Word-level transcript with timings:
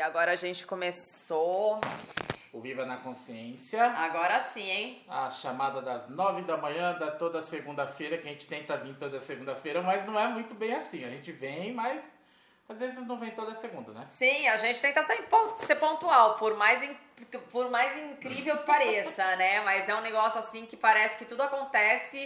E 0.00 0.02
agora 0.02 0.32
a 0.32 0.34
gente 0.34 0.66
começou. 0.66 1.78
O 2.54 2.58
Viva 2.58 2.86
na 2.86 2.96
Consciência. 2.96 3.84
Agora 3.84 4.42
sim, 4.44 4.62
hein? 4.62 5.04
A 5.06 5.28
chamada 5.28 5.82
das 5.82 6.08
nove 6.08 6.40
da 6.40 6.56
manhã 6.56 6.94
da 6.94 7.10
toda 7.10 7.38
segunda-feira, 7.42 8.16
que 8.16 8.26
a 8.26 8.32
gente 8.32 8.46
tenta 8.46 8.78
vir 8.78 8.94
toda 8.94 9.20
segunda-feira, 9.20 9.82
mas 9.82 10.06
não 10.06 10.18
é 10.18 10.26
muito 10.26 10.54
bem 10.54 10.72
assim. 10.72 11.04
A 11.04 11.10
gente 11.10 11.30
vem, 11.32 11.74
mas 11.74 12.02
às 12.66 12.80
vezes 12.80 13.06
não 13.06 13.18
vem 13.18 13.32
toda 13.32 13.54
segunda, 13.54 13.92
né? 13.92 14.06
Sim, 14.08 14.48
a 14.48 14.56
gente 14.56 14.80
tenta 14.80 15.02
ser, 15.02 15.76
pontual, 15.76 16.36
por 16.36 16.56
mais, 16.56 16.82
in, 16.82 16.96
por 17.52 17.68
mais 17.68 17.94
incrível 17.98 18.56
que 18.56 18.64
pareça, 18.64 19.22
né? 19.36 19.60
Mas 19.60 19.86
é 19.86 19.94
um 19.94 20.00
negócio 20.00 20.40
assim 20.40 20.64
que 20.64 20.78
parece 20.78 21.18
que 21.18 21.26
tudo 21.26 21.42
acontece 21.42 22.24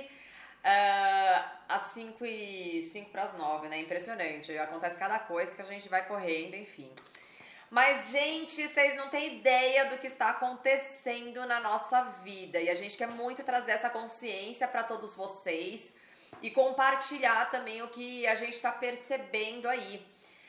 uh, 0.64 1.44
às 1.68 1.82
5 1.92 2.24
e 2.24 2.88
5 2.92 3.10
para 3.10 3.24
as 3.24 3.36
9, 3.36 3.68
né? 3.68 3.80
Impressionante. 3.80 4.56
Acontece 4.58 4.96
cada 4.96 5.18
coisa 5.18 5.56
que 5.56 5.62
a 5.62 5.64
gente 5.64 5.88
vai 5.88 6.06
correndo, 6.06 6.54
enfim. 6.54 6.92
Mas, 7.74 8.10
gente, 8.10 8.68
vocês 8.68 8.94
não 8.94 9.08
têm 9.08 9.38
ideia 9.38 9.86
do 9.86 9.98
que 9.98 10.06
está 10.06 10.30
acontecendo 10.30 11.44
na 11.44 11.58
nossa 11.58 12.02
vida. 12.22 12.60
E 12.60 12.70
a 12.70 12.74
gente 12.74 12.96
quer 12.96 13.08
muito 13.08 13.42
trazer 13.42 13.72
essa 13.72 13.90
consciência 13.90 14.68
para 14.68 14.84
todos 14.84 15.12
vocês 15.16 15.92
e 16.40 16.52
compartilhar 16.52 17.50
também 17.50 17.82
o 17.82 17.88
que 17.88 18.28
a 18.28 18.36
gente 18.36 18.54
está 18.54 18.70
percebendo 18.70 19.68
aí. 19.68 20.00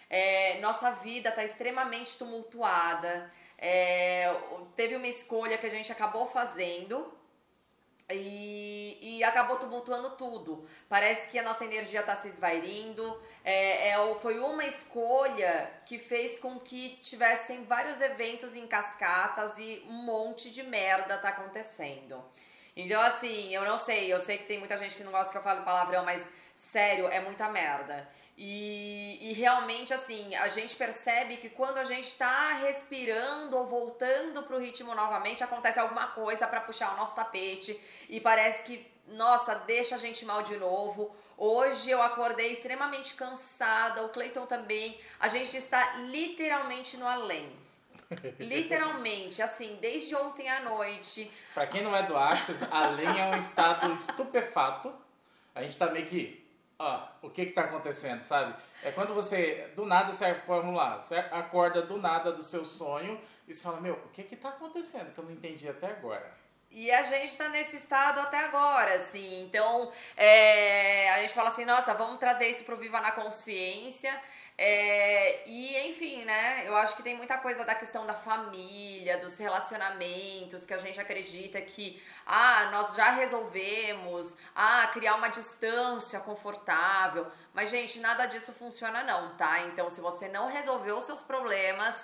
É, 0.08 0.60
nossa 0.60 0.92
vida 0.92 1.30
está 1.30 1.44
extremamente 1.44 2.16
tumultuada. 2.16 3.34
É, 3.58 4.32
teve 4.76 4.96
uma 4.96 5.08
escolha 5.08 5.58
que 5.58 5.66
a 5.66 5.72
gente 5.78 5.92
acabou 5.92 6.28
fazendo 6.28 7.12
e, 8.12 8.98
e, 9.02 9.24
acabou 9.24 9.58
tumultuando 9.58 10.12
tudo. 10.12 10.68
Parece 10.88 11.28
que 11.30 11.40
a 11.40 11.44
nossa 11.44 11.66
energia 11.66 12.02
está 12.02 12.16
se 12.16 12.28
esvairindo. 12.28 13.20
É, 13.44 13.90
é, 13.90 14.16
foi 14.16 14.40
uma 14.40 14.64
escolha 14.66 15.72
que 15.86 15.98
fez 15.98 16.38
com 16.38 16.60
que 16.60 16.98
tivessem 17.02 17.64
vários 17.64 18.02
eventos 18.02 18.56
em 18.56 18.68
cascatas 18.68 19.58
e 19.58 19.84
um 19.88 20.04
monte 20.04 20.52
de 20.52 20.62
merda 20.62 21.18
tá 21.18 21.30
acontecendo. 21.30 22.24
Então, 22.76 23.02
assim, 23.02 23.54
eu 23.54 23.64
não 23.64 23.78
sei, 23.78 24.14
eu 24.14 24.20
sei 24.20 24.38
que 24.38 24.46
tem 24.46 24.60
muita 24.60 24.78
gente 24.78 24.98
que 24.98 25.04
não 25.04 25.12
gosta 25.12 25.32
que 25.32 25.38
eu 25.38 25.42
fale 25.42 25.62
palavrão, 25.62 26.04
mas 26.04 26.28
sério, 26.76 27.08
é 27.08 27.22
muita 27.22 27.48
merda. 27.48 28.06
E, 28.38 29.18
e, 29.22 29.32
realmente, 29.32 29.94
assim, 29.94 30.36
a 30.36 30.50
gente 30.50 30.76
percebe 30.76 31.38
que 31.38 31.50
quando 31.50 31.78
a 31.78 31.86
gente 31.86 32.06
está 32.06 32.52
respirando 32.68 33.56
ou 33.56 33.66
voltando 33.66 34.44
pro 34.44 34.60
ritmo 34.60 34.94
novamente, 34.94 35.42
acontece 35.42 35.80
alguma 35.80 36.08
coisa 36.08 36.46
para 36.46 36.60
puxar 36.60 36.94
o 36.94 36.98
nosso 36.98 37.16
tapete 37.16 37.80
e 38.10 38.20
parece 38.20 38.66
que, 38.66 38.86
nossa, 39.08 39.56
deixa 39.56 39.96
a 39.96 39.98
gente 39.98 40.26
mal 40.26 40.42
de 40.44 40.58
novo. 40.58 41.16
Hoje 41.38 41.90
eu 41.90 42.02
acordei 42.02 42.52
extremamente 42.52 43.14
cansada, 43.14 44.04
o 44.04 44.10
Cleiton 44.10 44.46
também. 44.46 45.00
A 45.18 45.30
gente 45.30 45.56
está 45.56 45.96
literalmente 45.96 46.98
no 46.98 47.08
além. 47.08 47.50
Literalmente, 48.38 49.42
assim, 49.42 49.80
desde 49.82 50.14
ontem 50.16 50.48
à 50.48 50.60
noite. 50.60 51.32
Para 51.56 51.66
quem 51.66 51.82
não 51.82 51.96
é 51.96 52.04
do 52.04 52.16
Axis, 52.16 52.62
além 52.70 53.08
é 53.20 53.26
um 53.34 53.38
estado 53.38 53.92
estupefato. 53.94 54.94
A 55.56 55.64
gente 55.64 55.76
tá 55.76 55.90
meio 55.90 56.06
que 56.06 56.45
ó, 56.78 57.08
o 57.22 57.30
que 57.30 57.46
que 57.46 57.52
tá 57.52 57.62
acontecendo, 57.62 58.22
sabe? 58.22 58.56
É 58.84 58.92
quando 58.92 59.14
você, 59.14 59.72
do 59.76 59.86
nada, 59.86 60.12
você, 60.12 60.34
vamos 60.48 60.76
lá, 60.76 61.02
você 61.02 61.16
acorda 61.16 61.82
do 61.82 61.98
nada 61.98 62.32
do 62.32 62.44
seu 62.44 62.66
sonho 62.66 63.20
e 63.48 63.54
você 63.54 63.62
fala, 63.62 63.80
meu, 63.80 63.94
o 63.94 64.10
que 64.10 64.24
que 64.24 64.36
tá 64.36 64.50
acontecendo 64.50 65.14
que 65.14 65.20
eu 65.20 65.26
não 65.26 65.32
entendi 65.32 65.68
até 65.68 65.88
agora? 65.88 66.46
E 66.72 66.92
a 66.92 67.04
gente 67.04 67.38
tá 67.38 67.48
nesse 67.48 67.78
estado 67.78 68.20
até 68.20 68.44
agora, 68.44 68.96
assim. 68.96 69.44
Então, 69.44 69.90
é, 70.18 71.10
a 71.12 71.22
gente 71.22 71.34
fala 71.34 71.48
assim, 71.48 71.64
nossa, 71.64 71.94
vamos 71.94 72.20
trazer 72.20 72.50
isso 72.50 72.66
pro 72.66 72.76
Viva 72.76 73.00
na 73.00 73.12
Consciência. 73.12 74.14
É, 74.58 75.48
e 75.50 75.90
enfim, 75.90 76.24
né? 76.24 76.66
Eu 76.66 76.78
acho 76.78 76.96
que 76.96 77.04
tem 77.04 77.16
muita 77.16 77.38
coisa 77.38 77.66
da 77.66 77.76
questão 77.76 78.06
da 78.06 78.14
família, 78.14 79.18
dos 79.18 79.38
relacionamentos, 79.38 80.66
que 80.66 80.74
a 80.74 80.78
gente 80.78 81.00
acredita 81.00 81.62
que, 81.62 82.02
ah, 82.26 82.70
nós 82.72 82.96
já 82.96 83.10
resolvemos, 83.12 84.38
ah, 84.56 84.88
criar 84.94 85.16
uma 85.16 85.28
distância 85.28 86.22
confortável. 86.22 87.28
Mas, 87.54 87.70
gente, 87.70 88.00
nada 88.00 88.26
disso 88.28 88.54
funciona, 88.54 89.04
não, 89.04 89.36
tá? 89.36 89.62
Então, 89.68 89.90
se 89.90 90.00
você 90.00 90.30
não 90.30 90.48
resolveu 90.48 90.98
os 90.98 91.04
seus 91.04 91.22
problemas, 91.22 91.96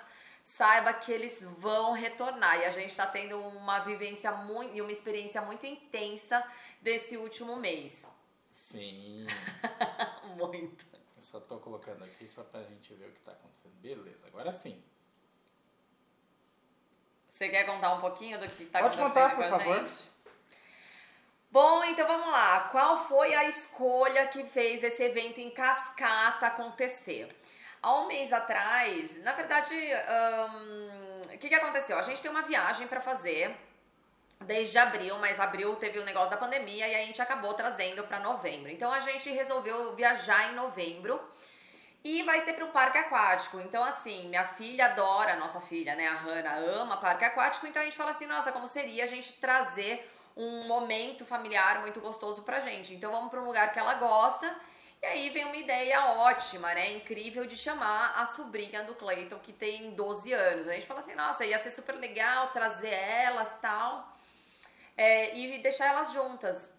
saiba 0.44 0.92
que 0.92 1.10
eles 1.10 1.42
vão 1.58 1.92
retornar. 1.92 2.58
E 2.60 2.64
a 2.66 2.70
gente 2.70 2.94
tá 2.94 3.06
tendo 3.06 3.38
uma 3.38 3.78
vivência 3.80 4.30
muito 4.32 4.76
e 4.76 4.82
uma 4.82 4.92
experiência 4.92 5.40
muito 5.40 5.64
intensa 5.66 6.44
desse 6.82 7.16
último 7.16 7.56
mês. 7.56 8.04
Sim. 8.50 9.26
muito. 10.36 10.91
Só 11.32 11.40
tô 11.40 11.58
colocando 11.60 12.04
aqui 12.04 12.28
só 12.28 12.44
pra 12.44 12.62
gente 12.62 12.92
ver 12.92 13.06
o 13.06 13.12
que 13.12 13.20
tá 13.20 13.32
acontecendo. 13.32 13.72
Beleza, 13.80 14.26
agora 14.26 14.52
sim. 14.52 14.84
Você 17.30 17.48
quer 17.48 17.64
contar 17.64 17.94
um 17.94 18.02
pouquinho 18.02 18.38
do 18.38 18.46
que 18.46 18.66
tá 18.66 18.80
Pode 18.80 19.00
acontecendo 19.00 19.30
contar, 19.30 19.36
por 19.36 19.48
com 19.48 19.54
a 19.54 19.58
favor. 19.58 19.88
gente? 19.88 20.10
Bom, 21.50 21.84
então 21.84 22.06
vamos 22.06 22.28
lá. 22.28 22.68
Qual 22.68 23.08
foi 23.08 23.34
a 23.34 23.48
escolha 23.48 24.26
que 24.26 24.44
fez 24.44 24.84
esse 24.84 25.02
evento 25.02 25.40
em 25.40 25.48
cascata 25.48 26.48
acontecer? 26.48 27.34
Há 27.80 28.00
um 28.00 28.08
mês 28.08 28.30
atrás, 28.30 29.16
na 29.22 29.32
verdade, 29.32 29.72
o 29.74 31.32
um, 31.32 31.38
que, 31.38 31.48
que 31.48 31.54
aconteceu? 31.54 31.98
A 31.98 32.02
gente 32.02 32.20
tem 32.20 32.30
uma 32.30 32.42
viagem 32.42 32.86
para 32.86 33.00
fazer 33.00 33.56
desde 34.42 34.78
abril, 34.78 35.16
mas 35.18 35.38
abril 35.40 35.74
teve 35.76 35.98
o 35.98 36.04
negócio 36.04 36.30
da 36.30 36.36
pandemia 36.36 36.88
e 36.88 36.94
a 36.94 36.98
gente 36.98 37.20
acabou 37.20 37.54
trazendo 37.54 38.04
para 38.04 38.20
novembro. 38.20 38.70
Então 38.70 38.92
a 38.92 39.00
gente 39.00 39.30
resolveu 39.30 39.94
viajar 39.94 40.50
em 40.50 40.54
novembro 40.54 41.20
e 42.04 42.22
vai 42.22 42.40
ser 42.40 42.54
para 42.54 42.64
um 42.64 42.70
parque 42.70 42.98
aquático. 42.98 43.60
Então 43.60 43.82
assim, 43.84 44.28
minha 44.28 44.44
filha 44.44 44.86
adora, 44.86 45.36
nossa 45.36 45.60
filha, 45.60 45.94
né, 45.94 46.08
a 46.08 46.14
Hannah 46.14 46.56
ama 46.56 46.96
parque 46.96 47.24
aquático, 47.24 47.66
então 47.66 47.80
a 47.80 47.84
gente 47.84 47.96
fala 47.96 48.10
assim, 48.10 48.26
nossa, 48.26 48.52
como 48.52 48.66
seria 48.66 49.04
a 49.04 49.06
gente 49.06 49.32
trazer 49.34 50.08
um 50.36 50.66
momento 50.66 51.24
familiar 51.26 51.80
muito 51.80 52.00
gostoso 52.00 52.42
pra 52.42 52.60
gente. 52.60 52.94
Então 52.94 53.12
vamos 53.12 53.30
para 53.30 53.40
um 53.40 53.46
lugar 53.46 53.72
que 53.72 53.78
ela 53.78 53.94
gosta. 53.94 54.54
E 55.02 55.06
aí 55.06 55.30
vem 55.30 55.44
uma 55.44 55.56
ideia 55.56 56.00
ótima, 56.06 56.72
né? 56.74 56.92
Incrível 56.92 57.44
de 57.44 57.56
chamar 57.56 58.14
a 58.16 58.24
sobrinha 58.24 58.84
do 58.84 58.94
Clayton, 58.94 59.38
que 59.40 59.52
tem 59.52 59.90
12 59.90 60.32
anos. 60.32 60.68
A 60.68 60.74
gente 60.74 60.86
fala 60.86 61.00
assim, 61.00 61.14
nossa, 61.16 61.44
ia 61.44 61.58
ser 61.58 61.72
super 61.72 61.96
legal 61.96 62.50
trazer 62.50 62.92
elas 62.94 63.52
tal 63.60 64.12
é, 64.96 65.36
e 65.36 65.58
deixar 65.58 65.86
elas 65.86 66.12
juntas. 66.12 66.72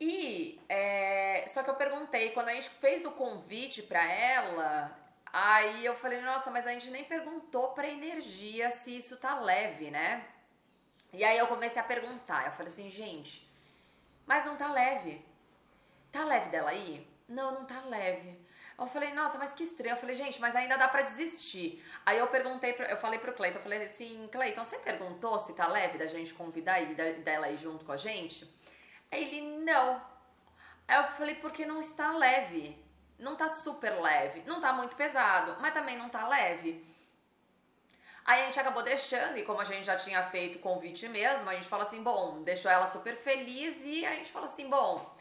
E 0.00 0.58
é, 0.68 1.44
só 1.46 1.62
que 1.62 1.68
eu 1.68 1.74
perguntei, 1.74 2.30
quando 2.30 2.48
a 2.48 2.54
gente 2.54 2.70
fez 2.70 3.04
o 3.04 3.10
convite 3.10 3.82
para 3.82 4.02
ela, 4.02 4.96
aí 5.30 5.84
eu 5.84 5.94
falei, 5.94 6.20
nossa, 6.22 6.50
mas 6.50 6.66
a 6.66 6.72
gente 6.72 6.90
nem 6.90 7.04
perguntou 7.04 7.68
pra 7.68 7.86
energia 7.86 8.70
se 8.70 8.96
isso 8.96 9.18
tá 9.18 9.38
leve, 9.38 9.90
né? 9.90 10.24
E 11.12 11.22
aí 11.22 11.36
eu 11.36 11.48
comecei 11.48 11.80
a 11.80 11.84
perguntar, 11.84 12.46
eu 12.46 12.52
falei 12.52 12.72
assim, 12.72 12.88
gente, 12.88 13.46
mas 14.26 14.44
não 14.44 14.56
tá 14.56 14.72
leve. 14.72 15.22
Tá 16.10 16.24
leve 16.24 16.48
dela 16.48 16.70
aí? 16.70 17.06
Não, 17.28 17.52
não 17.52 17.64
tá 17.66 17.80
leve. 17.82 18.39
Eu 18.80 18.86
falei, 18.86 19.12
nossa, 19.12 19.36
mas 19.36 19.52
que 19.52 19.62
estranho. 19.62 19.92
Eu 19.92 19.98
falei, 19.98 20.16
gente, 20.16 20.40
mas 20.40 20.56
ainda 20.56 20.74
dá 20.78 20.88
pra 20.88 21.02
desistir. 21.02 21.84
Aí 22.06 22.18
eu 22.18 22.26
perguntei, 22.28 22.74
eu 22.88 22.96
falei 22.96 23.18
pro 23.18 23.34
Cleiton, 23.34 23.58
eu 23.58 23.62
falei 23.62 23.84
assim, 23.84 24.26
Cleiton, 24.32 24.64
você 24.64 24.78
perguntou 24.78 25.38
se 25.38 25.52
tá 25.52 25.66
leve 25.66 25.98
da 25.98 26.06
gente 26.06 26.32
convidar 26.32 26.80
e 26.80 26.94
dela 26.94 27.50
ir 27.50 27.58
junto 27.58 27.84
com 27.84 27.92
a 27.92 27.98
gente? 27.98 28.50
Aí 29.12 29.22
ele, 29.22 29.42
não. 29.42 30.00
Aí 30.88 30.96
eu 30.96 31.04
falei, 31.08 31.34
porque 31.34 31.66
não 31.66 31.78
está 31.78 32.12
leve. 32.12 32.74
Não 33.18 33.36
tá 33.36 33.50
super 33.50 34.00
leve. 34.00 34.42
Não 34.46 34.62
tá 34.62 34.72
muito 34.72 34.96
pesado, 34.96 35.56
mas 35.60 35.74
também 35.74 35.98
não 35.98 36.08
tá 36.08 36.26
leve. 36.26 36.82
Aí 38.24 38.42
a 38.42 38.46
gente 38.46 38.60
acabou 38.60 38.82
deixando, 38.82 39.36
e 39.36 39.44
como 39.44 39.60
a 39.60 39.64
gente 39.64 39.84
já 39.84 39.96
tinha 39.96 40.22
feito 40.22 40.56
o 40.56 40.62
convite 40.62 41.06
mesmo, 41.06 41.50
a 41.50 41.54
gente 41.54 41.68
fala 41.68 41.82
assim, 41.82 42.02
bom, 42.02 42.42
deixou 42.42 42.70
ela 42.70 42.86
super 42.86 43.16
feliz 43.16 43.84
e 43.84 44.06
a 44.06 44.14
gente 44.14 44.30
fala 44.30 44.46
assim, 44.46 44.70
bom, 44.70 45.14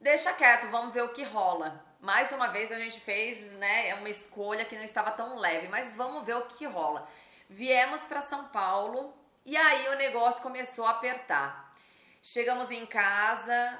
deixa 0.00 0.32
quieto, 0.32 0.68
vamos 0.68 0.92
ver 0.94 1.02
o 1.02 1.10
que 1.10 1.22
rola 1.22 1.84
mais 2.06 2.30
uma 2.30 2.46
vez 2.46 2.70
a 2.70 2.78
gente 2.78 3.00
fez, 3.00 3.50
né, 3.54 3.92
uma 3.96 4.08
escolha 4.08 4.64
que 4.64 4.76
não 4.76 4.84
estava 4.84 5.10
tão 5.10 5.36
leve, 5.36 5.66
mas 5.66 5.92
vamos 5.96 6.24
ver 6.24 6.36
o 6.36 6.42
que 6.42 6.64
rola. 6.64 7.06
Viemos 7.50 8.02
para 8.06 8.22
São 8.22 8.44
Paulo 8.44 9.12
e 9.44 9.56
aí 9.56 9.88
o 9.88 9.96
negócio 9.96 10.40
começou 10.40 10.86
a 10.86 10.90
apertar. 10.90 11.74
Chegamos 12.22 12.70
em 12.70 12.86
casa, 12.86 13.76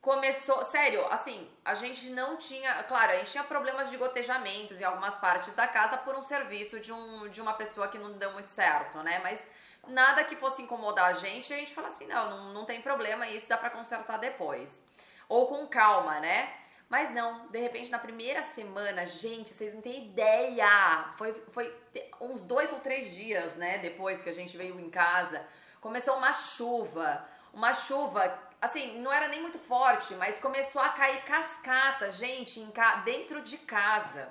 começou, 0.00 0.64
sério, 0.64 1.06
assim, 1.06 1.48
a 1.64 1.74
gente 1.74 2.10
não 2.10 2.36
tinha, 2.36 2.82
claro, 2.82 3.12
a 3.12 3.16
gente 3.18 3.30
tinha 3.30 3.44
problemas 3.44 3.90
de 3.90 3.96
gotejamentos 3.96 4.80
em 4.80 4.84
algumas 4.84 5.16
partes 5.16 5.54
da 5.54 5.68
casa 5.68 5.96
por 5.96 6.16
um 6.16 6.24
serviço 6.24 6.80
de, 6.80 6.92
um, 6.92 7.28
de 7.28 7.40
uma 7.40 7.52
pessoa 7.52 7.86
que 7.86 7.96
não 7.96 8.10
deu 8.14 8.32
muito 8.32 8.50
certo, 8.50 8.98
né? 9.04 9.20
Mas 9.22 9.48
nada 9.86 10.24
que 10.24 10.34
fosse 10.34 10.62
incomodar 10.62 11.10
a 11.10 11.12
gente, 11.12 11.54
a 11.54 11.56
gente 11.58 11.72
fala 11.72 11.86
assim, 11.86 12.08
não, 12.08 12.28
não, 12.28 12.52
não 12.54 12.64
tem 12.64 12.82
problema, 12.82 13.28
isso 13.28 13.48
dá 13.48 13.56
para 13.56 13.70
consertar 13.70 14.18
depois. 14.18 14.82
Ou 15.28 15.46
com 15.46 15.64
calma, 15.68 16.18
né? 16.18 16.61
Mas 16.92 17.10
não, 17.10 17.46
de 17.46 17.58
repente 17.58 17.90
na 17.90 17.98
primeira 17.98 18.42
semana, 18.42 19.06
gente, 19.06 19.54
vocês 19.54 19.72
não 19.72 19.80
têm 19.80 20.08
ideia. 20.08 21.06
Foi, 21.16 21.32
foi 21.50 21.74
uns 22.20 22.44
dois 22.44 22.70
ou 22.70 22.80
três 22.80 23.12
dias, 23.12 23.56
né, 23.56 23.78
depois 23.78 24.20
que 24.20 24.28
a 24.28 24.32
gente 24.34 24.58
veio 24.58 24.78
em 24.78 24.90
casa, 24.90 25.42
começou 25.80 26.14
uma 26.18 26.34
chuva. 26.34 27.26
Uma 27.50 27.72
chuva, 27.72 28.38
assim, 28.60 29.00
não 29.00 29.10
era 29.10 29.26
nem 29.28 29.40
muito 29.40 29.58
forte, 29.58 30.12
mas 30.16 30.38
começou 30.38 30.82
a 30.82 30.90
cair 30.90 31.24
cascata, 31.24 32.10
gente, 32.10 32.60
em 32.60 32.70
dentro 33.06 33.40
de 33.40 33.56
casa. 33.56 34.28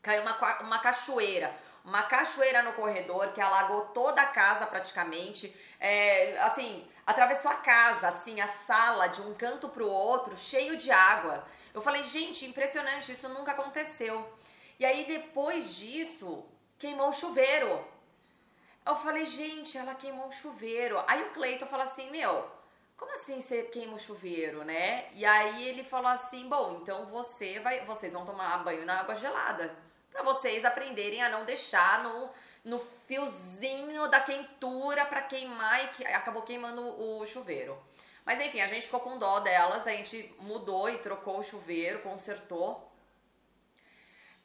Caiu 0.00 0.22
uma, 0.22 0.60
uma 0.60 0.78
cachoeira. 0.78 1.52
uma 1.84 2.04
cachoeira 2.04 2.62
no 2.62 2.74
corredor 2.74 3.32
que 3.32 3.40
alagou 3.40 3.86
toda 3.86 4.22
a 4.22 4.26
casa 4.26 4.66
praticamente. 4.66 5.52
É, 5.80 6.38
assim, 6.42 6.88
atravessou 7.04 7.50
a 7.50 7.56
casa, 7.56 8.06
assim, 8.06 8.40
a 8.40 8.46
sala 8.46 9.08
de 9.08 9.20
um 9.20 9.34
canto 9.34 9.68
pro 9.68 9.88
outro, 9.88 10.36
cheio 10.36 10.76
de 10.76 10.92
água. 10.92 11.44
Eu 11.74 11.80
falei, 11.80 12.02
gente, 12.04 12.44
impressionante, 12.46 13.12
isso 13.12 13.28
nunca 13.28 13.52
aconteceu. 13.52 14.30
E 14.78 14.84
aí 14.84 15.04
depois 15.04 15.74
disso, 15.76 16.44
queimou 16.78 17.08
o 17.08 17.12
chuveiro. 17.12 17.84
Eu 18.84 18.96
falei, 18.96 19.24
gente, 19.26 19.78
ela 19.78 19.94
queimou 19.94 20.28
o 20.28 20.32
chuveiro. 20.32 21.02
Aí 21.06 21.22
o 21.22 21.30
Cleiton 21.30 21.66
falou 21.66 21.86
assim, 21.86 22.10
meu, 22.10 22.50
como 22.96 23.12
assim 23.14 23.40
você 23.40 23.62
queima 23.64 23.94
o 23.94 23.98
chuveiro, 23.98 24.64
né? 24.64 25.08
E 25.14 25.24
aí 25.24 25.68
ele 25.68 25.84
falou 25.84 26.10
assim, 26.10 26.48
bom, 26.48 26.78
então 26.80 27.06
você 27.06 27.58
vai, 27.60 27.84
vocês 27.84 28.12
vão 28.12 28.24
tomar 28.24 28.62
banho 28.64 28.84
na 28.84 29.00
água 29.00 29.14
gelada 29.14 29.74
para 30.10 30.22
vocês 30.22 30.64
aprenderem 30.64 31.22
a 31.22 31.28
não 31.28 31.44
deixar 31.44 32.02
no, 32.02 32.30
no 32.64 32.78
fiozinho 33.06 34.08
da 34.08 34.20
quentura 34.20 35.04
para 35.06 35.22
queimar 35.22 35.84
e 35.84 35.88
que 35.88 36.04
acabou 36.04 36.42
queimando 36.42 36.82
o 36.82 37.26
chuveiro. 37.26 37.76
Mas 38.24 38.40
enfim, 38.40 38.60
a 38.60 38.66
gente 38.66 38.84
ficou 38.86 39.00
com 39.00 39.18
dó 39.18 39.40
delas, 39.40 39.86
a 39.86 39.90
gente 39.90 40.34
mudou 40.38 40.88
e 40.88 40.98
trocou 40.98 41.38
o 41.38 41.42
chuveiro, 41.42 42.00
consertou. 42.00 42.90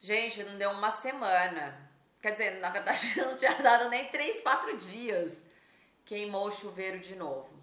Gente, 0.00 0.42
não 0.42 0.58
deu 0.58 0.70
uma 0.70 0.90
semana. 0.90 1.88
Quer 2.20 2.32
dizer, 2.32 2.60
na 2.60 2.70
verdade 2.70 3.14
não 3.20 3.36
tinha 3.36 3.54
dado 3.54 3.88
nem 3.88 4.06
3, 4.08 4.40
4 4.40 4.76
dias. 4.76 5.44
Queimou 6.04 6.48
o 6.48 6.52
chuveiro 6.52 6.98
de 6.98 7.14
novo. 7.14 7.57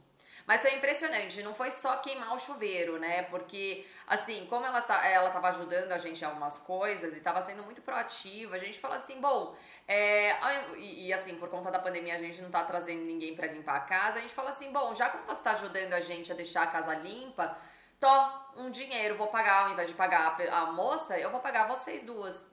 Mas 0.45 0.61
foi 0.61 0.75
impressionante, 0.75 1.41
não 1.41 1.55
foi 1.55 1.71
só 1.71 1.97
queimar 1.97 2.35
o 2.35 2.39
chuveiro, 2.39 2.99
né? 2.99 3.23
Porque, 3.23 3.83
assim, 4.05 4.45
como 4.45 4.63
ela, 4.63 4.77
ela 5.03 5.31
tava 5.31 5.47
ajudando 5.47 5.91
a 5.91 5.97
gente 5.97 6.21
em 6.21 6.25
algumas 6.25 6.59
coisas 6.59 7.17
e 7.17 7.19
tava 7.19 7.41
sendo 7.41 7.63
muito 7.63 7.81
proativa, 7.81 8.55
a 8.55 8.59
gente 8.59 8.79
falou 8.79 8.95
assim, 8.95 9.19
bom, 9.19 9.55
é, 9.87 10.35
e, 10.77 11.07
e, 11.07 11.13
assim, 11.13 11.35
por 11.35 11.49
conta 11.49 11.71
da 11.71 11.79
pandemia 11.79 12.15
a 12.15 12.19
gente 12.19 12.41
não 12.43 12.51
tá 12.51 12.63
trazendo 12.63 13.03
ninguém 13.03 13.35
para 13.35 13.47
limpar 13.47 13.77
a 13.77 13.79
casa, 13.81 14.19
a 14.19 14.21
gente 14.21 14.35
falou 14.35 14.51
assim, 14.51 14.71
bom, 14.71 14.93
já 14.93 15.09
que 15.09 15.17
você 15.25 15.41
tá 15.41 15.51
ajudando 15.51 15.93
a 15.93 15.99
gente 15.99 16.31
a 16.31 16.35
deixar 16.35 16.63
a 16.63 16.67
casa 16.67 16.93
limpa, 16.93 17.57
tó, 17.99 18.51
um 18.55 18.69
dinheiro, 18.69 19.17
vou 19.17 19.27
pagar, 19.27 19.65
ao 19.65 19.71
invés 19.71 19.89
de 19.89 19.95
pagar 19.95 20.37
a, 20.39 20.59
a 20.59 20.65
moça, 20.71 21.17
eu 21.17 21.31
vou 21.31 21.39
pagar 21.39 21.67
vocês 21.67 22.03
duas. 22.03 22.45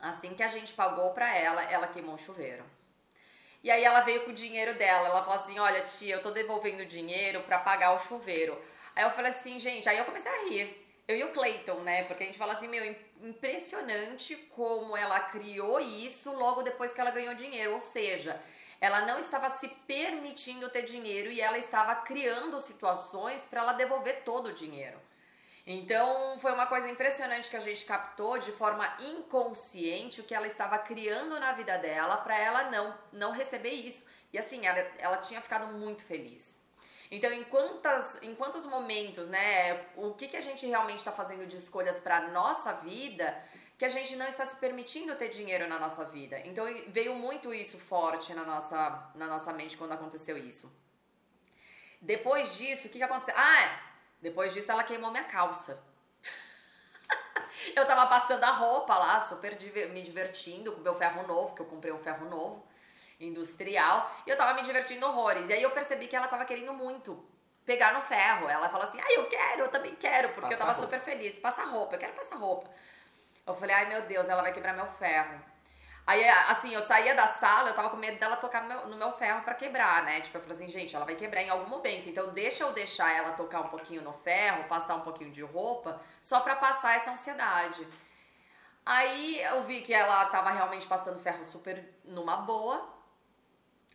Assim 0.00 0.34
que 0.34 0.42
a 0.44 0.48
gente 0.48 0.72
pagou 0.74 1.12
pra 1.12 1.34
ela, 1.36 1.62
ela 1.64 1.88
queimou 1.88 2.14
o 2.14 2.18
chuveiro. 2.18 2.64
E 3.64 3.70
aí 3.70 3.82
ela 3.82 4.02
veio 4.02 4.24
com 4.24 4.30
o 4.30 4.34
dinheiro 4.34 4.74
dela. 4.74 5.08
Ela 5.08 5.22
falou 5.22 5.36
assim: 5.36 5.58
Olha, 5.58 5.82
tia, 5.82 6.14
eu 6.14 6.22
tô 6.22 6.30
devolvendo 6.30 6.84
dinheiro 6.86 7.40
para 7.40 7.58
pagar 7.58 7.94
o 7.94 7.98
chuveiro. 7.98 8.56
Aí 8.94 9.02
eu 9.02 9.10
falei 9.10 9.32
assim, 9.32 9.58
gente, 9.58 9.88
aí 9.88 9.98
eu 9.98 10.04
comecei 10.04 10.30
a 10.30 10.44
rir. 10.44 10.84
Eu 11.06 11.16
e 11.16 11.24
o 11.24 11.32
Clayton, 11.32 11.80
né? 11.80 12.04
Porque 12.04 12.22
a 12.22 12.26
gente 12.26 12.38
fala 12.38 12.52
assim, 12.52 12.68
meu, 12.68 12.96
impressionante 13.22 14.36
como 14.54 14.96
ela 14.96 15.20
criou 15.20 15.80
isso 15.80 16.32
logo 16.32 16.62
depois 16.62 16.92
que 16.92 17.00
ela 17.00 17.10
ganhou 17.10 17.34
dinheiro. 17.34 17.72
Ou 17.72 17.80
seja, 17.80 18.40
ela 18.80 19.02
não 19.02 19.18
estava 19.18 19.50
se 19.50 19.68
permitindo 19.86 20.70
ter 20.70 20.82
dinheiro 20.82 21.30
e 21.30 21.40
ela 21.40 21.58
estava 21.58 21.96
criando 21.96 22.60
situações 22.60 23.44
para 23.44 23.60
ela 23.60 23.72
devolver 23.72 24.22
todo 24.24 24.46
o 24.46 24.52
dinheiro. 24.52 24.98
Então 25.66 26.38
foi 26.40 26.52
uma 26.52 26.66
coisa 26.66 26.90
impressionante 26.90 27.48
que 27.48 27.56
a 27.56 27.60
gente 27.60 27.84
captou 27.86 28.38
de 28.38 28.52
forma 28.52 28.86
inconsciente 29.00 30.20
o 30.20 30.24
que 30.24 30.34
ela 30.34 30.46
estava 30.46 30.78
criando 30.78 31.40
na 31.40 31.52
vida 31.52 31.78
dela 31.78 32.18
para 32.18 32.38
ela 32.38 32.70
não 32.70 32.98
não 33.12 33.30
receber 33.32 33.70
isso. 33.70 34.04
E 34.32 34.38
assim, 34.38 34.66
ela, 34.66 34.78
ela 34.98 35.16
tinha 35.18 35.40
ficado 35.40 35.66
muito 35.72 36.04
feliz. 36.04 36.58
Então, 37.10 37.32
em, 37.32 37.44
quantas, 37.44 38.20
em 38.22 38.34
quantos 38.34 38.66
momentos, 38.66 39.28
né, 39.28 39.86
o 39.96 40.12
que, 40.14 40.26
que 40.26 40.36
a 40.36 40.40
gente 40.40 40.66
realmente 40.66 40.98
está 40.98 41.12
fazendo 41.12 41.46
de 41.46 41.56
escolhas 41.56 42.00
para 42.00 42.28
nossa 42.28 42.72
vida 42.72 43.40
que 43.78 43.84
a 43.84 43.88
gente 43.88 44.16
não 44.16 44.26
está 44.26 44.44
se 44.44 44.56
permitindo 44.56 45.14
ter 45.14 45.28
dinheiro 45.28 45.68
na 45.68 45.78
nossa 45.78 46.04
vida. 46.04 46.40
Então, 46.44 46.64
veio 46.88 47.14
muito 47.14 47.54
isso 47.54 47.78
forte 47.78 48.34
na 48.34 48.44
nossa, 48.44 49.12
na 49.14 49.26
nossa 49.26 49.52
mente 49.52 49.76
quando 49.76 49.92
aconteceu 49.92 50.36
isso. 50.36 50.72
Depois 52.00 52.56
disso, 52.56 52.88
o 52.88 52.90
que, 52.90 52.98
que 52.98 53.04
aconteceu? 53.04 53.34
Ah, 53.36 53.80
depois 54.24 54.54
disso, 54.54 54.72
ela 54.72 54.82
queimou 54.82 55.10
minha 55.10 55.24
calça. 55.24 55.78
eu 57.76 57.86
tava 57.86 58.06
passando 58.06 58.42
a 58.42 58.52
roupa 58.52 58.96
lá, 58.96 59.20
super 59.20 59.54
me 59.90 60.02
divertindo 60.02 60.72
com 60.72 60.80
meu 60.80 60.94
ferro 60.94 61.26
novo, 61.26 61.54
que 61.54 61.60
eu 61.60 61.66
comprei 61.66 61.92
um 61.92 61.98
ferro 61.98 62.26
novo, 62.30 62.66
industrial, 63.20 64.10
e 64.26 64.30
eu 64.30 64.36
tava 64.38 64.54
me 64.54 64.62
divertindo 64.62 65.04
horrores. 65.06 65.50
E 65.50 65.52
aí 65.52 65.62
eu 65.62 65.70
percebi 65.72 66.06
que 66.06 66.16
ela 66.16 66.26
tava 66.26 66.46
querendo 66.46 66.72
muito 66.72 67.22
pegar 67.66 67.92
no 67.92 68.00
ferro. 68.00 68.48
Ela 68.48 68.70
falou 68.70 68.86
assim: 68.86 68.98
ah, 68.98 69.12
eu 69.12 69.28
quero, 69.28 69.60
eu 69.64 69.68
também 69.68 69.94
quero, 69.94 70.30
porque 70.30 70.48
Passa 70.48 70.54
eu 70.54 70.58
tava 70.66 70.74
super 70.74 71.00
feliz. 71.00 71.38
Passar 71.38 71.66
roupa, 71.66 71.96
eu 71.96 71.98
quero 71.98 72.14
passar 72.14 72.36
roupa. 72.36 72.70
Eu 73.46 73.54
falei: 73.54 73.76
ai 73.76 73.86
meu 73.90 74.02
Deus, 74.06 74.26
ela 74.26 74.40
vai 74.40 74.54
quebrar 74.54 74.72
meu 74.72 74.86
ferro. 74.86 75.38
Aí, 76.06 76.28
assim, 76.28 76.74
eu 76.74 76.82
saía 76.82 77.14
da 77.14 77.26
sala, 77.28 77.70
eu 77.70 77.74
tava 77.74 77.88
com 77.88 77.96
medo 77.96 78.18
dela 78.18 78.36
tocar 78.36 78.62
no 78.62 78.96
meu, 78.96 79.12
ferro 79.12 79.42
para 79.42 79.54
quebrar, 79.54 80.04
né? 80.04 80.20
Tipo, 80.20 80.36
eu 80.36 80.42
falei 80.42 80.56
assim, 80.56 80.68
gente, 80.68 80.94
ela 80.94 81.06
vai 81.06 81.16
quebrar 81.16 81.42
em 81.42 81.48
algum 81.48 81.68
momento. 81.68 82.08
Então, 82.10 82.28
deixa 82.28 82.62
eu 82.62 82.72
deixar 82.72 83.10
ela 83.16 83.32
tocar 83.32 83.62
um 83.62 83.68
pouquinho 83.68 84.02
no 84.02 84.12
ferro, 84.12 84.64
passar 84.64 84.96
um 84.96 85.00
pouquinho 85.00 85.30
de 85.30 85.40
roupa, 85.42 85.98
só 86.20 86.40
pra 86.40 86.56
passar 86.56 86.94
essa 86.94 87.10
ansiedade. 87.10 87.86
Aí, 88.84 89.40
eu 89.40 89.62
vi 89.62 89.80
que 89.80 89.94
ela 89.94 90.26
tava 90.26 90.50
realmente 90.50 90.86
passando 90.86 91.18
ferro 91.20 91.42
super 91.42 91.82
numa 92.04 92.36
boa. 92.36 92.92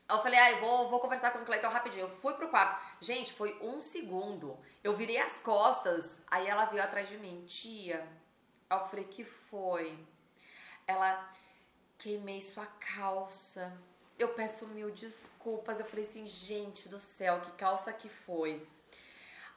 Eu 0.09 0.19
falei, 0.23 0.39
ah, 0.39 0.51
eu 0.51 0.59
vou, 0.61 0.87
vou 0.89 0.99
conversar 0.99 1.29
com 1.29 1.37
o 1.37 1.45
Cleiton 1.45 1.69
rapidinho. 1.69 2.05
Eu 2.05 2.09
fui 2.09 2.33
pro 2.33 2.49
quarto. 2.49 2.83
Gente, 2.99 3.31
foi 3.31 3.55
um 3.61 3.79
segundo. 3.79 4.59
Eu 4.83 4.95
virei 4.95 5.19
as 5.19 5.39
costas, 5.39 6.19
aí 6.25 6.47
ela 6.47 6.65
veio 6.65 6.81
atrás 6.81 7.07
de 7.07 7.19
mim. 7.19 7.45
Tia, 7.45 8.03
eu 8.67 8.79
falei, 8.87 9.05
que 9.05 9.23
foi? 9.23 9.95
Ela 10.87 11.29
queimei 11.99 12.41
sua 12.41 12.65
calça. 12.95 13.71
Eu 14.17 14.29
peço 14.29 14.65
mil 14.67 14.89
desculpas. 14.89 15.79
Eu 15.79 15.85
falei 15.85 16.05
assim, 16.05 16.25
gente 16.25 16.89
do 16.89 16.99
céu, 16.99 17.39
que 17.41 17.51
calça 17.51 17.93
que 17.93 18.09
foi? 18.09 18.65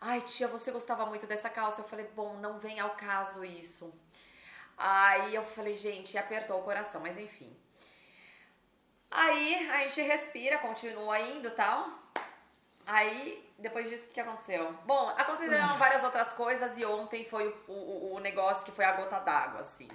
Ai, 0.00 0.20
tia, 0.20 0.48
você 0.48 0.70
gostava 0.70 1.06
muito 1.06 1.26
dessa 1.26 1.48
calça? 1.48 1.80
Eu 1.80 1.88
falei, 1.88 2.06
bom, 2.14 2.36
não 2.36 2.58
vem 2.58 2.80
ao 2.80 2.90
caso 2.90 3.44
isso. 3.44 3.94
Aí 4.76 5.34
eu 5.34 5.44
falei, 5.44 5.76
gente, 5.76 6.18
apertou 6.18 6.58
o 6.60 6.64
coração, 6.64 7.00
mas 7.00 7.16
enfim. 7.16 7.56
Aí 9.10 9.68
a 9.70 9.78
gente 9.84 10.02
respira, 10.02 10.58
continua 10.58 11.20
indo 11.20 11.48
e 11.48 11.52
tal. 11.52 11.88
Aí, 12.84 13.48
depois 13.58 13.88
disso, 13.88 14.08
o 14.08 14.12
que 14.12 14.20
aconteceu? 14.20 14.72
Bom, 14.84 15.08
aconteceram 15.10 15.76
várias 15.78 16.02
outras 16.02 16.32
coisas 16.32 16.76
e 16.76 16.84
ontem 16.84 17.24
foi 17.24 17.48
o, 17.68 17.72
o, 17.72 18.14
o 18.14 18.18
negócio 18.18 18.64
que 18.64 18.72
foi 18.72 18.84
a 18.84 18.92
gota 18.92 19.20
d'água, 19.20 19.60
assim. 19.60 19.88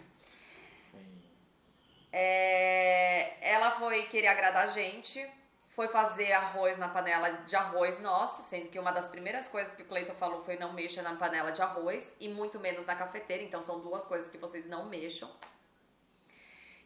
É, 2.11 3.35
ela 3.41 3.71
foi 3.71 4.03
querer 4.03 4.27
agradar 4.27 4.63
a 4.63 4.67
gente, 4.67 5.29
foi 5.67 5.87
fazer 5.87 6.31
arroz 6.31 6.77
na 6.77 6.87
panela 6.87 7.29
de 7.29 7.55
arroz 7.55 7.99
nossa, 7.99 8.41
sendo 8.41 8.69
que 8.69 8.79
uma 8.79 8.91
das 8.91 9.07
primeiras 9.09 9.47
coisas 9.47 9.73
que 9.73 9.83
o 9.83 9.85
Cleiton 9.85 10.15
falou 10.15 10.41
foi 10.43 10.57
não 10.57 10.73
mexa 10.73 11.01
na 11.01 11.15
panela 11.15 11.51
de 11.51 11.61
arroz 11.61 12.15
e 12.19 12.27
muito 12.29 12.59
menos 12.59 12.85
na 12.85 12.95
cafeteira, 12.95 13.43
então 13.43 13.61
são 13.61 13.79
duas 13.79 14.05
coisas 14.05 14.29
que 14.29 14.37
vocês 14.37 14.65
não 14.65 14.85
mexam. 14.85 15.29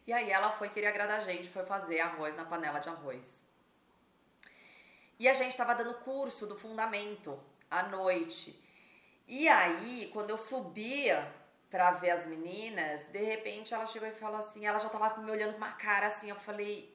E 0.06 0.12
aí 0.12 0.30
ela 0.30 0.50
foi 0.52 0.68
querer 0.68 0.88
agradar 0.88 1.18
a 1.18 1.22
gente, 1.22 1.48
foi 1.48 1.64
fazer 1.64 2.00
arroz 2.00 2.36
na 2.36 2.44
panela 2.44 2.80
de 2.80 2.88
arroz. 2.88 3.44
E 5.18 5.28
a 5.28 5.32
gente 5.32 5.56
tava 5.56 5.74
dando 5.74 5.94
curso 6.00 6.46
do 6.46 6.56
fundamento 6.56 7.38
à 7.70 7.84
noite. 7.84 8.60
E 9.28 9.48
aí, 9.48 10.10
quando 10.12 10.30
eu 10.30 10.36
subia 10.36 11.32
pra 11.72 11.92
ver 11.92 12.10
as 12.10 12.26
meninas, 12.26 13.06
de 13.06 13.22
repente 13.22 13.72
ela 13.72 13.86
chegou 13.86 14.06
e 14.06 14.12
falou 14.12 14.38
assim, 14.38 14.66
ela 14.66 14.78
já 14.78 14.90
tava 14.90 15.18
me 15.22 15.30
olhando 15.30 15.52
com 15.52 15.56
uma 15.56 15.72
cara 15.72 16.08
assim, 16.08 16.28
eu 16.28 16.36
falei, 16.36 16.94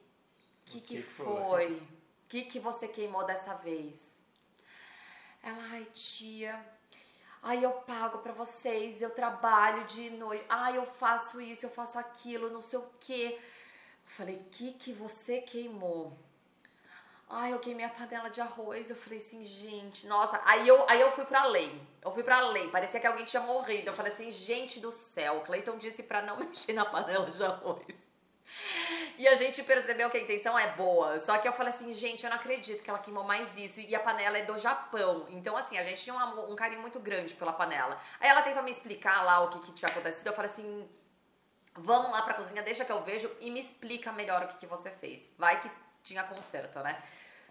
que 0.64 0.80
que, 0.80 0.96
que 0.98 1.02
foi? 1.02 1.72
O 1.72 1.88
que 2.28 2.42
que 2.42 2.60
você 2.60 2.86
queimou 2.86 3.26
dessa 3.26 3.54
vez? 3.54 3.96
Ela, 5.42 5.58
ai 5.72 5.84
tia, 5.92 6.64
ai 7.42 7.64
eu 7.64 7.72
pago 7.72 8.18
pra 8.18 8.32
vocês, 8.32 9.02
eu 9.02 9.10
trabalho 9.10 9.84
de 9.86 10.10
noite, 10.10 10.44
ai 10.48 10.76
eu 10.76 10.86
faço 10.86 11.40
isso, 11.40 11.66
eu 11.66 11.70
faço 11.70 11.98
aquilo, 11.98 12.48
não 12.48 12.62
sei 12.62 12.78
o 12.78 12.88
quê. 13.00 13.36
Eu 13.36 14.10
falei, 14.12 14.46
que 14.52 14.74
que 14.74 14.92
você 14.92 15.40
queimou? 15.40 16.16
Ai, 17.30 17.52
eu 17.52 17.58
queimei 17.58 17.84
a 17.84 17.90
panela 17.90 18.30
de 18.30 18.40
arroz. 18.40 18.88
Eu 18.88 18.96
falei 18.96 19.18
assim, 19.18 19.44
gente, 19.44 20.06
nossa. 20.06 20.40
Aí 20.44 20.66
eu, 20.66 20.84
aí 20.88 21.00
eu 21.00 21.10
fui 21.12 21.26
pra 21.26 21.42
além. 21.42 21.86
Eu 22.02 22.10
fui 22.10 22.22
pra 22.22 22.38
além. 22.38 22.70
Parecia 22.70 22.98
que 22.98 23.06
alguém 23.06 23.26
tinha 23.26 23.42
morrido. 23.42 23.90
Eu 23.90 23.94
falei 23.94 24.10
assim, 24.10 24.30
gente 24.30 24.80
do 24.80 24.90
céu. 24.90 25.42
Cleiton 25.42 25.76
disse 25.76 26.02
pra 26.02 26.22
não 26.22 26.38
mexer 26.40 26.72
na 26.72 26.86
panela 26.86 27.30
de 27.30 27.44
arroz. 27.44 28.08
E 29.18 29.28
a 29.28 29.34
gente 29.34 29.62
percebeu 29.62 30.08
que 30.08 30.16
a 30.16 30.20
intenção 30.20 30.58
é 30.58 30.72
boa. 30.72 31.18
Só 31.18 31.36
que 31.36 31.46
eu 31.46 31.52
falei 31.52 31.72
assim, 31.72 31.92
gente, 31.92 32.24
eu 32.24 32.30
não 32.30 32.38
acredito 32.38 32.82
que 32.82 32.88
ela 32.88 32.98
queimou 32.98 33.24
mais 33.24 33.54
isso. 33.58 33.78
E 33.78 33.94
a 33.94 34.00
panela 34.00 34.38
é 34.38 34.44
do 34.46 34.56
Japão. 34.56 35.26
Então, 35.28 35.54
assim, 35.54 35.76
a 35.76 35.84
gente 35.84 36.02
tinha 36.02 36.16
um, 36.16 36.52
um 36.52 36.56
carinho 36.56 36.80
muito 36.80 36.98
grande 36.98 37.34
pela 37.34 37.52
panela. 37.52 38.00
Aí 38.20 38.28
ela 38.30 38.40
tentou 38.40 38.62
me 38.62 38.70
explicar 38.70 39.22
lá 39.22 39.40
o 39.40 39.50
que, 39.50 39.60
que 39.60 39.72
tinha 39.72 39.90
acontecido. 39.90 40.28
Eu 40.28 40.32
falei 40.32 40.50
assim, 40.50 40.88
vamos 41.74 42.10
lá 42.10 42.22
pra 42.22 42.34
cozinha, 42.34 42.62
deixa 42.62 42.86
que 42.86 42.92
eu 42.92 43.02
vejo 43.02 43.30
e 43.38 43.50
me 43.50 43.60
explica 43.60 44.10
melhor 44.12 44.44
o 44.44 44.48
que, 44.48 44.56
que 44.56 44.66
você 44.66 44.90
fez. 44.90 45.30
Vai 45.36 45.60
que 45.60 45.70
tinha 46.08 46.24
conserto, 46.24 46.80
né? 46.80 47.00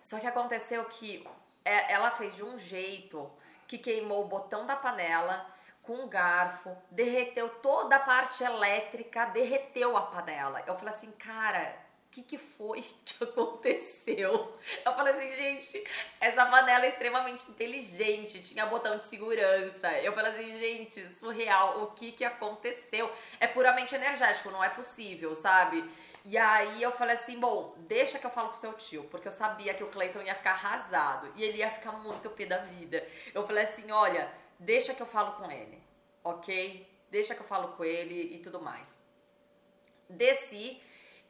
Só 0.02 0.20
que 0.20 0.28
aconteceu 0.28 0.84
que 0.86 1.28
é, 1.64 1.94
ela 1.94 2.12
fez 2.12 2.36
de 2.36 2.44
um 2.44 2.58
jeito 2.58 3.32
que 3.68 3.78
queimou 3.78 4.26
o 4.26 4.28
botão 4.28 4.66
da 4.66 4.76
panela, 4.76 5.46
com 5.84 5.94
um 5.94 6.08
garfo, 6.08 6.76
derreteu 6.92 7.48
toda 7.62 7.96
a 7.96 8.00
parte 8.00 8.44
elétrica, 8.44 9.26
derreteu 9.28 9.96
a 9.96 10.02
panela. 10.02 10.62
Eu 10.68 10.76
falei 10.78 10.94
assim, 10.94 11.12
cara, 11.12 11.76
o 12.08 12.10
que, 12.12 12.24
que 12.24 12.38
foi 12.38 12.82
que 13.06 13.24
aconteceu? 13.24 14.58
Eu 14.86 14.94
falei 14.94 15.14
assim, 15.14 15.36
gente, 15.36 15.84
essa 16.20 16.46
panela 16.46 16.86
é 16.86 16.90
extremamente 16.90 17.50
inteligente, 17.50 18.42
tinha 18.42 18.66
botão 18.66 18.98
de 18.98 19.06
segurança. 19.06 19.92
Eu 20.00 20.14
falei 20.14 20.32
assim, 20.32 20.58
gente, 20.58 21.10
surreal, 21.10 21.84
o 21.84 21.88
que, 21.92 22.12
que 22.12 22.26
aconteceu? 22.26 23.10
É 23.40 23.48
puramente 23.48 23.96
energético, 23.96 24.52
não 24.52 24.64
é 24.64 24.70
possível, 24.70 25.36
sabe? 25.36 25.90
E 26.30 26.38
aí 26.38 26.84
eu 26.84 26.92
falei 26.92 27.16
assim, 27.16 27.40
bom, 27.40 27.74
deixa 27.88 28.20
que 28.20 28.26
eu 28.26 28.30
falo 28.30 28.50
pro 28.50 28.58
seu 28.58 28.74
tio, 28.74 29.06
porque 29.06 29.30
eu 29.30 29.32
sabia 29.32 29.74
que 29.74 29.82
o 29.82 29.88
Cleiton 29.88 30.22
ia 30.24 30.36
ficar 30.36 30.52
arrasado 30.52 31.32
e 31.38 31.42
ele 31.42 31.60
ia 31.60 31.72
ficar 31.72 31.94
muito 31.94 32.30
pé 32.32 32.46
da 32.46 32.58
vida. 32.58 33.08
Eu 33.34 33.48
falei 33.48 33.64
assim, 33.64 33.90
olha, 33.92 34.30
deixa 34.60 34.94
que 34.94 35.02
eu 35.02 35.06
falo 35.06 35.38
com 35.38 35.50
ele, 35.50 35.82
ok? 36.22 36.86
Deixa 37.10 37.34
que 37.34 37.40
eu 37.40 37.48
falo 37.48 37.70
com 37.78 37.86
ele 37.86 38.36
e 38.36 38.40
tudo 38.40 38.60
mais. 38.60 38.98
Desci 40.10 40.82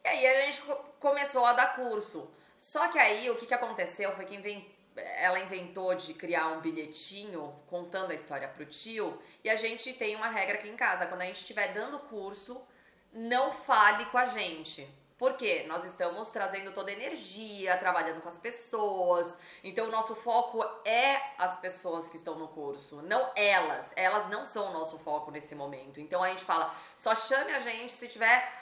e 0.03 0.07
aí 0.07 0.25
a 0.25 0.41
gente 0.49 0.63
começou 0.99 1.45
a 1.45 1.53
dar 1.53 1.75
curso. 1.75 2.33
Só 2.57 2.87
que 2.87 2.97
aí 2.97 3.29
o 3.29 3.35
que, 3.35 3.45
que 3.45 3.53
aconteceu 3.53 4.11
foi 4.13 4.25
que 4.25 4.67
ela 4.95 5.39
inventou 5.39 5.93
de 5.93 6.15
criar 6.15 6.47
um 6.47 6.59
bilhetinho 6.59 7.53
contando 7.67 8.09
a 8.09 8.15
história 8.15 8.47
pro 8.47 8.65
tio. 8.65 9.21
E 9.43 9.49
a 9.49 9.55
gente 9.55 9.93
tem 9.93 10.15
uma 10.15 10.29
regra 10.29 10.55
aqui 10.55 10.67
em 10.67 10.75
casa: 10.75 11.05
quando 11.05 11.21
a 11.21 11.25
gente 11.25 11.35
estiver 11.35 11.71
dando 11.71 11.99
curso, 11.99 12.67
não 13.11 13.53
fale 13.53 14.05
com 14.05 14.17
a 14.17 14.25
gente. 14.25 14.87
Por 15.17 15.33
quê? 15.33 15.65
Nós 15.67 15.83
estamos 15.83 16.29
trazendo 16.29 16.71
toda 16.73 16.91
a 16.91 16.93
energia, 16.93 17.75
trabalhando 17.77 18.21
com 18.21 18.29
as 18.29 18.37
pessoas. 18.37 19.37
Então, 19.63 19.87
o 19.87 19.91
nosso 19.91 20.15
foco 20.15 20.63
é 20.85 21.19
as 21.39 21.57
pessoas 21.57 22.07
que 22.07 22.17
estão 22.17 22.35
no 22.35 22.47
curso, 22.49 23.01
não 23.01 23.31
elas. 23.35 23.91
Elas 23.95 24.29
não 24.29 24.45
são 24.45 24.69
o 24.69 24.73
nosso 24.73 24.99
foco 24.99 25.31
nesse 25.31 25.55
momento. 25.55 25.99
Então, 25.99 26.21
a 26.21 26.29
gente 26.29 26.43
fala: 26.43 26.71
só 26.95 27.15
chame 27.15 27.51
a 27.51 27.59
gente 27.59 27.93
se 27.93 28.07
tiver. 28.07 28.53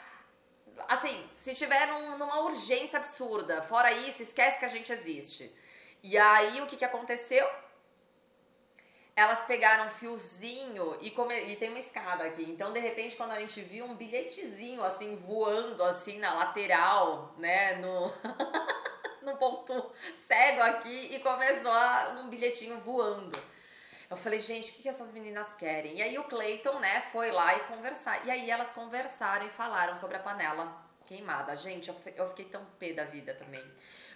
Assim, 0.87 1.29
se 1.35 1.53
tiver 1.53 1.87
num, 1.87 2.17
numa 2.17 2.39
urgência 2.41 2.97
absurda. 2.97 3.61
Fora 3.63 3.91
isso, 3.91 4.23
esquece 4.23 4.57
que 4.57 4.65
a 4.65 4.69
gente 4.69 4.93
existe. 4.93 5.53
E 6.01 6.17
aí, 6.17 6.61
o 6.61 6.67
que, 6.67 6.77
que 6.77 6.85
aconteceu? 6.85 7.45
Elas 9.15 9.43
pegaram 9.43 9.87
um 9.87 9.91
fiozinho 9.91 10.97
e, 10.99 11.09
come... 11.09 11.33
e 11.45 11.55
tem 11.55 11.69
uma 11.69 11.79
escada 11.79 12.25
aqui. 12.25 12.43
Então, 12.43 12.73
de 12.73 12.79
repente, 12.79 13.15
quando 13.15 13.31
a 13.31 13.39
gente 13.39 13.61
viu 13.61 13.85
um 13.85 13.95
bilhetezinho 13.95 14.83
assim 14.83 15.15
voando 15.15 15.81
assim 15.83 16.19
na 16.19 16.33
lateral, 16.33 17.33
né, 17.37 17.75
no 17.75 18.11
no 19.23 19.37
ponto 19.37 19.91
cego 20.17 20.61
aqui 20.61 21.15
e 21.15 21.19
começou 21.19 21.71
a... 21.71 22.17
um 22.19 22.29
bilhetinho 22.29 22.79
voando. 22.81 23.39
Eu 24.09 24.17
falei, 24.17 24.39
gente, 24.39 24.71
o 24.71 24.75
que, 24.75 24.83
que 24.83 24.89
essas 24.89 25.11
meninas 25.11 25.53
querem? 25.55 25.97
E 25.97 26.01
aí 26.01 26.19
o 26.19 26.25
Clayton, 26.25 26.77
né, 26.79 27.01
foi 27.11 27.31
lá 27.31 27.55
e 27.55 27.59
conversar. 27.61 28.25
E 28.25 28.29
aí 28.29 28.51
elas 28.51 28.71
conversaram 28.71 29.47
e 29.47 29.49
falaram 29.49 29.95
sobre 29.95 30.17
a 30.17 30.19
panela 30.19 30.84
queimada. 31.05 31.55
Gente, 31.55 31.89
eu 32.15 32.27
fiquei 32.27 32.45
tão 32.45 32.65
pé 32.79 32.93
da 32.93 33.05
vida 33.05 33.33
também. 33.33 33.63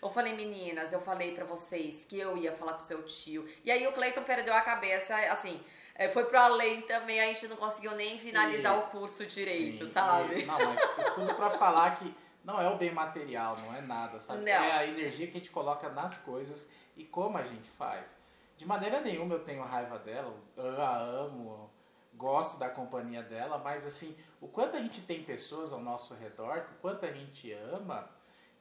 Eu 0.02 0.10
falei, 0.10 0.34
meninas, 0.34 0.94
eu 0.94 1.02
falei 1.02 1.34
para 1.34 1.44
vocês 1.46 2.06
que 2.06 2.18
eu 2.18 2.38
ia 2.38 2.54
falar 2.54 2.74
com 2.74 2.80
seu 2.80 3.04
tio. 3.04 3.48
E 3.64 3.72
aí 3.72 3.86
o 3.88 3.94
Cleiton 3.94 4.24
perdeu 4.24 4.54
a 4.54 4.62
cabeça, 4.62 5.16
assim, 5.30 5.62
é, 5.94 6.08
foi 6.08 6.24
pro 6.26 6.40
além 6.40 6.82
também, 6.84 7.20
a 7.20 7.26
gente 7.26 7.48
não 7.50 7.58
conseguiu 7.58 7.92
nem 7.92 8.18
finalizar 8.18 8.78
e, 8.78 8.80
o 8.80 8.84
curso 8.84 9.26
direito, 9.26 9.86
sim, 9.86 9.92
sabe? 9.92 10.44
E, 10.44 10.46
não, 10.46 10.58
mas 10.58 10.82
isso 11.00 11.16
tudo 11.16 11.36
pra 11.36 11.50
falar 11.50 11.98
que 11.98 12.16
não 12.46 12.62
é 12.62 12.70
o 12.70 12.78
bem 12.78 12.92
material, 12.92 13.58
não 13.58 13.76
é 13.76 13.82
nada, 13.82 14.18
sabe? 14.20 14.40
Não. 14.40 14.52
É 14.52 14.72
a 14.72 14.88
energia 14.88 15.28
que 15.28 15.34
a 15.34 15.40
gente 15.40 15.50
coloca 15.50 15.90
nas 15.90 16.18
coisas 16.18 16.66
e 16.96 17.04
como 17.04 17.38
a 17.38 17.44
gente 17.44 17.70
faz. 17.72 18.18
De 18.56 18.66
maneira 18.66 19.02
nenhuma 19.02 19.36
eu 19.36 19.44
tenho 19.44 19.62
raiva 19.62 20.00
dela, 20.00 20.34
eu 20.56 20.82
a 20.82 20.98
amo, 20.98 21.70
gosto 22.14 22.58
da 22.58 22.70
companhia 22.70 23.22
dela, 23.22 23.58
mas 23.58 23.86
assim, 23.86 24.18
o 24.42 24.48
quanto 24.48 24.78
a 24.78 24.80
gente 24.80 25.02
tem 25.02 25.24
pessoas 25.24 25.74
ao 25.74 25.82
nosso 25.82 26.14
redor, 26.14 26.66
o 26.72 26.82
quanto 26.82 27.06
a 27.06 27.12
gente 27.12 27.52
ama, 27.52 28.10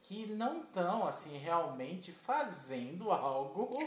que 0.01 0.25
não 0.27 0.61
estão 0.61 1.07
assim 1.07 1.37
realmente 1.37 2.11
fazendo 2.11 3.11
algo 3.11 3.77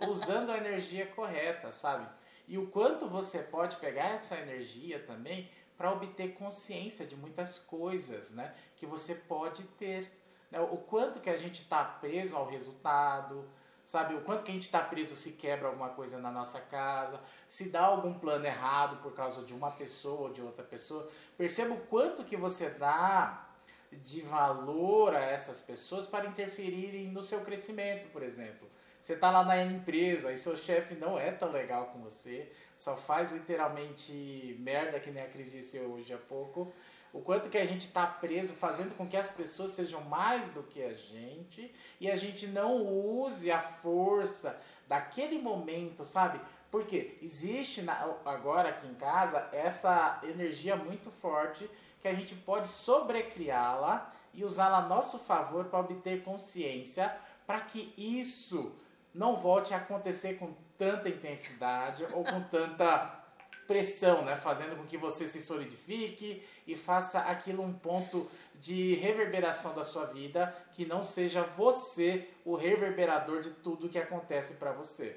usando 0.00 0.50
a 0.50 0.56
energia 0.56 1.06
correta, 1.06 1.72
sabe? 1.72 2.06
E 2.46 2.58
o 2.58 2.68
quanto 2.68 3.08
você 3.08 3.42
pode 3.42 3.76
pegar 3.76 4.10
essa 4.10 4.36
energia 4.36 4.98
também 5.00 5.50
para 5.76 5.92
obter 5.92 6.34
consciência 6.34 7.06
de 7.06 7.16
muitas 7.16 7.58
coisas, 7.58 8.30
né? 8.30 8.54
Que 8.76 8.86
você 8.86 9.14
pode 9.14 9.64
ter. 9.64 10.10
Né? 10.50 10.60
O 10.60 10.76
quanto 10.76 11.20
que 11.20 11.30
a 11.30 11.36
gente 11.36 11.62
está 11.62 11.84
preso 11.84 12.36
ao 12.36 12.46
resultado, 12.46 13.48
sabe? 13.92 14.14
O 14.14 14.22
quanto 14.22 14.44
que 14.44 14.50
a 14.50 14.54
gente 14.54 14.62
está 14.62 14.80
preso 14.80 15.14
se 15.14 15.32
quebra 15.32 15.68
alguma 15.68 15.90
coisa 15.90 16.18
na 16.18 16.30
nossa 16.30 16.58
casa, 16.58 17.20
se 17.46 17.68
dá 17.68 17.82
algum 17.82 18.14
plano 18.14 18.46
errado 18.46 19.02
por 19.02 19.12
causa 19.12 19.42
de 19.42 19.52
uma 19.52 19.70
pessoa 19.70 20.28
ou 20.28 20.32
de 20.32 20.40
outra 20.40 20.64
pessoa. 20.64 21.06
Perceba 21.36 21.74
o 21.74 21.80
quanto 21.80 22.24
que 22.24 22.34
você 22.34 22.70
dá 22.70 23.50
de 23.92 24.22
valor 24.22 25.14
a 25.14 25.20
essas 25.20 25.60
pessoas 25.60 26.06
para 26.06 26.24
interferirem 26.24 27.08
no 27.08 27.20
seu 27.20 27.42
crescimento, 27.42 28.08
por 28.08 28.22
exemplo. 28.22 28.66
Você 28.98 29.12
está 29.12 29.30
lá 29.30 29.44
na 29.44 29.62
empresa 29.62 30.32
e 30.32 30.38
seu 30.38 30.56
chefe 30.56 30.94
não 30.94 31.18
é 31.18 31.30
tão 31.30 31.52
legal 31.52 31.88
com 31.88 32.00
você, 32.00 32.50
só 32.74 32.96
faz 32.96 33.30
literalmente 33.30 34.56
merda, 34.58 35.00
que 35.00 35.10
nem 35.10 35.22
a 35.22 35.28
Cris 35.28 35.52
disse 35.52 35.78
hoje 35.78 36.14
há 36.14 36.18
pouco. 36.18 36.72
O 37.12 37.20
quanto 37.20 37.50
que 37.50 37.58
a 37.58 37.66
gente 37.66 37.82
está 37.82 38.06
preso 38.06 38.54
fazendo 38.54 38.96
com 38.96 39.06
que 39.06 39.16
as 39.16 39.30
pessoas 39.30 39.70
sejam 39.70 40.00
mais 40.02 40.48
do 40.50 40.62
que 40.62 40.82
a 40.82 40.94
gente 40.94 41.72
e 42.00 42.10
a 42.10 42.16
gente 42.16 42.46
não 42.46 42.82
use 42.82 43.50
a 43.50 43.60
força 43.60 44.58
daquele 44.88 45.38
momento, 45.38 46.04
sabe? 46.06 46.40
Porque 46.70 47.18
existe 47.20 47.82
na, 47.82 48.16
agora 48.24 48.70
aqui 48.70 48.86
em 48.86 48.94
casa 48.94 49.46
essa 49.52 50.20
energia 50.22 50.74
muito 50.74 51.10
forte 51.10 51.68
que 52.00 52.08
a 52.08 52.14
gente 52.14 52.34
pode 52.34 52.68
sobrecriá-la 52.68 54.10
e 54.32 54.42
usá-la 54.44 54.78
a 54.78 54.88
nosso 54.88 55.18
favor 55.18 55.66
para 55.66 55.80
obter 55.80 56.24
consciência, 56.24 57.14
para 57.46 57.60
que 57.60 57.92
isso 57.96 58.74
não 59.14 59.36
volte 59.36 59.74
a 59.74 59.76
acontecer 59.76 60.38
com 60.38 60.54
tanta 60.78 61.08
intensidade 61.10 62.04
ou 62.12 62.24
com 62.24 62.42
tanta 62.44 63.21
pressão, 63.66 64.24
né? 64.24 64.36
Fazendo 64.36 64.76
com 64.76 64.86
que 64.86 64.96
você 64.96 65.26
se 65.26 65.40
solidifique 65.40 66.46
e 66.66 66.76
faça 66.76 67.20
aquilo 67.20 67.62
um 67.62 67.72
ponto 67.72 68.30
de 68.54 68.94
reverberação 68.94 69.74
da 69.74 69.84
sua 69.84 70.06
vida, 70.06 70.54
que 70.72 70.84
não 70.84 71.02
seja 71.02 71.42
você 71.42 72.28
o 72.44 72.54
reverberador 72.54 73.40
de 73.40 73.50
tudo 73.50 73.88
que 73.88 73.98
acontece 73.98 74.54
para 74.54 74.72
você. 74.72 75.16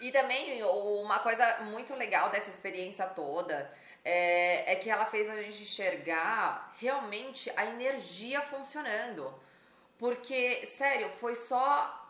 E 0.00 0.12
também 0.12 0.62
uma 0.62 1.18
coisa 1.20 1.60
muito 1.64 1.94
legal 1.94 2.30
dessa 2.30 2.50
experiência 2.50 3.06
toda 3.06 3.70
é, 4.04 4.72
é 4.72 4.76
que 4.76 4.90
ela 4.90 5.06
fez 5.06 5.28
a 5.28 5.42
gente 5.42 5.62
enxergar 5.62 6.74
realmente 6.78 7.50
a 7.56 7.66
energia 7.66 8.42
funcionando. 8.42 9.34
Porque, 9.98 10.66
sério, 10.66 11.10
foi 11.18 11.34
só 11.34 12.05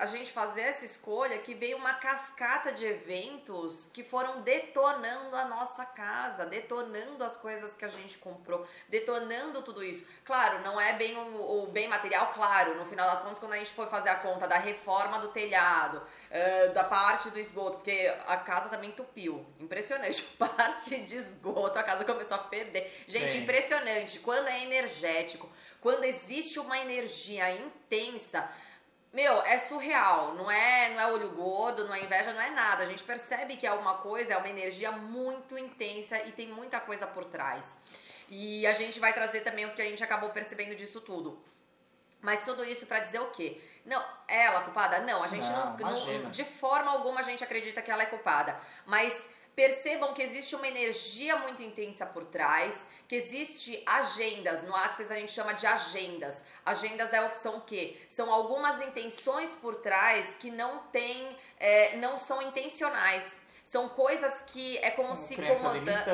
a 0.00 0.06
gente 0.06 0.32
fazer 0.32 0.62
essa 0.62 0.84
escolha 0.84 1.38
que 1.38 1.54
veio 1.54 1.76
uma 1.76 1.94
cascata 1.94 2.72
de 2.72 2.84
eventos 2.84 3.88
que 3.92 4.02
foram 4.02 4.42
detonando 4.42 5.36
a 5.36 5.44
nossa 5.44 5.84
casa, 5.84 6.44
detonando 6.44 7.22
as 7.22 7.36
coisas 7.36 7.74
que 7.74 7.84
a 7.84 7.88
gente 7.88 8.18
comprou, 8.18 8.66
detonando 8.88 9.62
tudo 9.62 9.84
isso. 9.84 10.04
Claro, 10.24 10.60
não 10.62 10.80
é 10.80 10.94
bem 10.94 11.16
o, 11.16 11.62
o 11.62 11.66
bem 11.68 11.86
material, 11.86 12.32
claro, 12.34 12.74
no 12.74 12.84
final 12.84 13.08
das 13.08 13.20
contas, 13.20 13.38
quando 13.38 13.52
a 13.52 13.58
gente 13.58 13.70
foi 13.70 13.86
fazer 13.86 14.08
a 14.08 14.16
conta 14.16 14.48
da 14.48 14.58
reforma 14.58 15.20
do 15.20 15.28
telhado, 15.28 15.98
uh, 15.98 16.74
da 16.74 16.82
parte 16.82 17.30
do 17.30 17.38
esgoto, 17.38 17.76
porque 17.76 18.12
a 18.26 18.36
casa 18.38 18.68
também 18.68 18.90
entupiu. 18.90 19.46
Impressionante. 19.60 20.22
Parte 20.36 20.98
de 20.98 21.16
esgoto, 21.16 21.78
a 21.78 21.82
casa 21.82 22.04
começou 22.04 22.36
a 22.36 22.40
perder. 22.40 23.04
Gente, 23.06 23.32
Sim. 23.32 23.42
impressionante. 23.42 24.18
Quando 24.18 24.48
é 24.48 24.62
energético, 24.62 25.48
quando 25.80 26.04
existe 26.04 26.58
uma 26.58 26.78
energia 26.78 27.50
intensa 27.52 28.50
meu, 29.14 29.40
é 29.42 29.56
surreal, 29.58 30.34
não 30.34 30.50
é, 30.50 30.90
não 30.90 31.00
é 31.00 31.06
olho 31.12 31.30
gordo, 31.30 31.86
não 31.86 31.94
é 31.94 32.02
inveja, 32.02 32.32
não 32.32 32.40
é 32.40 32.50
nada. 32.50 32.82
A 32.82 32.86
gente 32.86 33.04
percebe 33.04 33.56
que 33.56 33.64
é 33.64 33.72
uma 33.72 33.98
coisa, 33.98 34.34
é 34.34 34.36
uma 34.36 34.48
energia 34.48 34.90
muito 34.90 35.56
intensa 35.56 36.18
e 36.24 36.32
tem 36.32 36.48
muita 36.48 36.80
coisa 36.80 37.06
por 37.06 37.24
trás. 37.24 37.76
E 38.28 38.66
a 38.66 38.72
gente 38.72 38.98
vai 38.98 39.12
trazer 39.12 39.42
também 39.42 39.66
o 39.66 39.72
que 39.72 39.80
a 39.80 39.84
gente 39.84 40.02
acabou 40.02 40.30
percebendo 40.30 40.74
disso 40.74 41.00
tudo. 41.00 41.40
Mas 42.20 42.44
tudo 42.44 42.64
isso 42.64 42.86
para 42.86 42.98
dizer 43.00 43.20
o 43.20 43.30
quê? 43.30 43.60
Não, 43.84 44.02
é 44.26 44.46
ela 44.46 44.62
culpada? 44.62 44.98
Não, 45.00 45.22
a 45.22 45.28
gente 45.28 45.46
não, 45.46 45.76
não, 45.76 46.22
não, 46.22 46.30
de 46.30 46.42
forma 46.42 46.90
alguma 46.90 47.20
a 47.20 47.22
gente 47.22 47.44
acredita 47.44 47.82
que 47.82 47.92
ela 47.92 48.02
é 48.02 48.06
culpada. 48.06 48.58
Mas 48.84 49.28
percebam 49.54 50.12
que 50.12 50.22
existe 50.22 50.56
uma 50.56 50.66
energia 50.66 51.36
muito 51.36 51.62
intensa 51.62 52.04
por 52.04 52.24
trás, 52.24 52.84
que 53.08 53.16
existe 53.16 53.82
agendas, 53.84 54.64
no 54.64 54.74
Access 54.74 55.12
a 55.12 55.16
gente 55.16 55.32
chama 55.32 55.52
de 55.52 55.66
agendas. 55.66 56.42
Agendas 56.64 57.12
é 57.12 57.20
o 57.20 57.30
que 57.30 57.36
são 57.36 57.58
o 57.58 57.60
quê? 57.60 57.96
São 58.08 58.32
algumas 58.32 58.80
intenções 58.80 59.54
por 59.54 59.76
trás 59.76 60.36
que 60.36 60.50
não 60.50 60.78
tem, 60.84 61.36
é, 61.58 61.96
não 61.96 62.16
são 62.16 62.40
intencionais. 62.40 63.38
São 63.64 63.88
coisas 63.88 64.42
que 64.46 64.76
é 64.78 64.90
como, 64.90 65.08
como 65.08 65.16
se 65.16 65.36
comandando 65.36 66.10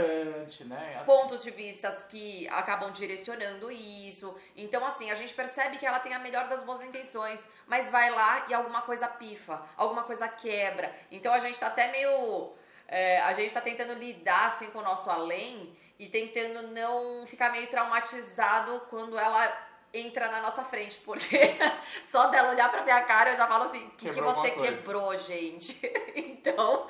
né? 0.67 1.03
pontos 1.05 1.43
de 1.43 1.51
vista 1.51 1.91
que 2.09 2.49
acabam 2.49 2.93
direcionando 2.93 3.71
isso. 3.73 4.35
Então, 4.57 4.87
assim, 4.87 5.11
a 5.11 5.15
gente 5.15 5.35
percebe 5.35 5.77
que 5.77 5.85
ela 5.85 5.99
tem 5.99 6.15
a 6.15 6.19
melhor 6.21 6.49
das 6.49 6.63
boas 6.63 6.81
intenções, 6.81 7.45
mas 7.67 7.91
vai 7.91 8.09
lá 8.11 8.47
e 8.49 8.55
alguma 8.55 8.83
coisa 8.83 9.09
pifa, 9.09 9.61
alguma 9.77 10.05
coisa 10.05 10.29
quebra. 10.29 10.95
Então 11.11 11.33
a 11.33 11.41
gente 11.41 11.59
tá 11.59 11.67
até 11.67 11.91
meio 11.91 12.53
é, 12.87 13.21
a 13.21 13.33
gente 13.33 13.47
está 13.47 13.61
tentando 13.61 13.95
lidar 13.95 14.49
assim 14.49 14.69
com 14.71 14.81
o 14.81 14.83
nosso 14.83 15.09
além 15.11 15.77
e 16.01 16.09
tentando 16.09 16.69
não 16.69 17.27
ficar 17.27 17.53
meio 17.53 17.67
traumatizado 17.67 18.81
quando 18.89 19.19
ela 19.19 19.69
entra 19.93 20.31
na 20.31 20.41
nossa 20.41 20.65
frente, 20.65 20.97
porque 21.05 21.39
só 22.05 22.29
dela 22.29 22.53
olhar 22.53 22.71
pra 22.71 22.83
minha 22.83 23.03
cara 23.03 23.33
eu 23.33 23.37
já 23.37 23.47
falo 23.47 23.65
assim, 23.65 23.85
o 23.85 23.91
que, 23.91 24.09
que 24.09 24.21
você 24.21 24.51
quebrou, 24.53 25.15
gente? 25.19 25.79
então, 26.17 26.87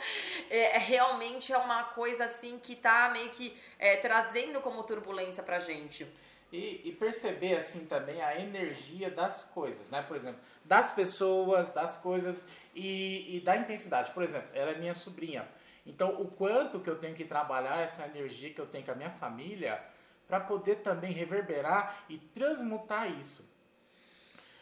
é, 0.49 0.79
realmente 0.79 1.53
é 1.53 1.59
uma 1.59 1.83
coisa 1.85 2.27
assim 2.27 2.57
que 2.61 2.77
tá 2.77 3.11
meio 3.13 3.31
que 3.31 3.59
é, 3.81 3.97
trazendo 3.97 4.61
como 4.61 4.85
turbulência 4.85 5.43
pra 5.43 5.59
gente. 5.59 6.07
E, 6.53 6.81
e, 6.85 6.93
perceber 6.93 7.57
assim 7.57 7.87
também 7.87 8.23
a 8.23 8.39
energia 8.39 9.11
das 9.11 9.43
coisas, 9.43 9.89
né? 9.91 10.03
Por 10.03 10.17
exemplo, 10.17 10.41
das 10.65 10.91
pessoas, 10.91 11.73
das 11.73 11.97
coisas 11.97 12.45
e, 12.75 13.37
e 13.37 13.41
da 13.41 13.57
intensidade. 13.57 14.11
Por 14.13 14.23
exemplo, 14.23 14.51
ela 14.53 14.73
é 14.73 14.75
minha 14.75 14.95
sobrinha. 14.95 15.49
Então, 15.91 16.21
o 16.21 16.29
quanto 16.29 16.79
que 16.79 16.89
eu 16.89 16.97
tenho 16.97 17.17
que 17.17 17.25
trabalhar 17.25 17.81
essa 17.81 18.07
energia 18.07 18.55
que 18.55 18.61
eu 18.61 18.67
tenho 18.67 18.85
com 18.85 18.93
a 18.93 18.95
minha 18.95 19.11
família 19.11 19.83
para 20.29 20.39
poder 20.39 20.77
também 20.77 21.13
reverberar 21.13 22.05
e 22.09 22.17
transmutar 22.17 23.11
isso. 23.11 23.51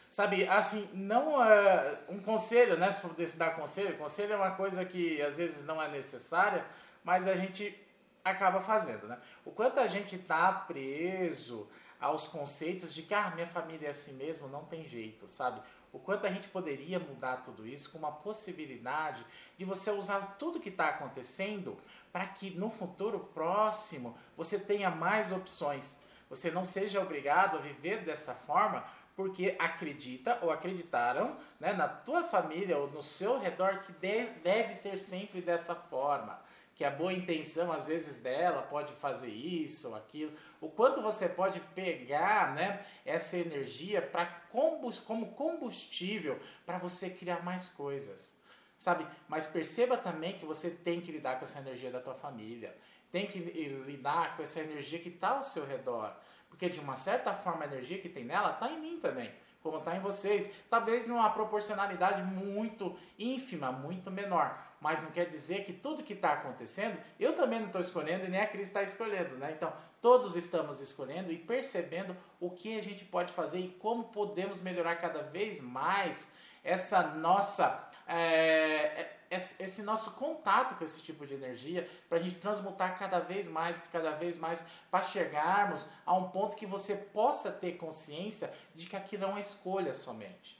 Sabe, 0.09 0.47
assim, 0.47 0.89
não 0.91 1.41
é 1.43 1.99
um 2.09 2.19
conselho, 2.19 2.75
né? 2.77 2.91
Se 2.91 2.99
for 2.99 3.13
desse 3.13 3.37
dar 3.37 3.55
conselho, 3.55 3.95
conselho 3.95 4.33
é 4.33 4.35
uma 4.35 4.51
coisa 4.55 4.83
que 4.83 5.21
às 5.21 5.37
vezes 5.37 5.63
não 5.63 5.79
é 5.79 5.87
necessária, 5.87 6.65
mas 7.03 7.27
a 7.27 7.35
gente 7.35 7.77
acaba 8.25 8.59
fazendo, 8.59 9.07
né? 9.07 9.19
O 9.45 9.51
quanto 9.51 9.79
a 9.79 9.85
gente 9.85 10.17
tá 10.17 10.51
preso 10.51 11.69
aos 11.99 12.27
conceitos 12.27 12.91
de 12.91 13.03
que 13.03 13.13
ah, 13.13 13.29
minha 13.35 13.45
família 13.45 13.87
é 13.87 13.91
assim 13.91 14.13
mesmo, 14.13 14.47
não 14.47 14.65
tem 14.65 14.83
jeito, 14.87 15.29
sabe? 15.29 15.61
O 15.91 15.99
quanto 15.99 16.25
a 16.25 16.29
gente 16.29 16.47
poderia 16.49 16.99
mudar 16.99 17.37
tudo 17.37 17.67
isso 17.67 17.91
com 17.91 17.97
uma 17.97 18.11
possibilidade 18.11 19.25
de 19.57 19.65
você 19.65 19.89
usar 19.91 20.37
tudo 20.37 20.59
que 20.59 20.69
está 20.69 20.89
acontecendo 20.89 21.77
para 22.11 22.27
que 22.27 22.51
no 22.51 22.69
futuro 22.69 23.19
próximo 23.33 24.17
você 24.37 24.59
tenha 24.59 24.89
mais 24.89 25.31
opções. 25.31 25.97
Você 26.29 26.51
não 26.51 26.63
seja 26.63 27.01
obrigado 27.01 27.57
a 27.57 27.61
viver 27.61 28.03
dessa 28.03 28.35
forma 28.35 28.85
porque 29.15 29.55
acredita 29.59 30.39
ou 30.41 30.51
acreditaram 30.51 31.35
né, 31.59 31.73
na 31.73 31.87
tua 31.87 32.23
família 32.23 32.77
ou 32.77 32.89
no 32.89 33.03
seu 33.03 33.39
redor 33.39 33.79
que 33.79 33.91
deve, 33.93 34.39
deve 34.39 34.75
ser 34.75 34.97
sempre 34.97 35.41
dessa 35.41 35.75
forma. 35.75 36.39
Que 36.79 36.85
a 36.85 36.89
boa 36.89 37.11
intenção, 37.11 37.73
às 37.73 37.87
vezes, 37.87 38.19
dela 38.19 38.61
pode 38.61 38.93
fazer 38.93 39.27
isso 39.27 39.89
ou 39.89 39.95
aquilo. 39.97 40.31
O 40.61 40.69
quanto 40.69 41.01
você 41.01 41.27
pode 41.27 41.59
pegar 41.75 42.55
né, 42.55 42.85
essa 43.05 43.37
energia 43.37 44.09
combust 44.49 45.01
como 45.01 45.33
combustível 45.33 46.39
para 46.65 46.77
você 46.77 47.09
criar 47.09 47.43
mais 47.43 47.67
coisas. 47.67 48.33
Sabe? 48.77 49.05
Mas 49.27 49.45
perceba 49.45 49.97
também 49.97 50.37
que 50.37 50.45
você 50.45 50.69
tem 50.69 51.01
que 51.01 51.11
lidar 51.11 51.37
com 51.37 51.43
essa 51.43 51.59
energia 51.59 51.91
da 51.91 51.99
tua 51.99 52.15
família, 52.15 52.73
tem 53.11 53.27
que 53.27 53.39
lidar 53.39 54.37
com 54.37 54.43
essa 54.43 54.61
energia 54.61 54.99
que 54.99 55.09
está 55.09 55.31
ao 55.31 55.43
seu 55.43 55.65
redor, 55.65 56.15
porque 56.47 56.69
de 56.69 56.79
uma 56.79 56.95
certa 56.95 57.33
forma 57.33 57.65
a 57.65 57.67
energia 57.67 57.99
que 57.99 58.07
tem 58.07 58.23
nela 58.23 58.51
está 58.51 58.71
em 58.71 58.79
mim 58.79 59.01
também, 59.01 59.29
como 59.61 59.79
está 59.79 59.97
em 59.97 59.99
vocês, 59.99 60.49
talvez 60.69 61.05
numa 61.05 61.29
proporcionalidade 61.31 62.21
muito 62.21 62.97
ínfima, 63.17 63.69
muito 63.69 64.09
menor, 64.09 64.68
mas 64.79 65.01
não 65.01 65.11
quer 65.11 65.25
dizer 65.25 65.63
que 65.63 65.73
tudo 65.73 66.03
que 66.03 66.13
está 66.13 66.33
acontecendo, 66.33 66.97
eu 67.19 67.33
também 67.33 67.59
não 67.59 67.67
estou 67.67 67.81
escolhendo 67.81 68.25
e 68.25 68.29
nem 68.29 68.41
a 68.41 68.47
Cris 68.47 68.67
está 68.67 68.81
escolhendo, 68.83 69.35
né? 69.35 69.51
Então, 69.55 69.73
todos 70.01 70.35
estamos 70.35 70.79
escolhendo 70.81 71.31
e 71.31 71.37
percebendo 71.37 72.15
o 72.39 72.49
que 72.49 72.77
a 72.77 72.83
gente 72.83 73.03
pode 73.05 73.33
fazer 73.33 73.59
e 73.59 73.69
como 73.69 74.05
podemos 74.05 74.59
melhorar 74.59 74.95
cada 74.95 75.21
vez 75.21 75.59
mais 75.59 76.29
essa 76.63 77.01
nossa 77.03 77.89
é, 78.07 79.07
esse 79.29 79.83
nosso 79.83 80.11
contato 80.11 80.75
com 80.75 80.83
esse 80.83 81.01
tipo 81.01 81.25
de 81.25 81.35
energia 81.35 81.87
para 82.07 82.17
a 82.17 82.21
gente 82.21 82.37
transmutar 82.37 82.97
cada 82.97 83.19
vez 83.19 83.47
mais, 83.47 83.79
cada 83.91 84.11
vez 84.11 84.35
mais, 84.35 84.65
para 84.89 85.03
chegarmos 85.03 85.85
a 86.05 86.15
um 86.15 86.29
ponto 86.29 86.57
que 86.57 86.65
você 86.65 86.95
possa 86.95 87.51
ter 87.51 87.73
consciência 87.73 88.51
de 88.73 88.87
que 88.87 88.95
aquilo 88.95 89.25
é 89.25 89.27
uma 89.27 89.39
escolha 89.39 89.93
somente. 89.93 90.57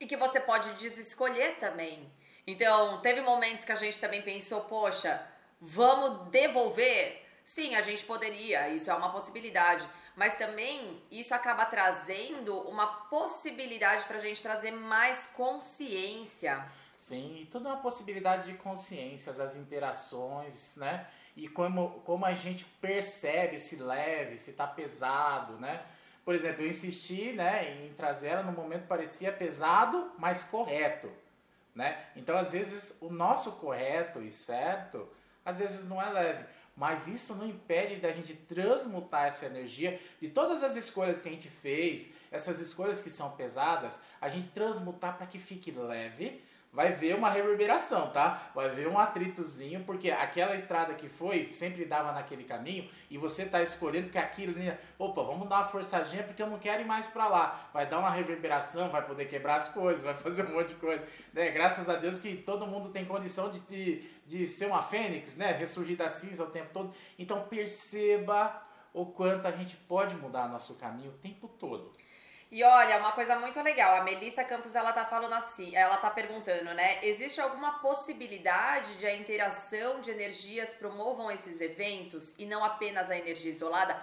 E 0.00 0.06
que 0.06 0.16
você 0.16 0.40
pode 0.40 0.72
desescolher 0.74 1.58
também. 1.58 2.10
Então, 2.46 3.00
teve 3.00 3.20
momentos 3.20 3.64
que 3.64 3.72
a 3.72 3.76
gente 3.76 3.98
também 3.98 4.22
pensou, 4.22 4.62
poxa, 4.62 5.20
vamos 5.60 6.28
devolver? 6.30 7.22
Sim, 7.44 7.74
a 7.74 7.80
gente 7.80 8.04
poderia, 8.04 8.68
isso 8.68 8.90
é 8.90 8.94
uma 8.94 9.10
possibilidade 9.10 9.88
mas 10.16 10.34
também 10.36 11.02
isso 11.10 11.34
acaba 11.34 11.66
trazendo 11.66 12.58
uma 12.60 12.86
possibilidade 12.86 14.06
para 14.06 14.16
a 14.16 14.20
gente 14.20 14.42
trazer 14.42 14.70
mais 14.70 15.26
consciência. 15.26 16.66
Sim, 16.98 17.46
e 17.46 17.54
é 17.54 17.58
uma 17.58 17.76
possibilidade 17.76 18.50
de 18.50 18.56
consciências, 18.56 19.38
as 19.38 19.54
interações, 19.54 20.74
né? 20.76 21.06
E 21.36 21.46
como, 21.46 22.00
como 22.00 22.24
a 22.24 22.32
gente 22.32 22.64
percebe 22.64 23.58
se 23.58 23.76
leve, 23.76 24.38
se 24.38 24.52
está 24.52 24.66
pesado, 24.66 25.58
né? 25.58 25.84
Por 26.24 26.34
exemplo, 26.34 26.62
eu 26.62 26.68
insisti 26.68 27.32
né, 27.32 27.84
em 27.84 27.92
trazer 27.92 28.28
ela 28.28 28.42
no 28.42 28.52
momento 28.52 28.88
parecia 28.88 29.30
pesado, 29.30 30.10
mas 30.18 30.42
correto. 30.42 31.12
Né? 31.76 32.02
Então, 32.16 32.38
às 32.38 32.52
vezes, 32.52 32.96
o 33.02 33.10
nosso 33.10 33.52
correto 33.52 34.22
e 34.22 34.30
certo, 34.30 35.06
às 35.44 35.58
vezes 35.58 35.86
não 35.86 36.00
é 36.00 36.08
leve. 36.10 36.46
Mas 36.74 37.06
isso 37.06 37.34
não 37.34 37.46
impede 37.46 37.96
da 37.96 38.10
gente 38.10 38.34
transmutar 38.34 39.26
essa 39.26 39.44
energia 39.44 40.00
de 40.20 40.28
todas 40.28 40.62
as 40.62 40.74
escolhas 40.74 41.20
que 41.20 41.28
a 41.28 41.32
gente 41.32 41.50
fez, 41.50 42.08
essas 42.30 42.60
escolhas 42.60 43.02
que 43.02 43.10
são 43.10 43.30
pesadas, 43.32 44.00
a 44.20 44.28
gente 44.30 44.48
transmutar 44.48 45.18
para 45.18 45.26
que 45.26 45.38
fique 45.38 45.70
leve, 45.70 46.42
vai 46.76 46.92
ver 46.92 47.16
uma 47.16 47.30
reverberação, 47.30 48.10
tá? 48.10 48.50
Vai 48.54 48.68
ver 48.68 48.86
um 48.86 48.98
atritozinho, 48.98 49.82
porque 49.84 50.10
aquela 50.10 50.54
estrada 50.54 50.92
que 50.92 51.08
foi 51.08 51.50
sempre 51.50 51.86
dava 51.86 52.12
naquele 52.12 52.44
caminho 52.44 52.86
e 53.10 53.16
você 53.16 53.46
tá 53.46 53.62
escolhendo 53.62 54.10
que 54.10 54.18
aquilo, 54.18 54.52
opa, 54.98 55.22
vamos 55.22 55.48
dar 55.48 55.56
uma 55.56 55.64
forçadinha 55.64 56.22
porque 56.22 56.42
eu 56.42 56.50
não 56.50 56.58
quero 56.58 56.82
ir 56.82 56.84
mais 56.84 57.08
para 57.08 57.28
lá. 57.28 57.70
Vai 57.72 57.86
dar 57.86 57.98
uma 57.98 58.10
reverberação, 58.10 58.90
vai 58.90 59.00
poder 59.00 59.24
quebrar 59.24 59.56
as 59.56 59.68
coisas, 59.68 60.04
vai 60.04 60.12
fazer 60.14 60.44
um 60.44 60.52
monte 60.52 60.68
de 60.68 60.74
coisa, 60.74 61.02
né? 61.32 61.50
Graças 61.50 61.88
a 61.88 61.96
Deus 61.96 62.18
que 62.18 62.36
todo 62.36 62.66
mundo 62.66 62.90
tem 62.90 63.06
condição 63.06 63.50
de, 63.50 63.60
de, 63.60 64.02
de 64.26 64.46
ser 64.46 64.66
uma 64.66 64.82
fênix, 64.82 65.34
né? 65.34 65.52
Ressurgir 65.52 65.96
da 65.96 66.10
cinza 66.10 66.44
o 66.44 66.50
tempo 66.50 66.68
todo. 66.74 66.94
Então 67.18 67.44
perceba 67.44 68.62
o 68.92 69.06
quanto 69.06 69.48
a 69.48 69.50
gente 69.50 69.76
pode 69.76 70.14
mudar 70.16 70.46
nosso 70.46 70.74
caminho 70.74 71.10
o 71.10 71.18
tempo 71.18 71.48
todo. 71.48 71.90
E 72.56 72.64
olha, 72.64 72.96
uma 72.96 73.12
coisa 73.12 73.38
muito 73.38 73.60
legal, 73.60 73.96
a 73.96 74.02
Melissa 74.02 74.42
Campos 74.42 74.74
ela 74.74 74.90
tá 74.90 75.04
falando 75.04 75.34
assim, 75.34 75.76
ela 75.76 75.98
tá 75.98 76.08
perguntando, 76.08 76.72
né? 76.72 77.04
Existe 77.04 77.38
alguma 77.38 77.80
possibilidade 77.80 78.94
de 78.94 79.06
a 79.06 79.14
interação 79.14 80.00
de 80.00 80.10
energias 80.10 80.72
promovam 80.72 81.30
esses 81.30 81.60
eventos 81.60 82.34
e 82.38 82.46
não 82.46 82.64
apenas 82.64 83.10
a 83.10 83.18
energia 83.18 83.50
isolada? 83.50 84.02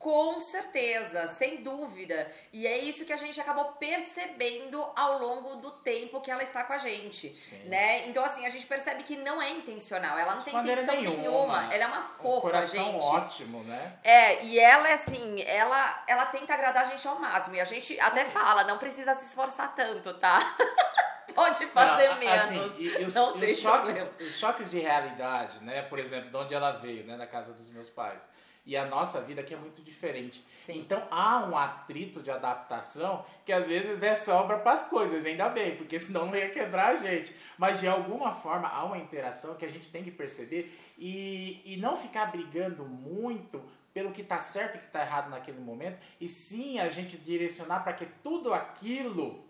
Com 0.00 0.40
certeza, 0.40 1.28
sem 1.28 1.62
dúvida. 1.62 2.26
E 2.54 2.66
é 2.66 2.78
isso 2.78 3.04
que 3.04 3.12
a 3.12 3.18
gente 3.18 3.38
acabou 3.38 3.66
percebendo 3.72 4.82
ao 4.96 5.18
longo 5.18 5.56
do 5.56 5.72
tempo 5.72 6.22
que 6.22 6.30
ela 6.30 6.42
está 6.42 6.64
com 6.64 6.72
a 6.72 6.78
gente, 6.78 7.28
Sim. 7.34 7.64
né? 7.64 8.08
Então 8.08 8.24
assim, 8.24 8.46
a 8.46 8.48
gente 8.48 8.66
percebe 8.66 9.02
que 9.02 9.14
não 9.14 9.42
é 9.42 9.50
intencional, 9.50 10.16
ela 10.16 10.36
não 10.36 10.42
tem 10.42 10.56
intenção 10.56 10.94
nenhuma. 10.96 11.18
nenhuma. 11.18 11.74
Ela 11.74 11.84
é 11.84 11.86
uma 11.86 12.00
fofa, 12.00 12.38
um 12.38 12.40
coração 12.40 12.92
gente. 12.92 13.04
ótimo, 13.04 13.62
né? 13.64 13.98
É, 14.02 14.42
e 14.42 14.58
ela 14.58 14.88
é 14.88 14.94
assim, 14.94 15.42
ela 15.42 16.02
ela 16.06 16.24
tenta 16.24 16.54
agradar 16.54 16.84
a 16.84 16.86
gente 16.86 17.06
ao 17.06 17.20
máximo 17.20 17.56
e 17.56 17.60
a 17.60 17.64
gente 17.66 17.92
Sim. 17.92 18.00
até 18.00 18.24
fala, 18.24 18.64
não 18.64 18.78
precisa 18.78 19.14
se 19.14 19.26
esforçar 19.26 19.74
tanto, 19.74 20.14
tá? 20.14 20.56
Pode 21.34 21.66
fazer 21.66 22.08
não, 22.08 22.18
menos. 22.18 22.42
Assim, 22.42 22.74
e, 22.78 23.02
e 23.02 23.04
os, 23.04 23.14
não 23.14 23.36
os, 23.36 23.58
choques, 23.58 24.16
os 24.18 24.34
choques 24.34 24.70
de 24.70 24.80
realidade, 24.80 25.62
né? 25.62 25.82
Por 25.82 25.98
exemplo, 25.98 26.30
de 26.30 26.36
onde 26.38 26.54
ela 26.54 26.72
veio, 26.72 27.04
né? 27.04 27.18
Na 27.18 27.26
casa 27.26 27.52
dos 27.52 27.68
meus 27.68 27.90
pais 27.90 28.26
e 28.64 28.76
a 28.76 28.84
nossa 28.86 29.20
vida 29.20 29.40
aqui 29.40 29.54
é 29.54 29.56
muito 29.56 29.82
diferente. 29.82 30.44
Sim. 30.64 30.80
Então 30.80 31.02
há 31.10 31.44
um 31.44 31.56
atrito 31.56 32.22
de 32.22 32.30
adaptação 32.30 33.24
que 33.44 33.52
às 33.52 33.66
vezes 33.66 34.02
é 34.02 34.14
sobra 34.14 34.58
para 34.58 34.72
as 34.72 34.84
coisas, 34.84 35.24
ainda 35.24 35.48
bem, 35.48 35.76
porque 35.76 35.98
senão 35.98 36.26
não 36.26 36.36
ia 36.36 36.50
quebrar 36.50 36.88
a 36.88 36.96
gente. 36.96 37.34
Mas 37.58 37.80
de 37.80 37.88
alguma 37.88 38.32
forma 38.32 38.68
há 38.68 38.84
uma 38.84 38.98
interação 38.98 39.54
que 39.54 39.64
a 39.64 39.70
gente 39.70 39.90
tem 39.90 40.04
que 40.04 40.10
perceber 40.10 40.72
e, 40.98 41.62
e 41.64 41.76
não 41.78 41.96
ficar 41.96 42.26
brigando 42.26 42.84
muito 42.84 43.62
pelo 43.92 44.12
que 44.12 44.22
está 44.22 44.38
certo 44.38 44.76
e 44.76 44.78
que 44.78 44.86
está 44.86 45.00
errado 45.00 45.30
naquele 45.30 45.60
momento, 45.60 45.98
e 46.20 46.28
sim 46.28 46.78
a 46.78 46.88
gente 46.88 47.16
direcionar 47.16 47.80
para 47.80 47.92
que 47.92 48.06
tudo 48.22 48.54
aquilo 48.54 49.44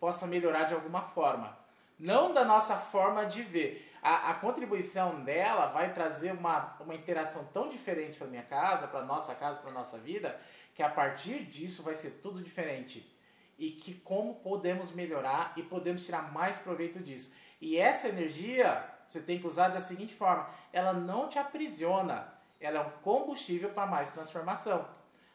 possa 0.00 0.26
melhorar 0.26 0.64
de 0.64 0.74
alguma 0.74 1.02
forma. 1.02 1.56
Não 1.98 2.32
da 2.32 2.44
nossa 2.44 2.74
forma 2.76 3.24
de 3.26 3.42
ver 3.42 3.91
a, 4.02 4.30
a 4.30 4.34
contribuição 4.34 5.22
dela 5.22 5.66
vai 5.66 5.94
trazer 5.94 6.32
uma, 6.32 6.76
uma 6.80 6.94
interação 6.94 7.44
tão 7.52 7.68
diferente 7.68 8.18
para 8.18 8.26
minha 8.26 8.42
casa, 8.42 8.88
para 8.88 9.04
nossa 9.04 9.32
casa, 9.34 9.60
para 9.60 9.70
nossa 9.70 9.96
vida, 9.96 10.38
que 10.74 10.82
a 10.82 10.88
partir 10.88 11.44
disso 11.44 11.84
vai 11.84 11.94
ser 11.94 12.18
tudo 12.22 12.42
diferente. 12.42 13.08
E 13.56 13.70
que 13.70 13.94
como 13.94 14.34
podemos 14.36 14.90
melhorar 14.90 15.52
e 15.56 15.62
podemos 15.62 16.04
tirar 16.04 16.32
mais 16.32 16.58
proveito 16.58 16.98
disso. 16.98 17.32
E 17.60 17.78
essa 17.78 18.08
energia 18.08 18.84
você 19.08 19.20
tem 19.20 19.38
que 19.38 19.46
usar 19.46 19.68
da 19.68 19.78
seguinte 19.78 20.14
forma: 20.14 20.48
ela 20.72 20.92
não 20.92 21.28
te 21.28 21.38
aprisiona, 21.38 22.32
ela 22.58 22.78
é 22.78 22.80
um 22.80 22.90
combustível 23.02 23.70
para 23.70 23.86
mais 23.86 24.10
transformação. 24.10 24.88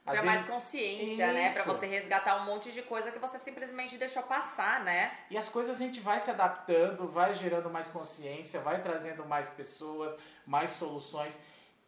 Às 0.08 0.14
pra 0.14 0.22
vezes... 0.22 0.26
mais 0.26 0.46
consciência, 0.46 1.34
né? 1.34 1.52
Pra 1.52 1.62
Isso. 1.62 1.68
você 1.68 1.86
resgatar 1.86 2.42
um 2.42 2.46
monte 2.46 2.72
de 2.72 2.82
coisa 2.82 3.12
que 3.12 3.20
você 3.20 3.38
simplesmente 3.38 3.98
deixou 3.98 4.24
passar, 4.24 4.82
né? 4.82 5.12
E 5.30 5.38
as 5.38 5.50
coisas 5.50 5.80
a 5.80 5.84
gente 5.84 6.00
vai 6.00 6.18
se 6.18 6.32
adaptando, 6.32 7.10
vai 7.10 7.34
gerando 7.34 7.70
mais 7.70 7.90
consciência, 7.90 8.62
vai 8.62 8.82
trazendo 8.82 9.26
mais 9.26 9.50
pessoas, 9.50 10.16
mais 10.46 10.70
soluções. 10.70 11.38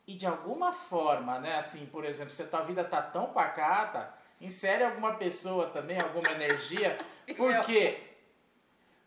E 0.06 0.16
de 0.16 0.28
alguma 0.28 0.74
forma, 0.74 1.40
né? 1.40 1.56
Assim, 1.56 1.86
por 1.86 2.04
exemplo, 2.04 2.34
se 2.34 2.44
a 2.44 2.48
tua 2.48 2.62
vida 2.62 2.84
tá 2.84 3.02
tão 3.02 3.28
pacata, 3.28 4.14
insere 4.42 4.84
alguma 4.84 5.16
pessoa 5.16 5.70
também, 5.70 5.98
alguma 5.98 6.30
energia, 6.30 7.00
porque 7.38 8.04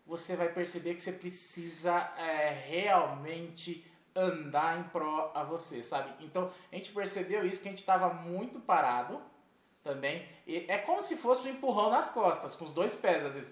você 0.07 0.35
vai 0.35 0.49
perceber 0.49 0.95
que 0.95 1.01
você 1.01 1.11
precisa 1.11 2.11
é, 2.17 2.49
realmente 2.67 3.85
andar 4.15 4.79
em 4.79 4.83
pró 4.83 5.31
a 5.33 5.43
você, 5.43 5.81
sabe? 5.81 6.13
Então, 6.23 6.51
a 6.71 6.75
gente 6.75 6.91
percebeu 6.91 7.45
isso, 7.45 7.61
que 7.61 7.67
a 7.67 7.71
gente 7.71 7.79
estava 7.79 8.13
muito 8.13 8.59
parado 8.59 9.21
também. 9.83 10.27
E 10.47 10.65
é 10.67 10.77
como 10.77 11.01
se 11.01 11.15
fosse 11.17 11.47
um 11.47 11.51
empurrão 11.51 11.89
nas 11.89 12.09
costas, 12.09 12.55
com 12.55 12.65
os 12.65 12.73
dois 12.73 12.95
pés, 12.95 13.25
às 13.25 13.33
vezes. 13.33 13.51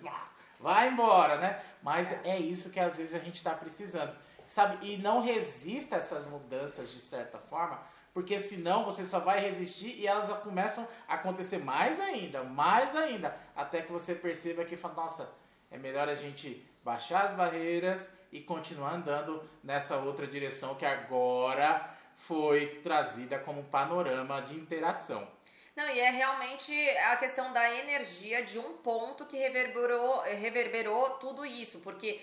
Vai 0.59 0.89
embora, 0.89 1.37
né? 1.37 1.61
Mas 1.81 2.11
é 2.25 2.37
isso 2.37 2.69
que 2.69 2.79
às 2.79 2.97
vezes 2.97 3.15
a 3.15 3.19
gente 3.19 3.35
está 3.35 3.53
precisando, 3.53 4.15
sabe? 4.45 4.85
E 4.87 4.97
não 4.97 5.19
resista 5.19 5.95
a 5.95 5.97
essas 5.97 6.25
mudanças 6.27 6.91
de 6.91 6.99
certa 6.99 7.39
forma, 7.39 7.81
porque 8.13 8.37
senão 8.37 8.85
você 8.85 9.03
só 9.03 9.19
vai 9.19 9.39
resistir 9.39 9.97
e 9.97 10.05
elas 10.05 10.29
começam 10.43 10.87
a 11.07 11.15
acontecer 11.15 11.57
mais 11.57 11.99
ainda, 11.99 12.43
mais 12.43 12.95
ainda, 12.95 13.35
até 13.55 13.81
que 13.81 13.91
você 13.91 14.13
perceba 14.13 14.65
que 14.65 14.75
fala, 14.75 14.93
nossa, 14.95 15.33
é 15.71 15.77
melhor 15.77 16.07
a 16.07 16.15
gente 16.15 16.63
baixar 16.83 17.25
as 17.25 17.33
barreiras 17.33 18.07
e 18.31 18.39
continuar 18.41 18.95
andando 18.95 19.43
nessa 19.63 19.97
outra 19.97 20.25
direção 20.25 20.75
que 20.75 20.85
agora 20.85 21.89
foi 22.15 22.79
trazida 22.83 23.37
como 23.39 23.61
um 23.61 23.65
panorama 23.65 24.39
de 24.41 24.55
interação. 24.55 25.27
Não, 25.75 25.87
e 25.87 25.99
é 25.99 26.09
realmente 26.09 26.73
a 27.11 27.15
questão 27.15 27.53
da 27.53 27.71
energia 27.79 28.43
de 28.43 28.59
um 28.59 28.73
ponto 28.77 29.25
que 29.25 29.37
reverberou, 29.37 30.21
reverberou 30.21 31.11
tudo 31.11 31.45
isso, 31.45 31.79
porque 31.79 32.21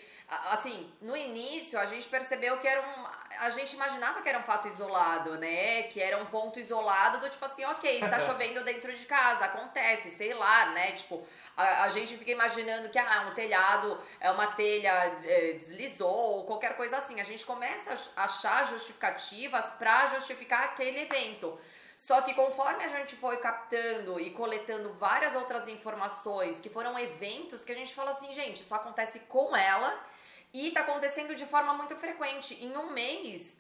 assim, 0.51 0.93
no 1.01 1.17
início 1.17 1.79
a 1.79 1.87
gente 1.87 2.07
percebeu 2.07 2.59
que 2.59 2.69
era 2.69 2.83
um, 2.83 3.07
a 3.39 3.49
gente 3.51 3.73
imaginava 3.75 4.21
que 4.21 4.29
era 4.29 4.39
um 4.39 4.43
fato 4.43 4.69
isolado, 4.69 5.39
né? 5.39 5.85
Que 5.85 6.01
era 6.01 6.19
um 6.19 6.27
ponto 6.27 6.61
isolado 6.61 7.21
do 7.21 7.31
tipo 7.31 7.43
assim, 7.45 7.65
OK, 7.65 7.91
está 7.91 8.19
chovendo 8.27 8.63
dentro 8.65 8.95
de 8.95 9.07
casa, 9.07 9.47
acontece, 9.47 10.11
sei 10.11 10.35
lá, 10.35 10.67
né? 10.73 10.93
Tipo, 10.93 11.27
a, 11.57 11.85
a 11.85 11.89
gente 11.89 12.19
fica 12.19 12.31
imaginando 12.31 12.91
que 12.91 12.99
ah, 12.99 13.29
um 13.31 13.35
telhado, 13.35 13.99
é 14.21 14.31
uma 14.31 14.49
telha 14.49 15.19
é, 15.25 15.53
deslizou 15.53 16.37
ou 16.37 16.45
qualquer 16.45 16.77
coisa 16.77 16.99
assim. 16.99 17.19
A 17.19 17.25
gente 17.25 17.47
começa 17.47 17.97
a 18.15 18.25
achar 18.25 18.67
justificativas 18.67 19.71
para 19.79 20.09
justificar 20.09 20.65
aquele 20.65 21.01
evento. 21.01 21.59
Só 21.99 22.23
que 22.23 22.33
conforme 22.33 22.85
a 22.85 22.89
gente 22.89 23.17
foi 23.17 23.39
captando 23.39 24.21
e 24.21 24.31
coletando 24.31 24.93
várias 24.93 25.35
outras 25.35 25.67
informações, 25.67 26.61
que 26.61 26.71
foram 26.71 26.97
eventos 26.97 27.65
que 27.65 27.73
a 27.73 27.75
gente 27.75 27.93
fala 27.93 28.13
assim, 28.13 28.33
gente, 28.33 28.63
isso 28.63 28.73
acontece 28.73 29.19
com 29.19 29.57
ela 29.57 30.01
e 30.55 30.71
tá 30.71 30.83
acontecendo 30.83 31.35
de 31.35 31.45
forma 31.45 31.75
muito 31.75 31.97
frequente. 31.97 32.55
Em 32.65 32.77
um 32.77 32.93
mês, 32.93 33.57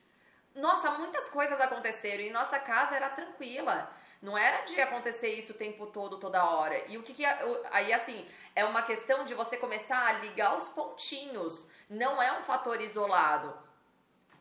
nossa, 0.55 0.93
muitas 0.93 1.29
coisas 1.29 1.61
aconteceram 1.61 2.23
e 2.23 2.31
nossa 2.31 2.61
casa 2.61 2.95
era 2.95 3.11
tranquila. 3.11 3.93
Não 4.23 4.39
era 4.39 4.65
de 4.65 4.81
acontecer 4.81 5.31
isso 5.35 5.53
o 5.53 5.57
tempo 5.57 5.87
todo, 5.87 6.19
toda 6.19 6.49
hora. 6.49 6.81
E 6.87 6.97
o 6.97 7.03
que, 7.03 7.15
que 7.15 7.25
aí 7.73 7.93
assim, 7.93 8.25
é 8.55 8.65
uma 8.65 8.83
questão 8.83 9.25
de 9.25 9.35
você 9.35 9.57
começar 9.57 10.07
a 10.07 10.13
ligar 10.13 10.57
os 10.57 10.69
pontinhos. 10.69 11.69
Não 11.91 12.23
é 12.23 12.39
um 12.39 12.43
fator 12.43 12.81
isolado. 12.81 13.53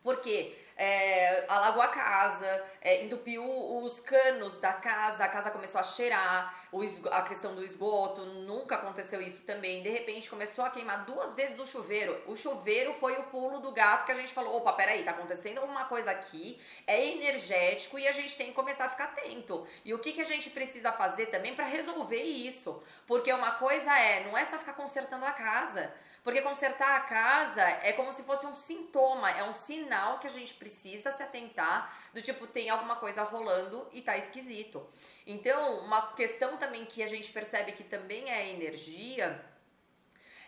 Porque 0.04 0.56
é, 0.78 1.44
alagou 1.48 1.82
a 1.82 1.88
casa, 1.88 2.64
é, 2.80 3.04
entupiu 3.04 3.44
os 3.44 4.00
canos 4.00 4.60
da 4.60 4.74
casa, 4.74 5.26
a 5.26 5.28
casa 5.28 5.50
começou 5.50 5.82
a 5.82 5.84
cheirar, 5.84 6.56
a 7.12 7.22
questão 7.24 7.56
do 7.56 7.64
esgoto, 7.64 8.22
nunca 8.26 8.76
aconteceu 8.76 9.22
isso 9.22 9.44
também. 9.44 9.82
De 9.82 9.90
repente 9.90 10.30
começou 10.30 10.64
a 10.64 10.70
queimar 10.70 11.06
duas 11.06 11.34
vezes 11.34 11.60
o 11.60 11.66
chuveiro. 11.66 12.22
O 12.28 12.36
chuveiro 12.36 12.94
foi 12.94 13.14
o 13.18 13.24
pulo 13.24 13.60
do 13.60 13.72
gato 13.72 14.06
que 14.06 14.12
a 14.12 14.16
gente 14.16 14.32
falou: 14.32 14.58
opa, 14.58 14.72
peraí, 14.74 15.04
tá 15.04 15.12
acontecendo 15.12 15.58
alguma 15.58 15.86
coisa 15.86 16.12
aqui, 16.12 16.60
é 16.86 17.04
energético 17.08 17.98
e 17.98 18.08
a 18.08 18.12
gente 18.12 18.38
tem 18.38 18.48
que 18.48 18.54
começar 18.54 18.86
a 18.86 18.90
ficar 18.90 19.06
atento. 19.06 19.66
E 19.84 19.94
o 19.94 20.00
que, 20.00 20.14
que 20.14 20.22
a 20.22 20.26
gente 20.26 20.52
precisa 20.52 20.92
fazer 20.92 21.28
também 21.28 21.56
para 21.56 21.66
resolver 21.66 22.22
isso? 22.22 22.84
Porque 23.08 23.34
uma 23.34 23.52
coisa 23.54 23.98
é, 23.98 24.24
não 24.26 24.38
é 24.38 24.46
só 24.46 24.60
ficar 24.60 24.74
consertando 24.74 25.26
a 25.26 25.32
casa. 25.32 25.92
Porque 26.28 26.42
consertar 26.42 26.98
a 26.98 27.00
casa 27.00 27.62
é 27.62 27.94
como 27.94 28.12
se 28.12 28.22
fosse 28.24 28.46
um 28.46 28.54
sintoma, 28.54 29.32
é 29.32 29.46
um 29.46 29.54
sinal 29.54 30.20
que 30.20 30.28
a 30.28 30.30
gente 30.30 30.54
precisa 30.56 31.10
se 31.10 31.24
atentar 31.24 31.90
do 32.14 32.22
tipo, 32.22 32.46
tem 32.46 32.70
alguma 32.70 32.98
coisa 32.98 33.24
rolando 33.24 33.88
e 33.94 34.02
tá 34.02 34.18
esquisito. 34.18 34.86
Então, 35.26 35.86
uma 35.86 36.14
questão 36.16 36.58
também 36.58 36.84
que 36.84 37.02
a 37.02 37.08
gente 37.08 37.32
percebe 37.32 37.72
que 37.72 37.84
também 37.86 38.30
é 38.30 38.50
energia 38.50 39.42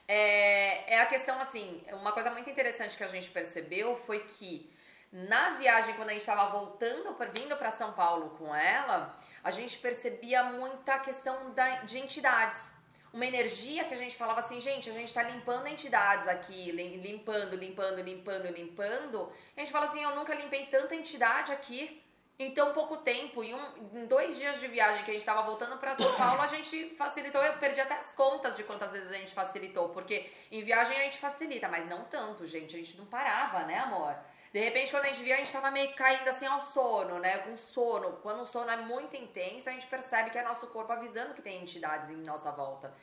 é, 0.05 0.95
é 0.95 0.99
a 0.99 1.05
questão 1.05 1.39
assim, 1.39 1.81
uma 1.93 2.11
coisa 2.11 2.29
muito 2.29 2.49
interessante 2.49 2.97
que 2.97 3.03
a 3.05 3.07
gente 3.07 3.29
percebeu 3.29 3.95
foi 3.95 4.19
que 4.19 4.69
na 5.13 5.51
viagem, 5.51 5.95
quando 5.95 6.09
a 6.09 6.11
gente 6.11 6.23
estava 6.23 6.51
voltando, 6.51 7.15
vindo 7.33 7.55
para 7.55 7.71
São 7.71 7.93
Paulo 7.93 8.31
com 8.31 8.53
ela, 8.53 9.17
a 9.41 9.49
gente 9.49 9.77
percebia 9.77 10.43
muita 10.43 10.99
questão 10.99 11.53
da, 11.53 11.83
de 11.83 11.99
entidades. 11.99 12.68
Uma 13.11 13.25
energia 13.25 13.83
que 13.85 13.93
a 13.93 13.97
gente 13.97 14.15
falava 14.15 14.39
assim, 14.39 14.59
gente, 14.59 14.89
a 14.89 14.93
gente 14.93 15.13
tá 15.13 15.23
limpando 15.23 15.65
entidades 15.67 16.27
aqui, 16.27 16.71
lim- 16.71 16.97
limpando, 16.97 17.55
limpando, 17.55 18.01
limpando, 18.01 18.47
limpando. 18.51 19.31
E 19.55 19.59
a 19.61 19.63
gente 19.63 19.71
fala 19.71 19.85
assim, 19.85 20.03
eu 20.03 20.15
nunca 20.15 20.33
limpei 20.35 20.67
tanta 20.67 20.93
entidade 20.95 21.51
aqui 21.51 22.01
em 22.37 22.51
tão 22.53 22.71
pouco 22.71 22.97
tempo. 22.97 23.43
Em, 23.43 23.53
um, 23.55 23.89
em 23.93 24.05
dois 24.05 24.37
dias 24.37 24.59
de 24.59 24.67
viagem 24.67 25.03
que 25.03 25.09
a 25.11 25.13
gente 25.13 25.25
tava 25.25 25.41
voltando 25.41 25.77
para 25.77 25.95
São 25.95 26.13
Paulo, 26.15 26.41
a 26.41 26.47
gente 26.47 26.89
facilitou. 26.95 27.41
Eu 27.41 27.57
perdi 27.57 27.81
até 27.81 27.95
as 27.95 28.11
contas 28.11 28.55
de 28.55 28.63
quantas 28.63 28.91
vezes 28.91 29.09
a 29.09 29.13
gente 29.13 29.33
facilitou, 29.33 29.89
porque 29.89 30.29
em 30.51 30.63
viagem 30.63 30.95
a 30.95 31.03
gente 31.03 31.17
facilita, 31.17 31.67
mas 31.67 31.87
não 31.89 32.05
tanto, 32.05 32.45
gente. 32.45 32.75
A 32.75 32.79
gente 32.79 32.95
não 32.95 33.05
parava, 33.07 33.61
né, 33.63 33.79
amor? 33.79 34.15
De 34.51 34.59
repente, 34.59 34.89
quando 34.89 35.05
a 35.05 35.09
gente 35.09 35.21
via, 35.23 35.35
a 35.35 35.37
gente 35.37 35.51
tava 35.51 35.69
meio 35.69 35.93
caindo 35.93 36.27
assim 36.27 36.45
ao 36.47 36.59
sono, 36.59 37.19
né? 37.19 37.37
Com 37.39 37.55
sono. 37.55 38.13
Quando 38.23 38.41
o 38.41 38.45
sono 38.45 38.71
é 38.71 38.77
muito 38.77 39.15
intenso, 39.15 39.69
a 39.69 39.71
gente 39.71 39.85
percebe 39.85 40.31
que 40.31 40.37
é 40.39 40.43
nosso 40.43 40.67
corpo 40.67 40.91
avisando 40.91 41.35
que 41.35 41.41
tem 41.41 41.61
entidades 41.61 42.09
em 42.09 42.15
nossa 42.17 42.51
volta. 42.51 42.93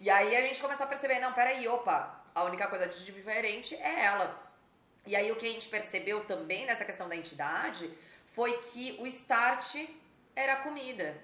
E 0.00 0.10
aí 0.10 0.36
a 0.36 0.40
gente 0.40 0.60
começou 0.60 0.84
a 0.84 0.88
perceber, 0.88 1.20
não, 1.20 1.32
peraí, 1.32 1.68
opa, 1.68 2.24
a 2.34 2.44
única 2.44 2.66
coisa 2.66 2.86
de 2.86 3.04
diferente 3.04 3.76
é 3.76 4.04
ela. 4.04 4.42
E 5.06 5.14
aí 5.14 5.30
o 5.30 5.36
que 5.36 5.46
a 5.46 5.52
gente 5.52 5.68
percebeu 5.68 6.24
também 6.24 6.66
nessa 6.66 6.84
questão 6.84 7.08
da 7.08 7.16
entidade 7.16 7.90
foi 8.26 8.58
que 8.58 8.96
o 9.00 9.06
start 9.06 9.76
era 10.34 10.54
a 10.54 10.56
comida. 10.56 11.16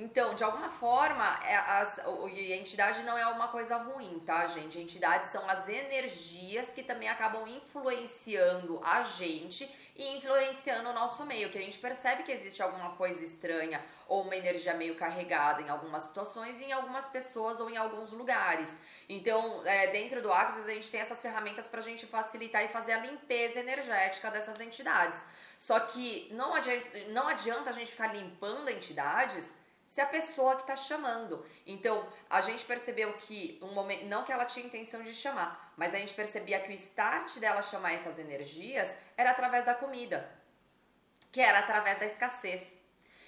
Então, 0.00 0.32
de 0.32 0.44
alguma 0.44 0.68
forma, 0.68 1.40
é, 1.44 1.56
as- 1.56 1.98
a 1.98 2.56
entidade 2.62 3.02
não 3.02 3.18
é 3.18 3.26
uma 3.26 3.48
coisa 3.48 3.76
ruim, 3.78 4.20
tá, 4.20 4.46
gente? 4.46 4.78
Entidades 4.78 5.28
são 5.30 5.50
as 5.50 5.68
energias 5.68 6.70
que 6.70 6.84
também 6.84 7.08
acabam 7.08 7.44
influenciando 7.48 8.80
a 8.84 9.02
gente 9.02 9.68
e 9.96 10.16
influenciando 10.16 10.90
o 10.90 10.92
nosso 10.92 11.26
meio, 11.26 11.50
que 11.50 11.58
a 11.58 11.60
gente 11.60 11.80
percebe 11.80 12.22
que 12.22 12.30
existe 12.30 12.62
alguma 12.62 12.90
coisa 12.94 13.24
estranha 13.24 13.84
ou 14.06 14.22
uma 14.22 14.36
energia 14.36 14.72
meio 14.72 14.94
carregada 14.94 15.62
em 15.62 15.68
algumas 15.68 16.04
situações, 16.04 16.60
em 16.60 16.70
algumas 16.70 17.08
pessoas 17.08 17.58
ou 17.58 17.68
em 17.68 17.76
alguns 17.76 18.12
lugares. 18.12 18.70
Então, 19.08 19.66
é, 19.66 19.88
dentro 19.88 20.22
do 20.22 20.32
Axis, 20.32 20.64
a 20.68 20.74
gente 20.74 20.88
tem 20.92 21.00
essas 21.00 21.20
ferramentas 21.20 21.66
para 21.66 21.80
a 21.80 21.82
gente 21.82 22.06
facilitar 22.06 22.64
e 22.64 22.68
fazer 22.68 22.92
a 22.92 23.00
limpeza 23.00 23.58
energética 23.58 24.30
dessas 24.30 24.60
entidades. 24.60 25.20
Só 25.58 25.80
que 25.80 26.28
não 26.30 26.54
adianta, 26.54 26.86
não 27.08 27.26
adianta 27.26 27.70
a 27.70 27.72
gente 27.72 27.90
ficar 27.90 28.14
limpando 28.14 28.70
entidades 28.70 29.57
se 29.88 30.00
a 30.00 30.06
pessoa 30.06 30.54
que 30.54 30.62
está 30.62 30.76
chamando. 30.76 31.44
Então, 31.66 32.06
a 32.28 32.40
gente 32.40 32.64
percebeu 32.64 33.12
que 33.14 33.58
um 33.62 33.72
momento, 33.72 34.04
não 34.04 34.22
que 34.22 34.30
ela 34.30 34.44
tinha 34.44 34.66
intenção 34.66 35.02
de 35.02 35.14
chamar, 35.14 35.72
mas 35.76 35.94
a 35.94 35.98
gente 35.98 36.14
percebia 36.14 36.60
que 36.60 36.68
o 36.68 36.74
start 36.74 37.38
dela 37.38 37.62
chamar 37.62 37.94
essas 37.94 38.18
energias 38.18 38.94
era 39.16 39.30
através 39.30 39.64
da 39.64 39.74
comida, 39.74 40.30
que 41.32 41.40
era 41.40 41.60
através 41.60 41.98
da 41.98 42.04
escassez. 42.04 42.76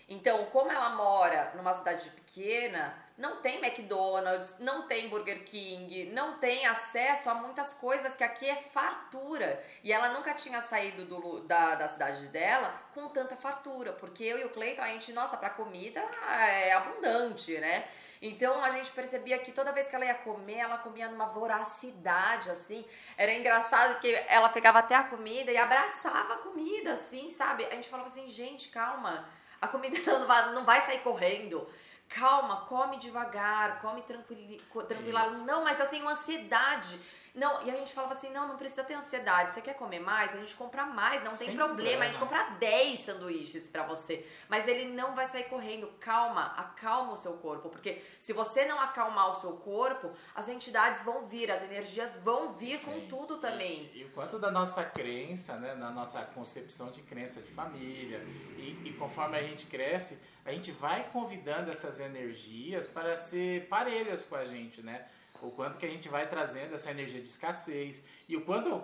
Então, 0.06 0.46
como 0.46 0.70
ela 0.70 0.90
mora 0.90 1.52
numa 1.54 1.72
cidade 1.72 2.10
pequena, 2.10 2.96
não 3.20 3.36
tem 3.42 3.62
McDonald's, 3.62 4.58
não 4.60 4.88
tem 4.88 5.10
Burger 5.10 5.44
King, 5.44 6.06
não 6.06 6.38
tem 6.38 6.64
acesso 6.64 7.28
a 7.28 7.34
muitas 7.34 7.74
coisas 7.74 8.16
que 8.16 8.24
aqui 8.24 8.48
é 8.48 8.56
fartura. 8.56 9.62
E 9.84 9.92
ela 9.92 10.08
nunca 10.08 10.32
tinha 10.32 10.62
saído 10.62 11.04
do, 11.04 11.40
da, 11.40 11.74
da 11.74 11.86
cidade 11.86 12.28
dela 12.28 12.74
com 12.94 13.08
tanta 13.08 13.36
fartura, 13.36 13.92
porque 13.92 14.24
eu 14.24 14.38
e 14.38 14.44
o 14.46 14.48
Cleiton, 14.48 14.80
a 14.80 14.88
gente, 14.88 15.12
nossa, 15.12 15.36
pra 15.36 15.50
comida 15.50 16.00
é 16.00 16.72
abundante, 16.72 17.58
né? 17.58 17.86
Então 18.22 18.64
a 18.64 18.70
gente 18.70 18.90
percebia 18.90 19.38
que 19.38 19.52
toda 19.52 19.70
vez 19.70 19.86
que 19.86 19.94
ela 19.94 20.06
ia 20.06 20.14
comer, 20.14 20.56
ela 20.56 20.78
comia 20.78 21.08
numa 21.08 21.26
voracidade, 21.26 22.50
assim. 22.50 22.86
Era 23.18 23.34
engraçado 23.34 24.00
que 24.00 24.14
ela 24.28 24.48
pegava 24.48 24.78
até 24.78 24.94
a 24.94 25.04
comida 25.04 25.52
e 25.52 25.58
abraçava 25.58 26.34
a 26.34 26.38
comida, 26.38 26.94
assim, 26.94 27.30
sabe? 27.30 27.66
A 27.66 27.74
gente 27.74 27.90
falava 27.90 28.08
assim, 28.08 28.28
gente, 28.28 28.70
calma, 28.70 29.28
a 29.60 29.68
comida 29.68 29.98
não 30.18 30.26
vai, 30.26 30.54
não 30.54 30.64
vai 30.64 30.80
sair 30.80 31.00
correndo. 31.00 31.68
Calma, 32.10 32.62
come 32.66 32.98
devagar, 32.98 33.80
come 33.80 34.02
tranquili, 34.02 34.60
co- 34.70 34.82
tranquila. 34.82 35.26
Isso. 35.28 35.44
Não, 35.44 35.62
mas 35.62 35.78
eu 35.78 35.86
tenho 35.86 36.08
ansiedade. 36.08 37.00
Não, 37.32 37.62
e 37.64 37.70
a 37.70 37.76
gente 37.76 37.92
falava 37.92 38.14
assim: 38.14 38.30
não, 38.32 38.48
não 38.48 38.56
precisa 38.56 38.82
ter 38.82 38.94
ansiedade. 38.94 39.54
Você 39.54 39.60
quer 39.62 39.74
comer 39.74 40.00
mais? 40.00 40.34
A 40.34 40.38
gente 40.38 40.52
compra 40.56 40.84
mais, 40.84 41.22
não 41.22 41.30
tem 41.30 41.46
Sem 41.46 41.56
problema. 41.56 41.74
problema. 41.76 42.02
A 42.02 42.06
gente 42.08 42.18
compra 42.18 42.42
10 42.58 43.00
sanduíches 43.04 43.70
pra 43.70 43.84
você. 43.84 44.26
Mas 44.48 44.66
ele 44.66 44.86
não 44.92 45.14
vai 45.14 45.28
sair 45.28 45.44
correndo. 45.44 45.86
Calma, 46.00 46.46
acalma 46.56 47.12
o 47.12 47.16
seu 47.16 47.34
corpo. 47.34 47.68
Porque 47.68 48.02
se 48.18 48.32
você 48.32 48.64
não 48.64 48.80
acalmar 48.80 49.30
o 49.30 49.36
seu 49.36 49.52
corpo, 49.58 50.10
as 50.34 50.48
entidades 50.48 51.04
vão 51.04 51.22
vir, 51.26 51.48
as 51.52 51.62
energias 51.62 52.16
vão 52.16 52.54
vir 52.54 52.80
com 52.84 52.92
Sim. 52.94 53.06
tudo 53.08 53.36
também. 53.38 53.88
E, 53.94 54.00
e 54.00 54.04
o 54.06 54.10
quanto 54.10 54.36
da 54.36 54.50
nossa 54.50 54.82
crença, 54.82 55.54
né, 55.54 55.76
na 55.76 55.92
nossa 55.92 56.20
concepção 56.24 56.90
de 56.90 57.02
crença 57.02 57.40
de 57.40 57.52
família, 57.52 58.18
e, 58.56 58.76
e 58.86 58.92
conforme 58.98 59.38
a 59.38 59.42
gente 59.44 59.66
cresce, 59.66 60.18
a 60.44 60.52
gente 60.52 60.72
vai 60.72 61.08
convidando 61.10 61.70
essas 61.70 62.00
energias 62.00 62.86
para 62.86 63.16
ser 63.16 63.68
parelhas 63.68 64.24
com 64.24 64.36
a 64.36 64.44
gente, 64.44 64.82
né? 64.82 65.06
O 65.42 65.50
quanto 65.50 65.78
que 65.78 65.86
a 65.86 65.88
gente 65.88 66.08
vai 66.08 66.28
trazendo 66.28 66.74
essa 66.74 66.90
energia 66.90 67.20
de 67.20 67.28
escassez. 67.28 68.04
E 68.28 68.36
o 68.36 68.44
quanto 68.44 68.68
eu 68.68 68.80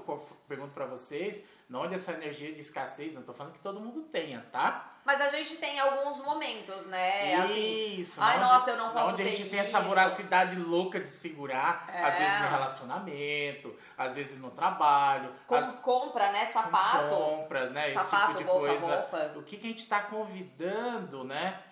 pergunto 0.48 0.72
para 0.72 0.86
vocês, 0.86 1.44
onde 1.70 1.94
essa 1.94 2.12
energia 2.12 2.52
de 2.52 2.60
escassez, 2.60 3.14
não 3.14 3.22
tô 3.22 3.34
falando 3.34 3.52
que 3.52 3.60
todo 3.60 3.78
mundo 3.78 4.04
tenha, 4.04 4.40
tá? 4.52 4.95
Mas 5.06 5.20
a 5.20 5.28
gente 5.28 5.56
tem 5.58 5.78
alguns 5.78 6.18
momentos, 6.20 6.84
né? 6.86 7.36
Assim, 7.36 8.00
Isso, 8.00 8.20
ai, 8.20 8.38
onde- 8.40 8.44
nossa, 8.52 8.70
eu 8.72 8.76
não 8.76 8.90
posso 8.90 9.12
Onde 9.12 9.22
a 9.22 9.26
gente 9.28 9.48
tem 9.48 9.60
essa 9.60 9.80
voracidade 9.80 10.56
louca 10.56 10.98
de 10.98 11.06
segurar, 11.06 11.86
É. 11.94 12.02
às 12.04 12.18
vezes 12.18 12.40
no 12.40 12.48
relacionamento, 12.48 13.76
às 13.96 14.16
vezes 14.16 14.36
no 14.38 14.50
trabalho, 14.50 15.32
com- 15.46 15.54
às- 15.54 15.78
compra, 15.80 16.32
né? 16.32 16.46
Sapato. 16.46 17.14
compras, 17.14 17.70
né? 17.70 17.92
Sapato, 17.94 18.16
esse 18.16 18.26
tipo 18.26 18.34
de 18.38 18.44
bolsa, 18.44 18.66
coisa. 18.68 18.96
roupa. 18.96 19.32
O 19.38 19.42
que, 19.44 19.56
que 19.56 19.66
a 19.66 19.70
gente 19.70 19.78
está 19.78 20.00
convidando, 20.00 21.22
né? 21.22 21.62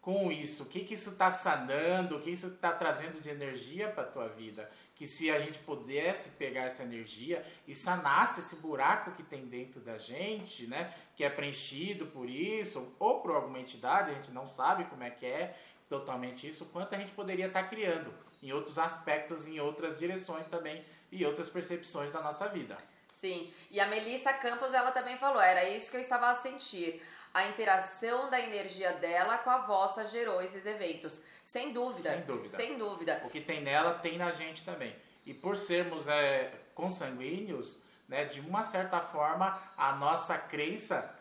Com 0.00 0.30
isso, 0.30 0.64
o 0.64 0.66
que, 0.66 0.84
que 0.84 0.94
isso 0.94 1.10
está 1.10 1.30
sanando, 1.30 2.18
o 2.18 2.20
que 2.20 2.30
isso 2.30 2.46
está 2.48 2.70
trazendo 2.72 3.20
de 3.22 3.30
energia 3.30 3.88
para 3.88 4.04
tua 4.04 4.28
vida? 4.28 4.68
Que 4.94 5.06
se 5.06 5.30
a 5.30 5.40
gente 5.40 5.58
pudesse 5.58 6.30
pegar 6.30 6.62
essa 6.62 6.82
energia 6.82 7.44
e 7.66 7.74
sanasse 7.74 8.40
esse 8.40 8.56
buraco 8.56 9.12
que 9.12 9.22
tem 9.22 9.46
dentro 9.46 9.80
da 9.80 9.98
gente, 9.98 10.66
né? 10.66 10.94
Que 11.16 11.24
é 11.24 11.30
preenchido 11.30 12.06
por 12.06 12.30
isso, 12.30 12.94
ou 12.98 13.20
por 13.20 13.32
alguma 13.32 13.58
entidade, 13.58 14.10
a 14.10 14.14
gente 14.14 14.30
não 14.30 14.46
sabe 14.46 14.84
como 14.84 15.02
é 15.02 15.10
que 15.10 15.26
é 15.26 15.56
totalmente 15.88 16.48
isso, 16.48 16.66
quanto 16.66 16.94
a 16.94 16.98
gente 16.98 17.12
poderia 17.12 17.46
estar 17.46 17.64
criando 17.64 18.12
em 18.42 18.52
outros 18.52 18.78
aspectos, 18.78 19.46
em 19.46 19.60
outras 19.60 19.98
direções 19.98 20.48
também 20.48 20.84
e 21.10 21.24
outras 21.24 21.48
percepções 21.48 22.10
da 22.10 22.20
nossa 22.20 22.48
vida. 22.48 22.76
Sim, 23.12 23.52
e 23.70 23.78
a 23.78 23.86
Melissa 23.86 24.32
Campos, 24.32 24.74
ela 24.74 24.90
também 24.90 25.16
falou, 25.16 25.40
era 25.40 25.68
isso 25.68 25.90
que 25.90 25.96
eu 25.96 26.00
estava 26.00 26.30
a 26.30 26.34
sentir. 26.34 27.00
A 27.34 27.48
interação 27.48 28.30
da 28.30 28.40
energia 28.40 28.92
dela 28.92 29.38
com 29.38 29.50
a 29.50 29.58
vossa 29.58 30.04
gerou 30.04 30.40
esses 30.40 30.64
eventos. 30.64 31.24
Sem 31.42 31.72
dúvida. 31.72 32.10
Sem 32.10 32.20
dúvida. 32.20 32.56
Sem 32.56 32.78
dúvida. 32.78 33.22
O 33.24 33.28
que 33.28 33.40
tem 33.40 33.60
nela 33.60 33.94
tem 33.94 34.16
na 34.16 34.30
gente 34.30 34.64
também. 34.64 34.94
E 35.26 35.34
por 35.34 35.56
sermos 35.56 36.06
é, 36.06 36.52
consanguíneos, 36.76 37.82
né, 38.08 38.24
de 38.24 38.40
uma 38.40 38.62
certa 38.62 39.00
forma, 39.00 39.60
a 39.76 39.96
nossa 39.96 40.38
crença 40.38 41.12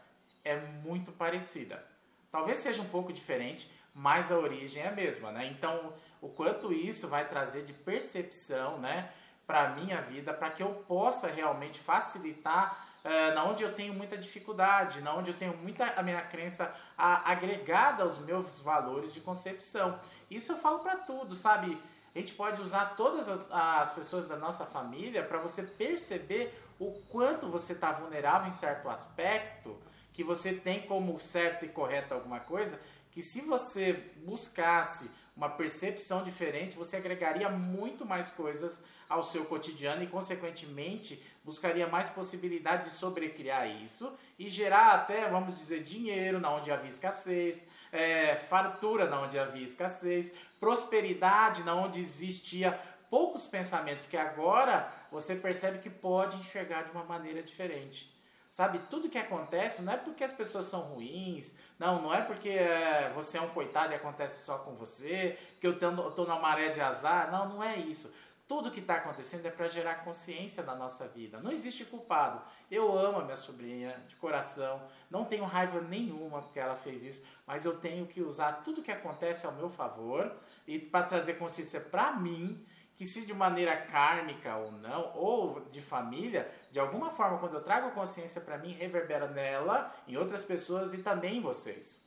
é 0.45 0.57
muito 0.57 1.11
parecida. 1.11 1.83
Talvez 2.31 2.59
seja 2.59 2.83
um 2.83 2.89
pouco 2.89 3.11
diferente, 3.11 3.71
mas 3.95 4.31
a 4.31 4.37
origem 4.37 4.83
é 4.83 4.89
a 4.89 4.91
mesma, 4.91 5.31
né? 5.31 5.47
Então, 5.47 5.93
o 6.21 6.29
quanto 6.29 6.71
isso 6.71 7.07
vai 7.07 7.27
trazer 7.27 7.63
de 7.63 7.73
percepção, 7.73 8.77
né, 8.77 9.11
para 9.47 9.69
minha 9.69 10.01
vida, 10.01 10.33
para 10.33 10.51
que 10.51 10.61
eu 10.61 10.73
possa 10.87 11.27
realmente 11.27 11.79
facilitar 11.79 12.92
é, 13.03 13.33
na 13.33 13.43
onde 13.43 13.63
eu 13.63 13.73
tenho 13.73 13.93
muita 13.93 14.17
dificuldade, 14.17 15.01
na 15.01 15.13
onde 15.13 15.31
eu 15.31 15.37
tenho 15.37 15.55
muita 15.57 15.85
a 15.85 16.01
minha 16.03 16.21
crença 16.21 16.73
a- 16.97 17.31
agregada 17.31 18.03
aos 18.03 18.17
meus 18.17 18.61
valores 18.61 19.13
de 19.13 19.19
concepção. 19.19 19.99
Isso 20.29 20.53
eu 20.53 20.57
falo 20.57 20.79
para 20.79 20.97
tudo, 20.97 21.35
sabe? 21.35 21.77
A 22.15 22.19
gente 22.19 22.33
pode 22.33 22.61
usar 22.61 22.95
todas 22.95 23.27
as, 23.27 23.51
as 23.51 23.91
pessoas 23.91 24.27
da 24.29 24.37
nossa 24.37 24.65
família 24.65 25.23
para 25.23 25.39
você 25.39 25.63
perceber 25.63 26.53
o 26.79 26.91
quanto 27.09 27.47
você 27.47 27.73
está 27.73 27.91
vulnerável 27.91 28.47
em 28.47 28.51
certo 28.51 28.87
aspecto, 28.89 29.77
que 30.11 30.23
você 30.23 30.53
tem 30.53 30.81
como 30.81 31.19
certo 31.19 31.65
e 31.65 31.69
correto 31.69 32.13
alguma 32.13 32.39
coisa, 32.39 32.79
que 33.11 33.21
se 33.21 33.41
você 33.41 33.93
buscasse 34.17 35.09
uma 35.35 35.49
percepção 35.49 36.23
diferente, 36.23 36.75
você 36.77 36.97
agregaria 36.97 37.49
muito 37.49 38.05
mais 38.05 38.29
coisas 38.29 38.83
ao 39.13 39.23
seu 39.23 39.45
cotidiano 39.45 40.03
e, 40.03 40.07
consequentemente, 40.07 41.21
buscaria 41.43 41.87
mais 41.87 42.09
possibilidade 42.09 42.85
de 42.85 42.91
sobrecriar 42.91 43.69
isso 43.81 44.11
e 44.39 44.49
gerar 44.49 44.93
até, 44.93 45.29
vamos 45.29 45.57
dizer, 45.57 45.83
dinheiro 45.83 46.39
na 46.39 46.53
onde 46.53 46.71
havia 46.71 46.89
escassez, 46.89 47.63
é, 47.91 48.35
fartura 48.35 49.09
na 49.09 49.21
onde 49.21 49.37
havia 49.37 49.63
escassez, 49.63 50.33
prosperidade 50.59 51.63
na 51.63 51.75
onde 51.75 51.99
existia 51.99 52.79
poucos 53.09 53.45
pensamentos 53.45 54.07
que 54.07 54.17
agora 54.17 54.91
você 55.11 55.35
percebe 55.35 55.77
que 55.77 55.89
pode 55.89 56.37
enxergar 56.37 56.83
de 56.83 56.91
uma 56.91 57.03
maneira 57.03 57.43
diferente. 57.43 58.11
Sabe, 58.49 58.77
tudo 58.87 59.09
que 59.09 59.17
acontece 59.17 59.81
não 59.81 59.93
é 59.93 59.97
porque 59.97 60.23
as 60.23 60.31
pessoas 60.31 60.67
são 60.67 60.81
ruins, 60.81 61.55
não, 61.79 62.03
não 62.03 62.13
é 62.13 62.21
porque 62.21 62.49
é, 62.49 63.11
você 63.15 63.39
é 63.39 63.41
um 63.41 63.49
coitado 63.49 63.93
e 63.93 63.95
acontece 63.95 64.45
só 64.45 64.59
com 64.59 64.75
você, 64.75 65.37
que 65.59 65.65
eu 65.65 65.79
tô, 65.79 66.11
tô 66.11 66.25
na 66.25 66.37
maré 66.37 66.69
de 66.69 66.79
azar, 66.79 67.31
não, 67.31 67.49
não 67.49 67.63
é 67.63 67.77
isso. 67.77 68.13
Tudo 68.47 68.69
que 68.71 68.81
está 68.81 68.95
acontecendo 68.95 69.45
é 69.45 69.49
para 69.51 69.67
gerar 69.69 70.03
consciência 70.03 70.63
na 70.63 70.75
nossa 70.75 71.07
vida. 71.07 71.39
Não 71.39 71.51
existe 71.51 71.85
culpado. 71.85 72.41
Eu 72.69 72.91
amo 72.97 73.19
a 73.19 73.23
minha 73.23 73.37
sobrinha 73.37 73.97
de 74.05 74.15
coração, 74.17 74.81
não 75.09 75.23
tenho 75.23 75.45
raiva 75.45 75.79
nenhuma 75.81 76.41
porque 76.41 76.59
ela 76.59 76.75
fez 76.75 77.03
isso, 77.03 77.25
mas 77.47 77.63
eu 77.63 77.77
tenho 77.79 78.05
que 78.05 78.21
usar 78.21 78.61
tudo 78.63 78.81
que 78.83 78.91
acontece 78.91 79.45
ao 79.45 79.53
meu 79.53 79.69
favor 79.69 80.35
e 80.67 80.77
para 80.77 81.05
trazer 81.05 81.35
consciência 81.35 81.79
para 81.79 82.11
mim 82.13 82.65
que 82.95 83.07
se 83.07 83.25
de 83.25 83.33
maneira 83.33 83.75
kármica 83.75 84.55
ou 84.57 84.71
não, 84.71 85.15
ou 85.15 85.61
de 85.71 85.81
família, 85.81 86.47
de 86.69 86.79
alguma 86.79 87.09
forma, 87.09 87.39
quando 87.39 87.55
eu 87.55 87.63
trago 87.63 87.89
consciência 87.91 88.39
para 88.39 88.57
mim, 88.59 88.71
reverbera 88.73 89.27
nela, 89.27 89.91
em 90.07 90.15
outras 90.15 90.43
pessoas 90.43 90.93
e 90.93 90.99
também 90.99 91.37
em 91.37 91.41
vocês. 91.41 92.03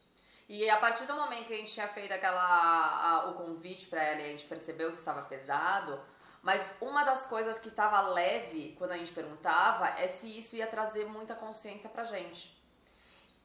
E 0.49 0.71
a 0.71 0.77
partir 0.77 1.07
do 1.07 1.15
momento 1.17 1.49
que 1.49 1.55
a 1.55 1.57
gente 1.57 1.73
tinha 1.73 1.89
feito 1.89 2.13
aquela 2.13 2.41
a- 2.41 3.29
o 3.31 3.35
convite 3.35 3.87
pra 3.89 4.01
ela 4.01 4.21
e 4.21 4.27
a 4.27 4.29
gente 4.29 4.45
percebeu 4.45 4.93
que 4.93 4.99
estava 4.99 5.23
pesado, 5.23 5.99
mas 6.47 6.63
uma 6.81 7.03
das 7.03 7.27
coisas 7.27 7.59
que 7.59 7.67
estava 7.67 8.01
leve 8.03 8.77
quando 8.79 8.93
a 8.93 8.97
gente 8.97 9.11
perguntava 9.11 9.89
é 10.01 10.07
se 10.07 10.39
isso 10.39 10.55
ia 10.55 10.69
trazer 10.69 11.05
muita 11.05 11.35
consciência 11.35 11.91
pra 11.91 12.05
gente. 12.05 12.57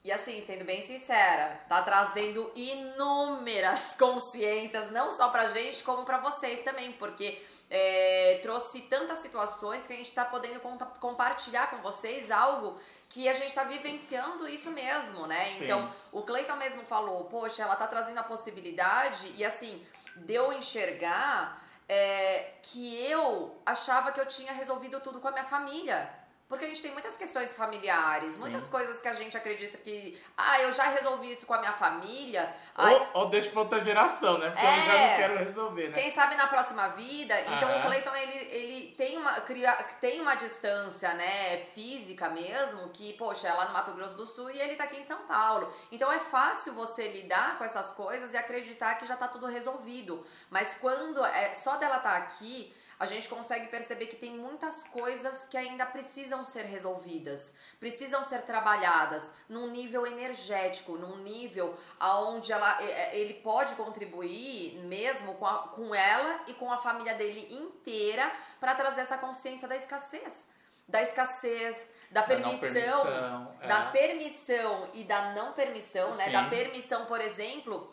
E 0.04 0.12
assim, 0.12 0.40
sendo 0.40 0.64
bem 0.66 0.82
sincera, 0.82 1.60
tá 1.68 1.82
trazendo 1.82 2.52
inúmeras 2.54 3.96
consciências, 3.98 4.92
não 4.92 5.10
só 5.10 5.30
pra 5.30 5.48
gente, 5.48 5.82
como 5.82 6.06
pra 6.06 6.20
vocês 6.20 6.62
também, 6.62 6.92
porque 6.92 7.42
é, 7.72 8.38
trouxe 8.44 8.82
tantas 8.82 9.18
situações 9.18 9.88
que 9.88 9.94
a 9.94 9.96
gente 9.96 10.12
tá 10.12 10.24
podendo 10.24 10.60
compartilhar 11.00 11.72
com 11.72 11.78
vocês 11.78 12.30
algo 12.30 12.80
que 13.10 13.28
a 13.28 13.34
gente 13.34 13.52
tá 13.52 13.64
vivenciando 13.64 14.48
isso 14.48 14.70
mesmo, 14.70 15.26
né? 15.26 15.46
Sim. 15.46 15.64
Então, 15.64 15.92
o 16.12 16.22
Cleiton 16.22 16.56
mesmo 16.56 16.84
falou, 16.84 17.26
poxa, 17.26 17.64
ela 17.64 17.76
tá 17.76 17.88
trazendo 17.88 18.20
a 18.20 18.24
possibilidade, 18.24 19.34
e 19.36 19.44
assim, 19.44 19.84
de 20.16 20.36
eu 20.36 20.54
enxergar 20.54 21.71
é, 21.94 22.54
que 22.62 23.06
eu 23.06 23.60
achava 23.66 24.14
que 24.14 24.22
eu 24.22 24.26
tinha 24.26 24.54
resolvido 24.54 25.02
tudo 25.02 25.20
com 25.20 25.28
a 25.28 25.32
minha 25.32 25.44
família. 25.44 26.10
Porque 26.52 26.66
a 26.66 26.68
gente 26.68 26.82
tem 26.82 26.92
muitas 26.92 27.16
questões 27.16 27.56
familiares, 27.56 28.34
Sim. 28.34 28.42
muitas 28.42 28.68
coisas 28.68 29.00
que 29.00 29.08
a 29.08 29.14
gente 29.14 29.38
acredita 29.38 29.78
que, 29.78 30.22
ah, 30.36 30.60
eu 30.60 30.74
já 30.74 30.84
resolvi 30.90 31.32
isso 31.32 31.46
com 31.46 31.54
a 31.54 31.60
minha 31.60 31.72
família. 31.72 32.54
Ai, 32.76 32.94
Ou, 32.94 33.22
ou 33.22 33.30
deixa 33.30 33.50
pra 33.52 33.62
outra 33.62 33.80
geração, 33.80 34.38
né? 34.38 34.50
Porque 34.50 34.66
eu 34.66 34.70
É. 34.70 34.82
já 34.82 34.98
não 34.98 35.16
quero 35.16 35.38
resolver, 35.38 35.88
né? 35.88 36.02
quem 36.02 36.12
sabe 36.12 36.36
na 36.36 36.48
próxima 36.48 36.90
vida. 36.90 37.40
Então 37.40 37.70
Aham. 37.70 37.80
o 37.80 37.86
Cleiton 37.86 38.14
ele, 38.18 38.38
ele 38.52 38.92
tem, 38.98 39.18
uma, 39.18 39.40
cria, 39.40 39.72
tem 40.02 40.20
uma 40.20 40.36
distância, 40.36 41.14
né, 41.14 41.64
física 41.74 42.28
mesmo, 42.28 42.90
que, 42.90 43.14
poxa, 43.14 43.48
é 43.48 43.54
lá 43.54 43.68
no 43.68 43.72
Mato 43.72 43.94
Grosso 43.94 44.18
do 44.18 44.26
Sul 44.26 44.52
e 44.52 44.60
ele 44.60 44.76
tá 44.76 44.84
aqui 44.84 44.98
em 44.98 45.04
São 45.04 45.20
Paulo. 45.20 45.74
Então 45.90 46.12
é 46.12 46.20
fácil 46.20 46.74
você 46.74 47.08
lidar 47.08 47.58
com 47.58 47.64
essas 47.64 47.94
coisas 47.94 48.34
e 48.34 48.38
acreditar 48.38 48.96
que 48.96 49.06
já 49.06 49.16
tá 49.16 49.30
tudo 49.30 49.46
resolvido. 49.48 50.26
Mas 50.50 50.76
quando 50.82 51.24
é 51.24 51.54
só 51.54 51.78
dela 51.78 52.00
tá 52.00 52.18
aqui, 52.18 52.76
a 53.02 53.06
gente 53.08 53.28
consegue 53.28 53.68
perceber 53.68 54.06
que 54.06 54.16
tem 54.16 54.32
muitas 54.38 54.84
coisas 54.84 55.46
que 55.50 55.58
ainda 55.58 55.86
precisam 55.88 56.46
ser 56.46 56.66
resolvidas, 56.66 57.52
precisam 57.80 58.22
ser 58.24 58.44
trabalhadas 58.44 59.24
num 59.50 59.68
nível 59.72 60.06
energético, 60.06 60.92
num 60.94 61.18
nível 61.18 61.76
aonde 62.00 62.52
ela, 62.54 62.82
é, 62.82 63.18
ele 63.18 63.34
pode 63.36 63.74
contribuir 63.76 64.78
mesmo 64.86 65.34
com, 65.36 65.48
a- 65.48 65.68
com 65.70 65.96
ela 65.96 66.42
e 66.48 66.54
com 66.54 66.72
a 66.72 66.78
família 66.78 67.16
dele 67.16 67.48
inteira 67.52 68.32
para 68.60 68.76
trazer 68.76 69.02
essa 69.02 69.18
consciência 69.18 69.68
da 69.68 69.76
escassez. 69.76 70.48
Da 70.88 71.02
escassez, 71.02 71.90
da 72.12 72.22
Da 72.22 72.38
não 72.38 72.58
permissão, 72.58 73.02
permissão, 73.04 73.56
é. 73.62 73.68
da 73.68 73.82
permissão 73.92 74.90
e 74.94 75.04
da 75.06 75.32
não 75.34 75.54
permissão, 75.54 76.08
né? 76.10 76.26
Sim. 76.26 76.32
Da 76.34 76.44
permissão, 76.50 77.06
por 77.08 77.20
exemplo, 77.22 77.92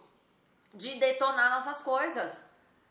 de 0.74 0.98
detonar 0.98 1.50
nossas 1.50 1.82
coisas. 1.82 2.44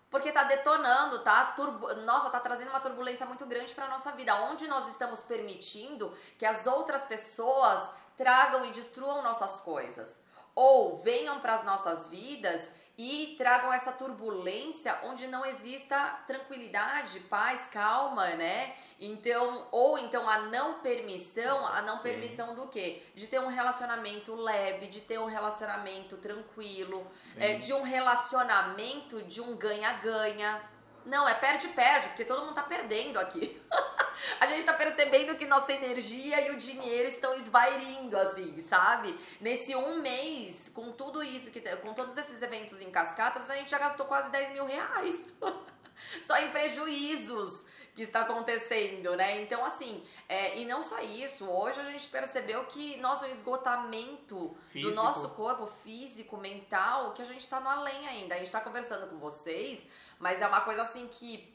Porque 0.09 0.31
tá 0.31 0.43
detonando, 0.43 1.19
tá? 1.19 1.45
Turbu... 1.47 1.93
Nossa, 2.05 2.29
tá 2.29 2.39
trazendo 2.39 2.69
uma 2.69 2.79
turbulência 2.79 3.25
muito 3.25 3.45
grande 3.45 3.75
pra 3.75 3.87
nossa 3.87 4.11
vida. 4.11 4.35
Onde 4.49 4.67
nós 4.67 4.87
estamos 4.87 5.21
permitindo 5.21 6.15
que 6.37 6.45
as 6.45 6.65
outras 6.65 7.03
pessoas 7.03 7.89
tragam 8.15 8.65
e 8.65 8.71
destruam 8.71 9.21
nossas 9.21 9.59
coisas. 9.59 10.19
Ou 10.55 10.97
venham 10.97 11.39
para 11.39 11.55
as 11.55 11.63
nossas 11.63 12.07
vidas 12.07 12.71
e 12.97 13.35
tragam 13.37 13.71
essa 13.71 13.91
turbulência 13.91 14.97
onde 15.03 15.27
não 15.27 15.45
exista 15.45 16.19
tranquilidade, 16.25 17.19
paz, 17.21 17.67
calma, 17.71 18.25
né? 18.31 18.73
Então, 18.99 19.67
ou 19.71 19.99
então 19.99 20.27
a 20.27 20.39
não 20.39 20.79
permissão, 20.79 21.67
a 21.67 21.81
não 21.83 21.95
Sim. 21.95 22.03
permissão 22.03 22.55
do 22.55 22.67
quê? 22.67 23.03
De 23.13 23.27
ter 23.27 23.39
um 23.39 23.49
relacionamento 23.49 24.33
leve, 24.33 24.87
de 24.87 25.01
ter 25.01 25.19
um 25.19 25.25
relacionamento 25.25 26.17
tranquilo, 26.17 27.05
é, 27.37 27.55
de 27.55 27.71
um 27.71 27.83
relacionamento 27.83 29.21
de 29.21 29.41
um 29.41 29.55
ganha-ganha. 29.55 30.59
Não, 31.07 31.27
é 31.27 31.33
perde-perde, 31.33 32.09
porque 32.09 32.25
todo 32.25 32.43
mundo 32.43 32.53
tá 32.53 32.63
perdendo 32.63 33.17
aqui. 33.17 33.61
a 34.41 34.45
gente 34.45 34.65
tá 34.65 34.73
percebendo 34.73 35.35
que 35.35 35.45
nossa 35.45 35.71
energia 35.71 36.45
e 36.45 36.51
o 36.51 36.57
dinheiro 36.57 37.07
estão 37.07 37.33
esvairindo, 37.33 38.17
assim, 38.17 38.61
sabe? 38.61 39.17
Nesse 39.39 39.73
um 39.73 40.01
mês, 40.01 40.69
com 40.73 40.91
tudo 40.91 41.23
isso, 41.23 41.49
que 41.49 41.61
com 41.77 41.93
todos 41.93 42.17
esses 42.17 42.41
eventos 42.41 42.81
em 42.81 42.91
cascatas, 42.91 43.49
a 43.49 43.55
gente 43.55 43.71
já 43.71 43.77
gastou 43.77 44.05
quase 44.05 44.29
10 44.29 44.51
mil 44.51 44.65
reais. 44.65 45.15
Só 46.19 46.37
em 46.39 46.51
prejuízos 46.51 47.65
que 47.97 48.03
está 48.03 48.21
acontecendo, 48.21 49.15
né? 49.15 49.41
Então, 49.41 49.65
assim, 49.65 50.03
é, 50.29 50.59
e 50.59 50.65
não 50.65 50.83
só 50.83 51.01
isso, 51.01 51.43
hoje 51.45 51.79
a 51.79 51.83
gente 51.85 52.07
percebeu 52.09 52.63
que 52.65 52.95
nosso 52.97 53.25
esgotamento 53.25 54.55
físico. 54.69 54.91
do 54.91 54.95
nosso 54.95 55.29
corpo 55.29 55.65
físico, 55.83 56.37
mental, 56.37 57.13
que 57.13 57.23
a 57.23 57.25
gente 57.25 57.39
está 57.39 57.59
no 57.59 57.67
além 57.67 58.07
ainda. 58.07 58.35
A 58.35 58.37
gente 58.37 58.45
está 58.45 58.61
conversando 58.61 59.09
com 59.09 59.17
vocês, 59.17 59.83
mas 60.19 60.43
é 60.43 60.47
uma 60.47 60.61
coisa 60.61 60.83
assim 60.83 61.07
que 61.07 61.51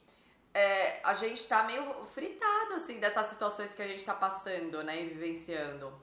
é, 0.52 0.98
a 1.04 1.14
gente 1.14 1.46
tá 1.46 1.62
meio 1.62 1.84
fritado, 2.06 2.74
assim, 2.74 2.98
dessas 2.98 3.28
situações 3.28 3.72
que 3.72 3.80
a 3.80 3.86
gente 3.86 4.04
tá 4.04 4.12
passando, 4.12 4.82
né, 4.82 5.00
e 5.00 5.10
vivenciando. 5.10 5.96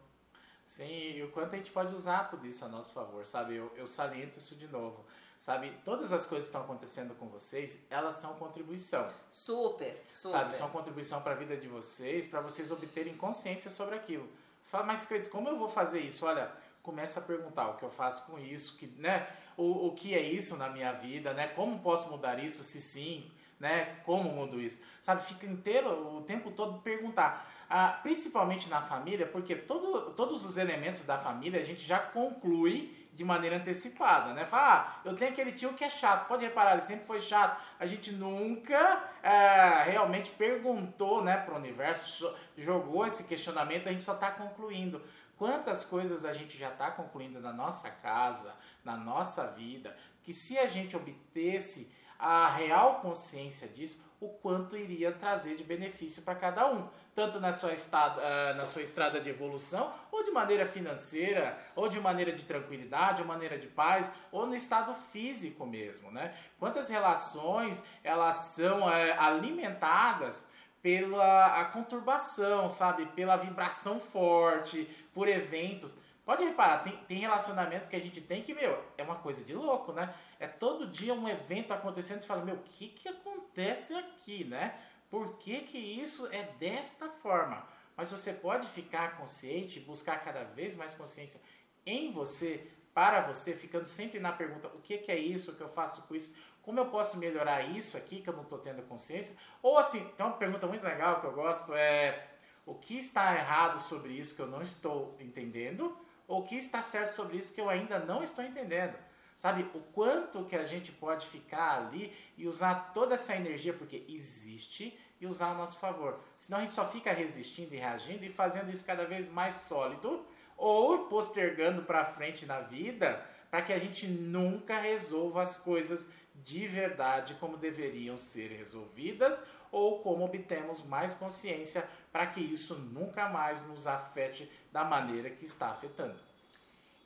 Sim, 0.63 1.17
e 1.17 1.21
o 1.21 1.31
quanto 1.31 1.53
a 1.53 1.57
gente 1.57 1.71
pode 1.71 1.93
usar 1.93 2.29
tudo 2.29 2.47
isso 2.47 2.63
a 2.63 2.69
nosso 2.69 2.93
favor, 2.93 3.25
sabe? 3.25 3.57
Eu, 3.57 3.73
eu 3.75 3.85
saliento 3.85 4.37
isso 4.37 4.55
de 4.55 4.69
novo, 4.69 5.05
sabe? 5.39 5.71
Todas 5.85 6.11
as 6.11 6.25
coisas 6.25 6.49
que 6.49 6.55
estão 6.55 6.61
acontecendo 6.61 7.15
com 7.15 7.27
vocês, 7.29 7.79
elas 7.89 8.15
são 8.15 8.33
contribuição. 8.33 9.07
Super, 9.31 10.03
super. 10.09 10.37
Sabe? 10.37 10.53
São 10.53 10.69
contribuição 10.69 11.21
para 11.21 11.31
a 11.31 11.35
vida 11.35 11.55
de 11.55 11.67
vocês, 11.67 12.27
para 12.27 12.41
vocês 12.41 12.69
obterem 12.71 13.15
consciência 13.15 13.71
sobre 13.71 13.95
aquilo. 13.95 14.29
Você 14.61 14.71
fala, 14.71 14.83
mas 14.83 15.07
como 15.31 15.47
eu 15.47 15.57
vou 15.57 15.69
fazer 15.69 16.01
isso? 16.01 16.25
Olha, 16.25 16.51
começa 16.83 17.21
a 17.21 17.23
perguntar 17.23 17.69
o 17.69 17.77
que 17.77 17.83
eu 17.83 17.89
faço 17.89 18.25
com 18.25 18.37
isso, 18.37 18.77
que, 18.77 18.87
né? 18.87 19.27
O, 19.55 19.87
o 19.87 19.93
que 19.93 20.13
é 20.13 20.21
isso 20.21 20.57
na 20.57 20.69
minha 20.69 20.91
vida, 20.91 21.33
né? 21.33 21.47
Como 21.47 21.79
posso 21.79 22.09
mudar 22.09 22.43
isso? 22.43 22.61
Se 22.61 22.81
sim, 22.81 23.31
né? 23.59 23.97
Como 24.05 24.29
mudo 24.29 24.59
isso? 24.59 24.81
Sabe, 24.99 25.23
fica 25.23 25.45
inteiro 25.45 26.17
o 26.17 26.21
tempo 26.21 26.51
todo 26.51 26.81
perguntar. 26.81 27.49
Ah, 27.69 27.99
principalmente 28.03 28.69
na 28.69 28.81
família, 28.81 29.25
porque 29.25 29.55
todo, 29.55 30.11
todos 30.13 30.45
os 30.45 30.57
elementos 30.57 31.05
da 31.05 31.17
família 31.17 31.59
a 31.59 31.63
gente 31.63 31.85
já 31.85 31.99
conclui 31.99 32.98
de 33.19 33.25
maneira 33.25 33.57
antecipada, 33.57 34.33
né? 34.33 34.45
Fala, 34.45 34.79
ah, 34.79 35.01
eu 35.03 35.13
tenho 35.13 35.29
aquele 35.29 35.51
tio 35.51 35.73
que 35.73 35.83
é 35.83 35.89
chato. 35.89 36.25
Pode 36.25 36.45
reparar, 36.45 36.71
ele 36.71 36.81
sempre 36.81 37.05
foi 37.05 37.19
chato. 37.19 37.61
A 37.77 37.85
gente 37.85 38.13
nunca 38.13 39.03
é, 39.21 39.83
realmente 39.83 40.31
perguntou, 40.31 41.21
né, 41.21 41.35
para 41.35 41.53
o 41.53 41.57
universo, 41.57 42.33
jogou 42.57 43.05
esse 43.05 43.25
questionamento, 43.25 43.89
a 43.89 43.91
gente 43.91 44.03
só 44.03 44.13
está 44.13 44.31
concluindo. 44.31 45.03
Quantas 45.37 45.83
coisas 45.83 46.23
a 46.23 46.31
gente 46.31 46.57
já 46.57 46.69
está 46.69 46.91
concluindo 46.91 47.41
na 47.41 47.51
nossa 47.51 47.89
casa, 47.89 48.55
na 48.85 48.95
nossa 48.95 49.47
vida, 49.47 49.93
que 50.23 50.31
se 50.31 50.57
a 50.57 50.65
gente 50.65 50.95
obtesse 50.95 51.91
a 52.17 52.47
real 52.47 53.01
consciência 53.01 53.67
disso, 53.67 54.01
o 54.21 54.29
quanto 54.29 54.77
iria 54.77 55.11
trazer 55.11 55.57
de 55.57 55.63
benefício 55.65 56.21
para 56.21 56.35
cada 56.35 56.71
um, 56.71 56.87
tanto 57.19 57.37
na 57.37 57.51
sua, 57.51 57.73
estada, 57.73 58.21
uh, 58.21 58.55
na 58.55 58.63
sua 58.63 58.81
estrada 58.81 59.19
de 59.19 59.29
evolução, 59.29 59.93
ou 60.09 60.23
de 60.23 60.31
maneira 60.31 60.65
financeira, 60.65 61.57
ou 61.75 61.89
de 61.89 61.99
maneira 61.99 62.31
de 62.31 62.45
tranquilidade, 62.45 63.21
ou 63.21 63.27
maneira 63.27 63.57
de 63.57 63.67
paz, 63.67 64.09
ou 64.31 64.45
no 64.45 64.55
estado 64.55 64.93
físico 64.93 65.65
mesmo, 65.65 66.09
né? 66.11 66.33
Quantas 66.57 66.89
relações 66.89 67.83
elas 68.05 68.37
são 68.37 68.87
uh, 68.87 69.19
alimentadas 69.19 70.45
pela 70.81 71.59
a 71.59 71.65
conturbação, 71.65 72.69
sabe? 72.69 73.05
Pela 73.07 73.35
vibração 73.35 73.99
forte, 73.99 74.85
por 75.13 75.27
eventos. 75.27 75.93
Pode 76.25 76.45
reparar, 76.45 76.83
tem, 76.83 76.95
tem 77.05 77.17
relacionamentos 77.17 77.89
que 77.89 77.97
a 77.97 77.99
gente 77.99 78.21
tem 78.21 78.41
que, 78.41 78.53
meu, 78.53 78.81
é 78.97 79.03
uma 79.03 79.15
coisa 79.15 79.43
de 79.43 79.53
louco, 79.53 79.91
né? 79.91 80.13
É 80.39 80.47
todo 80.47 80.87
dia 80.87 81.13
um 81.13 81.27
evento 81.27 81.73
acontecendo, 81.73 82.21
você 82.21 82.27
fala, 82.27 82.45
meu, 82.45 82.55
o 82.55 82.63
que 82.63 82.87
que 82.87 83.09
acontece 83.09 83.93
aqui, 83.93 84.45
né? 84.45 84.79
Por 85.09 85.37
que 85.37 85.61
que 85.61 85.77
isso 85.77 86.27
é 86.27 86.43
desta 86.59 87.09
forma? 87.09 87.67
Mas 87.95 88.11
você 88.11 88.31
pode 88.31 88.67
ficar 88.67 89.17
consciente, 89.17 89.79
buscar 89.79 90.23
cada 90.23 90.43
vez 90.43 90.75
mais 90.75 90.93
consciência 90.93 91.41
em 91.85 92.11
você, 92.11 92.71
para 92.93 93.21
você, 93.21 93.53
ficando 93.53 93.85
sempre 93.85 94.19
na 94.19 94.31
pergunta, 94.31 94.67
o 94.69 94.81
que 94.81 94.97
que 94.97 95.11
é 95.11 95.17
isso, 95.17 95.51
o 95.51 95.55
que 95.55 95.61
eu 95.61 95.69
faço 95.69 96.03
com 96.03 96.15
isso? 96.15 96.33
Como 96.61 96.79
eu 96.79 96.85
posso 96.87 97.17
melhorar 97.17 97.61
isso 97.61 97.97
aqui 97.97 98.21
que 98.21 98.29
eu 98.29 98.35
não 98.35 98.43
estou 98.43 98.59
tendo 98.59 98.81
consciência? 98.83 99.35
Ou 99.61 99.77
assim, 99.77 100.03
tem 100.15 100.25
uma 100.25 100.37
pergunta 100.37 100.67
muito 100.67 100.83
legal 100.83 101.19
que 101.19 101.27
eu 101.27 101.33
gosto, 101.33 101.73
é 101.73 102.27
o 102.65 102.75
que 102.75 102.97
está 102.97 103.35
errado 103.35 103.79
sobre 103.79 104.13
isso 104.13 104.35
que 104.35 104.41
eu 104.41 104.47
não 104.47 104.61
estou 104.61 105.17
entendendo? 105.19 105.97
ou 106.29 106.41
o 106.41 106.43
que 106.43 106.55
está 106.55 106.79
certo 106.79 107.09
sobre 107.09 107.37
isso 107.37 107.51
que 107.51 107.59
eu 107.59 107.67
ainda 107.67 107.97
não 107.97 108.23
estou 108.23 108.45
entendendo. 108.45 108.95
Sabe, 109.39 109.65
o 109.73 109.79
quanto 109.79 110.43
que 110.43 110.55
a 110.57 110.65
gente 110.65 110.91
pode 110.91 111.25
ficar 111.25 111.77
ali 111.77 112.13
e 112.37 112.45
usar 112.45 112.91
toda 112.93 113.13
essa 113.13 113.33
energia, 113.33 113.71
porque 113.71 114.03
existe, 114.09 114.99
e 115.17 115.25
usar 115.25 115.51
a 115.51 115.53
nosso 115.53 115.79
favor. 115.79 116.19
Senão 116.37 116.57
a 116.57 116.61
gente 116.61 116.73
só 116.73 116.85
fica 116.85 117.13
resistindo 117.13 117.73
e 117.73 117.77
reagindo 117.77 118.25
e 118.25 118.29
fazendo 118.29 118.69
isso 118.69 118.83
cada 118.83 119.05
vez 119.07 119.31
mais 119.31 119.53
sólido 119.53 120.25
ou 120.57 121.07
postergando 121.07 121.83
para 121.83 122.03
frente 122.03 122.45
na 122.45 122.59
vida 122.59 123.25
para 123.49 123.61
que 123.61 123.71
a 123.71 123.79
gente 123.79 124.05
nunca 124.07 124.77
resolva 124.77 125.41
as 125.41 125.55
coisas 125.55 126.05
de 126.35 126.67
verdade 126.67 127.35
como 127.35 127.55
deveriam 127.55 128.17
ser 128.17 128.49
resolvidas 128.49 129.41
ou 129.71 129.99
como 129.99 130.25
obtemos 130.25 130.83
mais 130.83 131.13
consciência 131.13 131.87
para 132.11 132.27
que 132.27 132.41
isso 132.41 132.75
nunca 132.75 133.29
mais 133.29 133.65
nos 133.67 133.87
afete 133.87 134.51
da 134.69 134.83
maneira 134.83 135.29
que 135.29 135.45
está 135.45 135.69
afetando. 135.69 136.28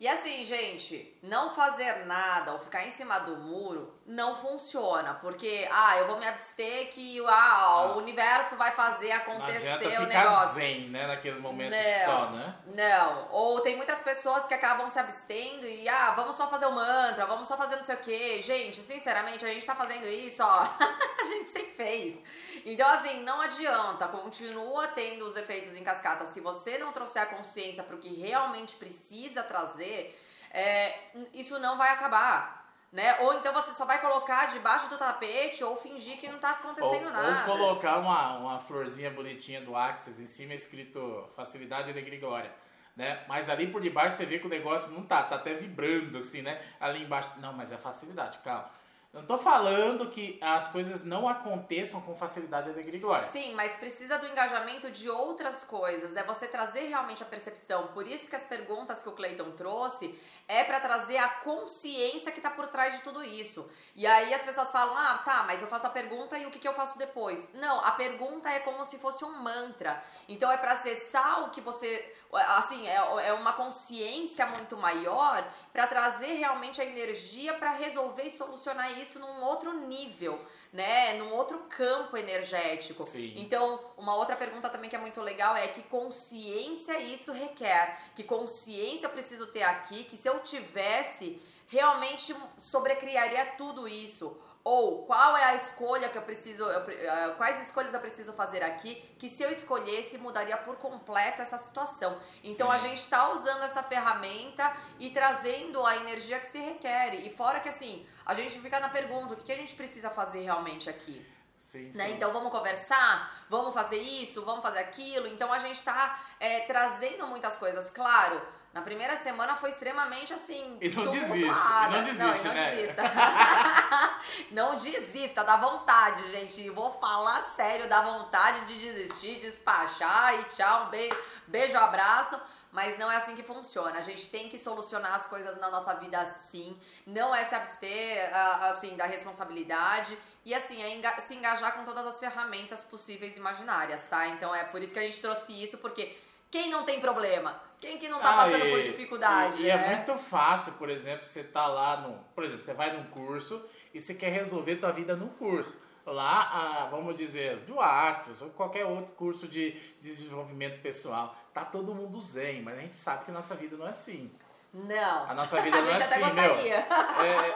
E 0.04 0.08
assim, 0.10 0.44
gente, 0.44 1.18
não 1.24 1.56
fazer 1.56 2.06
nada 2.06 2.52
ou 2.52 2.60
ficar 2.60 2.86
em 2.86 2.92
cima 2.92 3.20
do 3.20 3.38
muro 3.38 3.90
não 4.06 4.36
funciona, 4.36 5.14
porque 5.16 5.68
ah, 5.72 5.98
eu 5.98 6.08
vou 6.08 6.20
me 6.20 6.28
abster 6.28 6.90
que 6.90 7.24
ah, 7.26 7.32
ah. 7.32 7.94
o 7.94 8.00
universo 8.00 8.58
vai 8.58 8.72
fazer 8.72 9.12
acontecer 9.12 9.70
não 9.70 10.04
o 10.04 10.08
negócio. 10.08 10.56
zen, 10.56 10.90
né, 10.90 11.08
naqueles 11.08 11.40
momentos 11.40 11.80
não, 11.80 12.06
só, 12.06 12.30
né? 12.32 12.56
Não. 12.76 13.28
Ou 13.32 13.62
tem 13.62 13.78
muitas 13.78 14.02
pessoas 14.02 14.46
que 14.46 14.54
acabam 14.54 14.90
se 14.90 15.00
abstendo 15.00 15.66
e 15.66 15.88
ah, 15.88 16.12
vamos 16.12 16.36
só 16.36 16.50
fazer 16.50 16.66
o 16.66 16.72
mantra, 16.72 17.26
vamos 17.26 17.48
só 17.48 17.56
fazer 17.56 17.78
não 17.78 17.84
sei 17.84 17.96
o 17.96 18.00
quê. 18.00 18.42
Gente, 18.42 18.84
sinceramente, 18.84 19.46
a 19.46 19.48
gente 19.48 19.66
tá 19.66 19.76
fazendo 19.76 20.06
isso, 20.06 20.44
ó. 20.44 20.68
a 21.22 21.24
gente 21.24 21.46
sempre 21.46 21.74
fez. 21.74 22.22
Então, 22.66 22.90
assim, 22.90 23.24
não 23.24 23.40
adianta, 23.42 24.08
continua 24.08 24.88
tendo 24.90 25.26
os 25.26 25.38
efeitos 25.38 25.76
em 25.76 25.84
cascata. 25.84 26.26
Se 26.26 26.42
você 26.42 26.78
não 26.78 26.92
trouxer 26.92 27.22
a 27.22 27.26
consciência 27.26 27.84
para 27.84 27.96
o 27.96 28.00
que 28.00 28.14
realmente 28.14 28.76
precisa 28.76 29.44
trazer, 29.44 30.20
é, 30.52 30.94
isso 31.34 31.58
não 31.58 31.78
vai 31.78 31.90
acabar. 31.90 32.63
Né? 32.94 33.20
Ou 33.22 33.34
então 33.34 33.52
você 33.52 33.74
só 33.74 33.86
vai 33.86 34.00
colocar 34.00 34.46
debaixo 34.46 34.88
do 34.88 35.00
tapete 35.00 35.64
ou 35.64 35.76
fingir 35.76 36.20
que 36.20 36.28
não 36.28 36.38
tá 36.38 36.52
acontecendo 36.52 37.08
ou, 37.08 37.12
nada. 37.12 37.52
Ou 37.52 37.58
colocar 37.58 37.98
uma, 37.98 38.38
uma 38.38 38.60
florzinha 38.60 39.10
bonitinha 39.10 39.62
do 39.62 39.76
Axis 39.76 40.20
em 40.20 40.28
cima 40.28 40.54
escrito 40.54 41.28
facilidade, 41.36 41.90
alegria 41.90 42.20
e 42.20 42.22
glória. 42.22 42.54
Né? 42.96 43.26
Mas 43.28 43.50
ali 43.50 43.66
por 43.66 43.82
debaixo 43.82 44.18
você 44.18 44.28
vê 44.28 44.38
que 44.38 44.46
o 44.46 44.50
negócio 44.50 44.94
não 44.94 45.02
tá, 45.02 45.24
tá 45.24 45.38
até 45.38 45.56
vibrando 45.56 46.20
assim, 46.20 46.44
né? 46.44 46.62
Ali 46.80 47.04
embaixo. 47.04 47.32
Não, 47.38 47.52
mas 47.52 47.72
é 47.72 47.78
facilidade, 47.78 48.38
calma. 48.44 48.70
Eu 49.14 49.20
não 49.20 49.28
tô 49.28 49.38
falando 49.38 50.10
que 50.10 50.40
as 50.42 50.68
coisas 50.70 51.04
não 51.04 51.28
aconteçam 51.30 52.02
com 52.02 52.16
facilidade 52.16 52.72
alegria 52.72 53.00
e. 53.00 53.24
Sim, 53.26 53.54
mas 53.54 53.76
precisa 53.76 54.18
do 54.18 54.26
engajamento 54.26 54.90
de 54.90 55.08
outras 55.08 55.64
coisas. 55.64 56.18
É 56.18 56.24
você 56.24 56.48
trazer 56.48 56.88
realmente 56.88 57.22
a 57.22 57.26
percepção. 57.28 57.90
Por 57.90 58.08
isso 58.08 58.28
que 58.28 58.36
as 58.36 58.44
perguntas 58.44 59.04
que 59.04 59.10
o 59.10 59.12
Cleiton 59.12 59.52
trouxe 59.52 60.20
é 60.48 60.64
para 60.64 60.80
trazer 60.80 61.18
a 61.18 61.30
consciência 61.30 62.32
que 62.32 62.42
tá 62.42 62.50
por 62.50 62.66
trás 62.70 62.96
de 62.96 63.04
tudo 63.04 63.24
isso. 63.24 63.70
E 63.96 64.08
aí 64.08 64.34
as 64.34 64.44
pessoas 64.44 64.72
falam: 64.72 64.98
ah, 64.98 65.22
tá, 65.24 65.44
mas 65.44 65.62
eu 65.62 65.68
faço 65.68 65.86
a 65.86 65.92
pergunta 65.92 66.36
e 66.40 66.48
o 66.48 66.50
que, 66.50 66.58
que 66.58 66.68
eu 66.68 66.74
faço 66.74 66.98
depois? 66.98 67.54
Não, 67.54 67.86
a 67.86 67.92
pergunta 67.92 68.50
é 68.50 68.62
como 68.62 68.84
se 68.84 68.98
fosse 68.98 69.24
um 69.24 69.38
mantra. 69.44 70.04
Então 70.28 70.52
é 70.52 70.58
para 70.58 70.72
acessar 70.72 71.44
o 71.44 71.52
que 71.52 71.62
você. 71.62 72.16
Assim, 72.36 72.88
é, 72.88 72.96
é 72.96 73.34
uma 73.34 73.54
consciência 73.54 74.46
muito 74.46 74.76
maior 74.76 75.48
para 75.72 75.88
trazer 75.88 76.34
realmente 76.34 76.82
a 76.82 76.86
energia 76.86 77.54
para 77.54 77.72
resolver 77.72 78.24
e 78.24 78.32
solucionar 78.32 78.98
isso 79.00 79.20
num 79.20 79.44
outro 79.44 79.74
nível, 79.74 80.44
né? 80.72 81.14
Num 81.14 81.32
outro 81.34 81.60
campo 81.70 82.18
energético. 82.18 83.04
Sim. 83.04 83.34
Então, 83.38 83.80
uma 83.98 84.16
outra 84.16 84.36
pergunta 84.36 84.70
também 84.70 84.90
que 84.90 84.96
é 84.96 85.00
muito 85.00 85.22
legal 85.22 85.56
é 85.56 85.68
que 85.68 85.84
consciência 85.84 87.00
isso 87.00 87.32
requer? 87.32 88.00
Que 88.16 88.24
consciência 88.24 89.06
eu 89.06 89.12
preciso 89.12 89.48
ter 89.48 89.64
aqui? 89.64 90.04
Que 90.06 90.18
se 90.18 90.28
eu 90.28 90.40
tivesse, 90.40 91.42
realmente 91.68 92.36
sobrecriaria 92.60 93.46
tudo 93.58 93.88
isso? 93.88 94.36
Ou 94.64 95.04
qual 95.06 95.36
é 95.36 95.44
a 95.44 95.56
escolha 95.56 96.08
que 96.08 96.18
eu 96.18 96.22
preciso, 96.22 96.64
eu, 96.64 96.80
uh, 96.80 97.36
quais 97.36 97.68
escolhas 97.68 97.94
eu 97.94 98.00
preciso 98.00 98.32
fazer 98.32 98.64
aqui, 98.64 98.96
que 99.20 99.30
se 99.30 99.44
eu 99.44 99.52
escolhesse 99.52 100.18
mudaria 100.18 100.56
por 100.56 100.78
completo 100.78 101.42
essa 101.42 101.58
situação. 101.58 102.18
Então 102.42 102.68
Sim. 102.70 102.74
a 102.74 102.78
gente 102.78 103.00
está 103.00 103.34
usando 103.34 103.62
essa 103.64 103.84
ferramenta 103.84 104.74
e 104.98 105.10
trazendo 105.10 105.86
a 105.86 105.98
energia 105.98 106.40
que 106.40 106.48
se 106.48 106.60
requer. 106.60 107.16
E 107.16 107.30
fora 107.36 107.60
que 107.60 107.68
assim, 107.68 108.08
a 108.26 108.34
gente 108.34 108.58
fica 108.60 108.80
na 108.80 108.88
pergunta, 108.88 109.34
o 109.34 109.36
que, 109.36 109.44
que 109.44 109.52
a 109.52 109.58
gente 109.58 109.76
precisa 109.76 110.10
fazer 110.10 110.44
realmente 110.44 110.90
aqui? 110.90 111.26
Sim, 111.60 111.92
Né? 111.96 112.08
sim. 112.08 112.14
Então 112.14 112.32
vamos 112.32 112.52
conversar, 112.52 113.46
vamos 113.50 113.74
fazer 113.74 113.98
isso, 113.98 114.44
vamos 114.44 114.62
fazer 114.62 114.80
aquilo. 114.80 115.28
Então 115.28 115.52
a 115.52 115.60
gente 115.60 115.82
tá 115.82 116.22
é, 116.40 116.62
trazendo 116.62 117.26
muitas 117.28 117.58
coisas. 117.58 117.90
Claro, 117.90 118.42
na 118.74 118.82
primeira 118.82 119.16
semana 119.18 119.56
foi 119.56 119.70
extremamente 119.70 120.34
assim. 120.34 120.80
E 120.82 120.90
não 120.90 121.06
desiste, 121.06 121.28
tumultuada. 121.28 121.86
e 121.86 121.98
não 121.98 122.04
desiste, 122.04 122.48
não, 122.48 122.54
não 122.56 122.62
né? 122.62 122.76
desista. 122.76 123.04
não 124.52 124.76
desista, 124.76 125.44
dá 125.44 125.58
vontade, 125.58 126.28
gente. 126.32 126.68
Vou 126.72 126.92
falar 127.00 127.44
sério, 127.44 127.88
dá 127.88 128.02
vontade 128.02 128.66
de 128.66 128.80
desistir, 128.80 129.40
despachar 129.40 130.40
e 130.40 130.44
tchau, 130.46 130.88
um 130.88 130.90
beijo, 130.90 131.16
beijo, 131.46 131.78
abraço. 131.78 132.42
Mas 132.72 132.98
não 132.98 133.12
é 133.12 133.18
assim 133.18 133.36
que 133.36 133.44
funciona. 133.44 134.00
A 134.00 134.02
gente 134.02 134.28
tem 134.32 134.50
que 134.50 134.58
solucionar 134.58 135.14
as 135.14 135.28
coisas 135.28 135.56
na 135.60 135.70
nossa 135.70 135.94
vida 135.94 136.20
assim. 136.20 136.76
Não 137.06 137.36
é 137.36 137.44
se 137.44 137.54
abster, 137.54 138.36
ah, 138.36 138.70
assim, 138.70 138.96
da 138.98 139.06
responsabilidade. 139.06 140.18
E 140.44 140.56
assim, 140.56 140.82
é 140.82 141.20
se 141.20 141.36
engajar 141.36 141.76
com 141.76 141.86
todas 141.86 142.08
as 142.08 142.20
ferramentas 142.20 142.84
possíveis 142.84 143.38
e 143.38 143.40
imaginárias, 143.40 144.08
tá? 144.08 144.28
Então 144.30 144.54
é 144.56 144.64
por 144.64 144.82
isso 144.82 144.94
que 144.94 145.00
a 145.00 145.04
gente 145.04 145.22
trouxe 145.22 145.54
isso, 145.64 145.78
porque 145.78 146.18
quem 146.50 146.70
não 146.70 146.84
tem 146.84 147.00
problema? 147.00 147.60
Quem 147.84 147.98
que 147.98 148.08
não 148.08 148.20
tá 148.22 148.30
Ah, 148.32 148.36
passando 148.46 148.66
e- 148.66 148.70
por 148.72 148.82
dificuldade, 148.82 149.62
e- 149.62 149.66
e 149.66 149.68
né? 149.68 149.94
é 149.94 149.96
muito 149.98 150.18
fácil, 150.18 150.74
por 150.74 150.90
exemplo, 150.90 151.26
você 151.26 151.44
tá 151.44 151.68
lá 151.68 151.98
no. 152.02 152.14
Por 152.34 152.44
exemplo, 152.44 152.64
você 152.64 152.74
vai 152.74 152.96
num 152.96 153.04
curso 153.06 153.64
e 153.94 154.00
você 154.00 154.14
quer 154.14 154.30
resolver 154.30 154.78
tua 154.78 154.92
vida 154.92 155.16
no 155.16 155.28
curso. 155.30 155.80
Lá, 156.06 156.50
ah, 156.52 156.88
vamos 156.92 157.16
dizer, 157.16 157.58
do 157.60 157.80
Axis 157.80 158.42
ou 158.42 158.50
qualquer 158.50 158.86
outro 158.86 159.14
curso 159.16 159.48
de 159.48 159.72
desenvolvimento 160.02 160.82
pessoal. 160.82 161.36
Tá 161.54 161.64
todo 161.66 161.94
mundo 161.94 162.22
zen, 162.22 162.62
mas 162.62 162.78
a 162.78 162.82
gente 162.82 162.96
sabe 162.96 163.26
que 163.26 163.32
nossa 163.32 163.56
vida 163.56 163.76
não 163.78 163.86
é 163.88 163.90
assim. 163.92 164.32
Não. 164.74 165.30
A 165.30 165.34
nossa 165.34 165.62
vida 165.62 165.78
a 165.78 165.82
não 165.82 165.90
é 165.90 165.94
assim, 165.94 166.20
meu. 166.20 166.30
gostaria. 166.30 166.76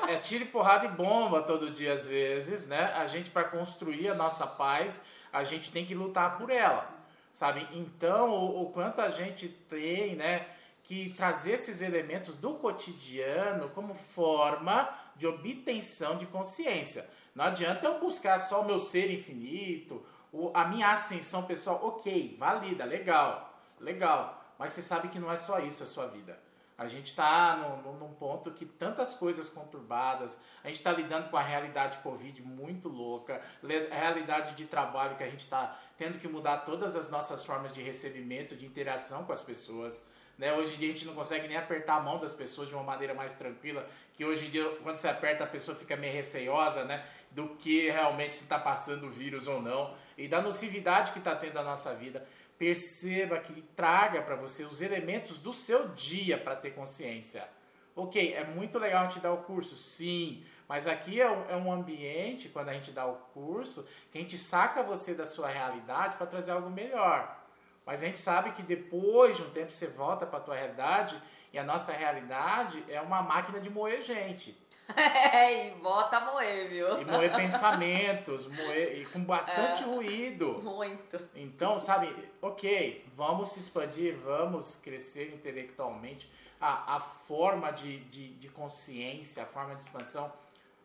É, 0.07 0.13
é 0.13 0.17
tiro 0.19 0.43
e 0.43 0.47
porrada 0.47 0.85
e 0.85 0.89
bomba 0.89 1.41
todo 1.41 1.69
dia 1.71 1.93
às 1.93 2.05
vezes, 2.05 2.67
né? 2.67 2.93
A 2.95 3.05
gente 3.07 3.29
para 3.31 3.43
construir 3.45 4.09
a 4.09 4.13
nossa 4.13 4.45
paz, 4.45 5.01
a 5.33 5.43
gente 5.43 5.71
tem 5.71 5.85
que 5.85 5.95
lutar 5.95 6.37
por 6.37 6.49
ela, 6.49 6.87
sabe? 7.37 7.67
Então, 7.71 8.31
o, 8.31 8.63
o 8.63 8.71
quanto 8.71 8.99
a 8.99 9.09
gente 9.09 9.47
tem, 9.47 10.15
né, 10.15 10.47
que 10.81 11.13
trazer 11.15 11.51
esses 11.51 11.83
elementos 11.83 12.35
do 12.35 12.55
cotidiano 12.55 13.69
como 13.69 13.93
forma 13.93 14.89
de 15.15 15.27
obtenção 15.27 16.17
de 16.17 16.25
consciência. 16.25 17.07
Não 17.35 17.45
adianta 17.45 17.85
eu 17.85 17.99
buscar 17.99 18.39
só 18.39 18.61
o 18.61 18.65
meu 18.65 18.79
ser 18.79 19.11
infinito, 19.11 20.03
a 20.51 20.65
minha 20.65 20.91
ascensão 20.91 21.43
pessoal, 21.43 21.79
ok, 21.83 22.35
valida, 22.39 22.83
legal, 22.83 23.53
legal. 23.79 24.43
Mas 24.57 24.71
você 24.71 24.81
sabe 24.81 25.09
que 25.09 25.19
não 25.19 25.31
é 25.31 25.35
só 25.35 25.59
isso 25.59 25.83
a 25.83 25.85
sua 25.85 26.07
vida. 26.07 26.39
A 26.77 26.85
gente 26.85 27.07
está 27.07 27.57
num, 27.57 28.13
ponto 28.13 28.51
que 28.51 28.63
tantas 28.63 29.15
coisas 29.15 29.49
conturbadas, 29.49 30.39
a 30.63 30.67
gente 30.67 30.77
está 30.77 30.91
lidando 30.91 31.27
com 31.27 31.35
a 31.35 31.41
realidade 31.41 31.97
Covid 31.99 32.39
muito 32.43 32.87
louca, 32.87 33.41
realidade 33.89 34.53
de 34.53 34.65
trabalho 34.65 35.17
que 35.17 35.23
a 35.23 35.29
gente 35.29 35.39
está 35.39 35.75
tendo 35.97 36.19
que 36.19 36.27
mudar 36.27 36.59
todas 36.59 36.95
as 36.95 37.09
nossas 37.09 37.43
formas 37.43 37.73
de 37.73 37.81
recebimento, 37.81 38.55
de 38.55 38.65
interação 38.65 39.23
com 39.23 39.33
as 39.33 39.41
pessoas. 39.41 40.05
Né? 40.37 40.53
Hoje 40.53 40.75
em 40.75 40.77
dia 40.77 40.89
a 40.89 40.91
gente 40.91 41.07
não 41.07 41.15
consegue 41.15 41.47
nem 41.47 41.57
apertar 41.57 41.95
a 41.95 41.99
mão 41.99 42.19
das 42.19 42.31
pessoas 42.31 42.69
de 42.69 42.75
uma 42.75 42.83
maneira 42.83 43.15
mais 43.15 43.33
tranquila, 43.33 43.83
que 44.13 44.23
hoje 44.23 44.45
em 44.45 44.49
dia 44.51 44.69
quando 44.83 44.95
você 44.95 45.07
aperta 45.07 45.45
a 45.45 45.47
pessoa 45.47 45.75
fica 45.75 45.95
meio 45.95 46.13
receiosa, 46.13 46.83
né? 46.83 47.03
Do 47.31 47.49
que 47.55 47.89
realmente 47.89 48.35
se 48.35 48.43
está 48.43 48.59
passando 48.59 49.07
o 49.07 49.09
vírus 49.09 49.47
ou 49.47 49.59
não 49.63 49.95
e 50.15 50.27
da 50.27 50.41
nocividade 50.41 51.11
que 51.11 51.17
está 51.17 51.35
tendo 51.35 51.57
a 51.57 51.63
nossa 51.63 51.93
vida. 51.95 52.23
Perceba 52.57 53.39
que 53.39 53.61
traga 53.75 54.21
para 54.21 54.35
você 54.35 54.63
os 54.63 54.81
elementos 54.81 55.37
do 55.37 55.53
seu 55.53 55.89
dia 55.89 56.37
para 56.37 56.55
ter 56.55 56.71
consciência. 56.71 57.47
Ok, 57.95 58.33
é 58.33 58.43
muito 58.43 58.77
legal 58.77 59.07
te 59.07 59.19
dar 59.19 59.31
o 59.31 59.43
curso, 59.43 59.75
sim, 59.75 60.45
mas 60.67 60.87
aqui 60.87 61.19
é 61.19 61.29
um, 61.29 61.49
é 61.49 61.55
um 61.55 61.71
ambiente, 61.71 62.49
quando 62.49 62.69
a 62.69 62.73
gente 62.73 62.91
dá 62.91 63.05
o 63.05 63.15
curso, 63.33 63.87
que 64.11 64.17
a 64.17 64.21
gente 64.21 64.37
saca 64.37 64.83
você 64.83 65.13
da 65.13 65.25
sua 65.25 65.47
realidade 65.47 66.17
para 66.17 66.27
trazer 66.27 66.51
algo 66.51 66.69
melhor. 66.69 67.43
Mas 67.85 68.03
a 68.03 68.05
gente 68.05 68.19
sabe 68.19 68.51
que 68.51 68.61
depois 68.61 69.37
de 69.37 69.43
um 69.43 69.49
tempo 69.49 69.71
você 69.71 69.87
volta 69.87 70.25
para 70.25 70.39
a 70.39 70.41
tua 70.41 70.55
realidade 70.55 71.19
e 71.53 71.57
a 71.57 71.63
nossa 71.63 71.91
realidade 71.91 72.83
é 72.89 72.99
uma 72.99 73.23
máquina 73.23 73.59
de 73.59 73.69
moer 73.69 74.01
gente. 74.01 74.55
É, 74.95 75.67
e 75.67 75.71
bota 75.75 76.17
a 76.17 76.31
moer, 76.31 76.69
viu? 76.69 77.01
E 77.01 77.05
moer 77.05 77.35
pensamentos, 77.35 78.47
moer, 78.47 79.01
e 79.01 79.05
com 79.05 79.23
bastante 79.23 79.83
ruído. 79.83 80.61
Muito. 80.63 81.19
Então, 81.35 81.79
sabe, 81.79 82.13
ok, 82.41 83.05
vamos 83.15 83.49
se 83.49 83.59
expandir, 83.59 84.15
vamos 84.17 84.77
crescer 84.77 85.33
intelectualmente, 85.33 86.31
a, 86.59 86.95
a 86.95 86.99
forma 86.99 87.71
de, 87.71 87.99
de, 88.05 88.33
de 88.35 88.49
consciência, 88.49 89.43
a 89.43 89.45
forma 89.45 89.75
de 89.75 89.83
expansão, 89.83 90.31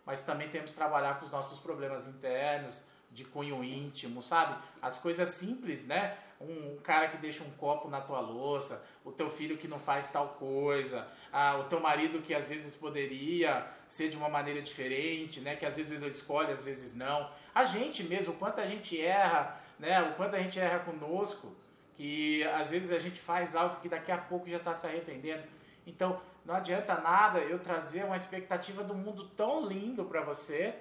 mas 0.04 0.22
também 0.22 0.48
temos 0.48 0.70
que 0.70 0.76
trabalhar 0.76 1.18
com 1.18 1.24
os 1.24 1.30
nossos 1.30 1.58
problemas 1.58 2.06
internos, 2.06 2.82
de 3.12 3.24
cunho 3.24 3.62
íntimo, 3.62 4.22
sabe? 4.22 4.56
As 4.80 4.96
coisas 4.96 5.28
simples, 5.30 5.84
né? 5.84 6.16
Um, 6.40 6.76
cara 6.82 7.08
que 7.08 7.16
deixa 7.16 7.44
um 7.44 7.50
copo 7.52 7.88
na 7.88 8.00
tua 8.00 8.18
louça, 8.18 8.84
o 9.04 9.12
teu 9.12 9.30
filho 9.30 9.56
que 9.56 9.68
não 9.68 9.78
faz 9.78 10.08
tal 10.08 10.30
coisa, 10.30 11.06
ah, 11.32 11.58
o 11.58 11.64
teu 11.64 11.78
marido 11.78 12.20
que 12.20 12.34
às 12.34 12.48
vezes 12.48 12.74
poderia 12.74 13.66
ser 13.86 14.08
de 14.08 14.16
uma 14.16 14.28
maneira 14.28 14.60
diferente, 14.60 15.40
né? 15.40 15.54
Que 15.54 15.66
às 15.66 15.76
vezes 15.76 15.92
ele 15.92 16.08
escolhe, 16.08 16.50
às 16.50 16.64
vezes 16.64 16.94
não. 16.94 17.30
A 17.54 17.64
gente 17.64 18.02
mesmo, 18.02 18.32
o 18.32 18.36
quanto 18.36 18.60
a 18.60 18.66
gente 18.66 19.00
erra, 19.00 19.60
né? 19.78 20.02
O 20.02 20.14
quanto 20.14 20.34
a 20.34 20.40
gente 20.40 20.58
erra 20.58 20.80
conosco, 20.80 21.54
que 21.94 22.42
às 22.44 22.70
vezes 22.70 22.90
a 22.90 22.98
gente 22.98 23.20
faz 23.20 23.54
algo 23.54 23.80
que 23.80 23.88
daqui 23.88 24.10
a 24.10 24.18
pouco 24.18 24.48
já 24.48 24.56
está 24.56 24.74
se 24.74 24.86
arrependendo. 24.86 25.44
Então, 25.86 26.20
não 26.44 26.54
adianta 26.54 27.00
nada 27.00 27.38
eu 27.40 27.58
trazer 27.58 28.04
uma 28.04 28.16
expectativa 28.16 28.82
do 28.82 28.94
mundo 28.94 29.28
tão 29.36 29.66
lindo 29.66 30.04
para 30.06 30.22
você, 30.22 30.74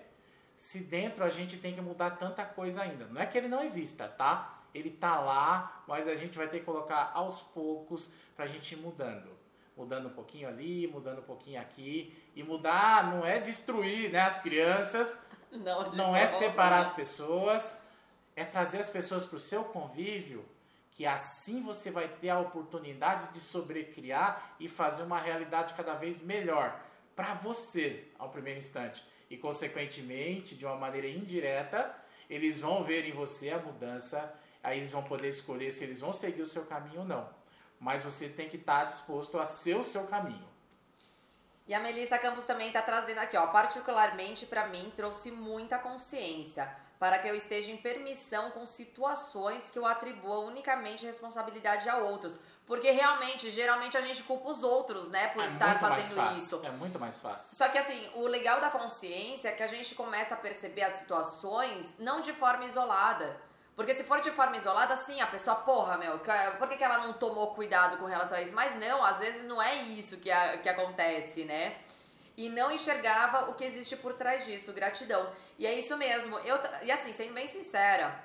se 0.62 0.78
dentro 0.78 1.24
a 1.24 1.30
gente 1.30 1.58
tem 1.58 1.74
que 1.74 1.82
mudar 1.82 2.12
tanta 2.12 2.46
coisa 2.46 2.84
ainda. 2.84 3.06
Não 3.08 3.20
é 3.20 3.26
que 3.26 3.36
ele 3.36 3.48
não 3.48 3.64
exista, 3.64 4.08
tá? 4.08 4.62
Ele 4.76 4.92
tá 4.92 5.20
lá, 5.20 5.84
mas 5.88 6.08
a 6.08 6.16
gente 6.16 6.38
vai 6.38 6.48
ter 6.48 6.60
que 6.60 6.66
colocar 6.66 7.10
aos 7.16 7.42
poucos 7.42 8.14
pra 8.36 8.46
gente 8.46 8.76
ir 8.76 8.78
mudando. 8.78 9.32
Mudando 9.76 10.10
um 10.10 10.14
pouquinho 10.14 10.48
ali, 10.48 10.86
mudando 10.86 11.18
um 11.18 11.24
pouquinho 11.24 11.60
aqui. 11.60 12.16
E 12.36 12.44
mudar 12.44 13.12
não 13.12 13.26
é 13.26 13.40
destruir 13.40 14.12
né, 14.12 14.20
as 14.20 14.38
crianças, 14.38 15.18
Não, 15.52 15.92
não 15.94 16.16
é 16.16 16.28
separar 16.28 16.76
né? 16.76 16.82
as 16.82 16.92
pessoas, 16.92 17.82
é 18.36 18.46
trazer 18.46 18.78
as 18.78 18.90
pessoas 18.90 19.26
para 19.26 19.38
o 19.38 19.40
seu 19.40 19.64
convívio, 19.64 20.46
que 20.92 21.08
assim 21.08 21.64
você 21.64 21.90
vai 21.90 22.08
ter 22.08 22.30
a 22.30 22.40
oportunidade 22.40 23.34
de 23.34 23.42
sobrecriar 23.42 24.56
e 24.60 24.70
fazer 24.70 25.02
uma 25.02 25.20
realidade 25.20 25.74
cada 25.74 25.96
vez 25.96 26.22
melhor 26.22 26.80
para 27.16 27.34
você, 27.34 28.08
ao 28.20 28.30
primeiro 28.30 28.60
instante. 28.60 29.04
E, 29.32 29.38
consequentemente, 29.38 30.56
de 30.56 30.66
uma 30.66 30.76
maneira 30.76 31.08
indireta, 31.08 31.96
eles 32.30 32.60
vão 32.60 32.84
ver 32.84 33.06
em 33.06 33.14
você 33.14 33.50
a 33.50 33.58
mudança, 33.58 34.20
aí 34.62 34.78
eles 34.78 34.92
vão 34.92 35.04
poder 35.04 35.30
escolher 35.30 35.72
se 35.72 35.86
eles 35.86 36.02
vão 36.02 36.12
seguir 36.12 36.42
o 36.42 36.46
seu 36.46 36.66
caminho 36.66 37.00
ou 37.00 37.06
não. 37.06 37.30
Mas 37.80 38.04
você 38.04 38.28
tem 38.28 38.50
que 38.50 38.58
estar 38.58 38.84
disposto 38.84 39.40
a 39.40 39.46
ser 39.46 39.78
o 39.78 39.86
seu 39.86 40.04
caminho. 40.04 40.46
E 41.66 41.74
a 41.74 41.80
Melissa 41.80 42.20
Campos 42.20 42.46
também 42.46 42.68
está 42.68 42.82
trazendo 42.82 43.20
aqui, 43.20 43.38
ó, 43.38 43.48
particularmente 43.48 44.46
para 44.46 44.68
mim 44.68 44.92
trouxe 44.94 45.32
muita 45.32 45.80
consciência 45.80 46.70
para 47.00 47.18
que 47.18 47.28
eu 47.30 47.34
esteja 47.34 47.72
em 47.72 47.78
permissão 47.78 48.52
com 48.52 48.66
situações 48.66 49.72
que 49.72 49.80
eu 49.80 49.86
atribua 49.86 50.40
unicamente 50.40 51.06
responsabilidade 51.06 51.88
a 51.88 51.98
outros, 51.98 52.38
porque 52.72 52.90
realmente, 52.90 53.52
geralmente 53.52 53.98
a 53.98 54.02
gente 54.02 54.24
culpa 54.24 54.48
os 54.50 54.64
outros, 54.64 55.10
né, 55.10 55.28
por 55.28 55.44
é 55.44 55.48
estar 55.48 55.78
fazendo 55.78 56.32
isso. 56.32 56.62
É 56.64 56.70
muito 56.72 56.98
mais 56.98 57.20
fácil. 57.20 57.58
Só 57.58 57.68
que 57.68 57.78
assim, 57.78 58.10
o 58.16 58.26
legal 58.26 58.62
da 58.62 58.70
consciência 58.70 59.50
é 59.50 59.52
que 59.52 59.62
a 59.62 59.68
gente 59.68 59.94
começa 59.94 60.36
a 60.36 60.38
perceber 60.38 60.84
as 60.84 60.94
situações 60.94 61.94
não 62.00 62.22
de 62.22 62.32
forma 62.32 62.64
isolada. 62.64 63.36
Porque 63.76 63.94
se 63.94 64.06
for 64.06 64.22
de 64.22 64.32
forma 64.32 64.56
isolada, 64.56 64.96
sim, 64.96 65.20
a 65.20 65.28
pessoa, 65.28 65.58
porra, 65.58 65.98
meu, 65.98 66.18
por 66.58 66.70
que, 66.70 66.78
que 66.78 66.84
ela 66.86 67.00
não 67.00 67.12
tomou 67.12 67.54
cuidado 67.54 67.98
com 67.98 68.06
relação 68.06 68.38
a 68.38 68.42
isso? 68.42 68.54
Mas 68.54 68.74
não, 68.80 69.04
às 69.04 69.20
vezes 69.20 69.44
não 69.46 69.62
é 69.62 69.76
isso 69.84 70.16
que, 70.22 70.32
a- 70.32 70.58
que 70.60 70.70
acontece, 70.70 71.44
né? 71.44 71.76
E 72.38 72.48
não 72.48 72.72
enxergava 72.72 73.50
o 73.50 73.54
que 73.54 73.66
existe 73.66 73.98
por 73.98 74.14
trás 74.14 74.46
disso, 74.46 74.72
gratidão. 74.72 75.30
E 75.60 75.68
é 75.68 75.74
isso 75.78 75.98
mesmo. 75.98 76.40
Eu, 76.40 76.58
e 76.84 76.90
assim, 76.90 77.12
sendo 77.12 77.34
bem 77.34 77.48
sincera, 77.48 78.18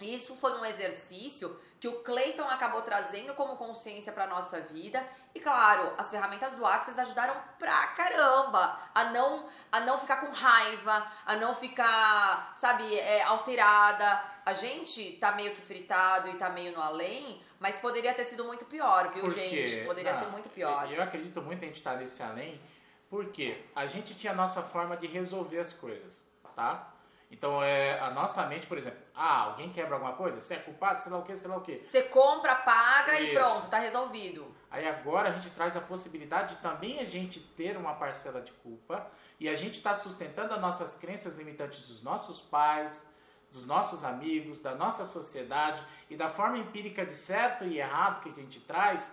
isso 0.00 0.34
foi 0.34 0.52
um 0.58 0.64
exercício 0.64 1.56
que 1.80 1.86
o 1.86 2.00
Clayton 2.02 2.42
acabou 2.48 2.82
trazendo 2.82 3.34
como 3.34 3.56
consciência 3.56 4.12
para 4.12 4.26
nossa 4.26 4.60
vida. 4.60 5.04
E 5.34 5.38
claro, 5.40 5.92
as 5.96 6.10
ferramentas 6.10 6.54
do 6.54 6.66
Access 6.66 6.98
ajudaram 7.00 7.34
pra 7.58 7.86
caramba 7.88 8.78
a 8.94 9.04
não, 9.04 9.48
a 9.70 9.80
não 9.80 9.98
ficar 9.98 10.16
com 10.16 10.30
raiva, 10.32 11.06
a 11.24 11.36
não 11.36 11.54
ficar, 11.54 12.52
sabe, 12.56 12.98
é, 12.98 13.22
alterada. 13.22 14.22
A 14.44 14.52
gente 14.52 15.12
tá 15.20 15.32
meio 15.32 15.54
que 15.54 15.62
fritado 15.62 16.28
e 16.28 16.34
tá 16.34 16.48
meio 16.50 16.72
no 16.72 16.82
além, 16.82 17.40
mas 17.60 17.78
poderia 17.78 18.12
ter 18.12 18.24
sido 18.24 18.44
muito 18.44 18.64
pior, 18.64 19.12
viu, 19.12 19.22
Porque- 19.22 19.48
gente? 19.48 19.84
Poderia 19.86 20.12
não, 20.12 20.20
ser 20.20 20.26
muito 20.26 20.48
pior. 20.48 20.90
Eu 20.90 21.02
acredito 21.02 21.40
muito 21.42 21.64
em 21.64 21.70
estar 21.70 21.96
nesse 21.96 22.22
além, 22.22 22.60
porque 23.08 23.64
a 23.76 23.86
gente 23.86 24.14
tinha 24.16 24.32
a 24.32 24.36
nossa 24.36 24.62
forma 24.62 24.96
de 24.96 25.06
resolver 25.06 25.60
as 25.60 25.72
coisas, 25.72 26.24
tá? 26.56 26.92
Então, 27.30 27.62
é, 27.62 28.00
a 28.00 28.10
nossa 28.10 28.44
mente, 28.46 28.66
por 28.66 28.78
exemplo, 28.78 28.98
ah, 29.20 29.46
alguém 29.46 29.68
quebra 29.70 29.96
alguma 29.96 30.12
coisa? 30.12 30.38
Você 30.38 30.54
é 30.54 30.58
culpado? 30.58 31.02
Sei 31.02 31.10
lá 31.10 31.18
o 31.18 31.24
quê, 31.24 31.34
sei 31.34 31.50
lá 31.50 31.56
o 31.56 31.60
quê. 31.60 31.80
Você 31.82 32.02
compra, 32.02 32.54
paga 32.54 33.18
Isso. 33.18 33.32
e 33.32 33.34
pronto, 33.34 33.68
tá 33.68 33.80
resolvido. 33.80 34.46
Aí 34.70 34.86
agora 34.86 35.30
a 35.30 35.32
gente 35.32 35.50
traz 35.50 35.76
a 35.76 35.80
possibilidade 35.80 36.54
de 36.54 36.62
também 36.62 37.00
a 37.00 37.04
gente 37.04 37.40
ter 37.40 37.76
uma 37.76 37.94
parcela 37.94 38.40
de 38.40 38.52
culpa 38.52 39.10
e 39.40 39.48
a 39.48 39.56
gente 39.56 39.74
está 39.74 39.92
sustentando 39.92 40.54
as 40.54 40.60
nossas 40.60 40.94
crenças 40.94 41.34
limitantes 41.34 41.88
dos 41.88 42.00
nossos 42.00 42.40
pais, 42.40 43.04
dos 43.50 43.66
nossos 43.66 44.04
amigos, 44.04 44.60
da 44.60 44.76
nossa 44.76 45.04
sociedade 45.04 45.82
e 46.08 46.16
da 46.16 46.28
forma 46.28 46.56
empírica 46.56 47.04
de 47.04 47.14
certo 47.14 47.64
e 47.64 47.80
errado 47.80 48.20
que 48.22 48.28
a 48.28 48.34
gente 48.34 48.60
traz 48.60 49.10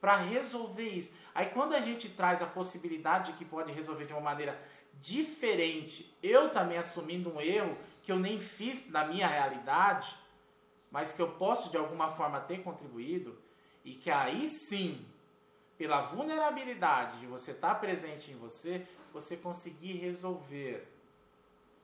para 0.00 0.14
resolver 0.14 0.88
isso. 0.88 1.12
Aí 1.34 1.46
quando 1.46 1.74
a 1.74 1.80
gente 1.80 2.08
traz 2.10 2.42
a 2.42 2.46
possibilidade 2.46 3.32
de 3.32 3.38
que 3.38 3.44
pode 3.44 3.72
resolver 3.72 4.04
de 4.04 4.12
uma 4.12 4.22
maneira 4.22 4.56
diferente, 5.00 6.16
eu 6.22 6.50
também 6.50 6.78
assumindo 6.78 7.32
um 7.34 7.40
erro 7.40 7.76
que 8.08 8.12
eu 8.12 8.18
nem 8.18 8.40
fiz 8.40 8.88
na 8.88 9.04
minha 9.04 9.26
realidade, 9.26 10.16
mas 10.90 11.12
que 11.12 11.20
eu 11.20 11.32
posso 11.32 11.70
de 11.70 11.76
alguma 11.76 12.08
forma 12.08 12.40
ter 12.40 12.62
contribuído, 12.62 13.38
e 13.84 13.92
que 13.94 14.10
aí 14.10 14.48
sim, 14.48 15.06
pela 15.76 16.00
vulnerabilidade 16.00 17.18
de 17.20 17.26
você 17.26 17.50
estar 17.50 17.74
presente 17.74 18.30
em 18.30 18.36
você, 18.36 18.88
você 19.12 19.36
conseguir 19.36 19.92
resolver. 19.98 20.88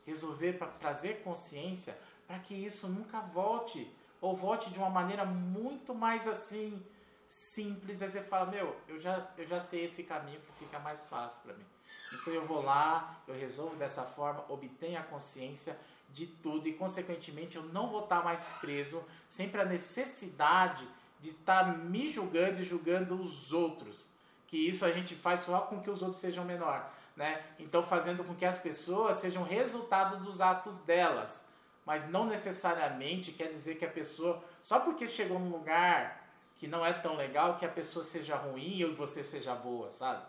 Resolver 0.06 0.54
para 0.54 0.68
trazer 0.68 1.22
consciência 1.22 1.94
para 2.26 2.38
que 2.38 2.54
isso 2.54 2.88
nunca 2.88 3.20
volte. 3.20 3.94
Ou 4.18 4.34
volte 4.34 4.70
de 4.70 4.78
uma 4.78 4.88
maneira 4.88 5.26
muito 5.26 5.94
mais 5.94 6.26
assim, 6.26 6.82
simples. 7.26 8.00
Aí 8.00 8.08
você 8.08 8.22
fala, 8.22 8.46
meu, 8.46 8.74
eu 8.88 8.98
já, 8.98 9.30
eu 9.36 9.44
já 9.44 9.60
sei 9.60 9.84
esse 9.84 10.02
caminho 10.04 10.40
que 10.40 10.52
fica 10.52 10.78
mais 10.78 11.06
fácil 11.06 11.42
para 11.42 11.52
mim. 11.52 11.66
Então 12.14 12.32
eu 12.32 12.46
vou 12.46 12.62
lá, 12.62 13.22
eu 13.28 13.34
resolvo 13.34 13.76
dessa 13.76 14.04
forma, 14.04 14.42
obtenho 14.48 14.98
a 14.98 15.02
consciência 15.02 15.78
de 16.12 16.26
tudo 16.26 16.68
e, 16.68 16.72
consequentemente, 16.72 17.56
eu 17.56 17.64
não 17.64 17.88
vou 17.88 18.04
estar 18.04 18.22
mais 18.22 18.46
preso 18.60 19.04
sempre 19.28 19.60
a 19.60 19.64
necessidade 19.64 20.86
de 21.20 21.30
estar 21.30 21.76
me 21.78 22.08
julgando 22.08 22.60
e 22.60 22.62
julgando 22.62 23.20
os 23.20 23.52
outros. 23.52 24.08
Que 24.46 24.56
isso 24.56 24.84
a 24.84 24.90
gente 24.92 25.14
faz 25.14 25.40
só 25.40 25.62
com 25.62 25.80
que 25.80 25.90
os 25.90 26.02
outros 26.02 26.20
sejam 26.20 26.44
menor, 26.44 26.92
né? 27.16 27.42
Então 27.58 27.82
fazendo 27.82 28.22
com 28.22 28.34
que 28.34 28.44
as 28.44 28.58
pessoas 28.58 29.16
sejam 29.16 29.42
resultado 29.42 30.22
dos 30.22 30.40
atos 30.40 30.80
delas, 30.80 31.44
mas 31.84 32.08
não 32.08 32.26
necessariamente 32.26 33.32
quer 33.32 33.48
dizer 33.48 33.76
que 33.76 33.84
a 33.84 33.90
pessoa 33.90 34.44
só 34.62 34.80
porque 34.80 35.06
chegou 35.06 35.38
num 35.38 35.50
lugar 35.50 36.24
que 36.56 36.68
não 36.68 36.84
é 36.84 36.92
tão 36.92 37.16
legal 37.16 37.56
que 37.56 37.66
a 37.66 37.68
pessoa 37.68 38.04
seja 38.04 38.36
ruim 38.36 38.78
e 38.78 38.84
você 38.84 39.24
seja 39.24 39.54
boa, 39.54 39.90
sabe? 39.90 40.24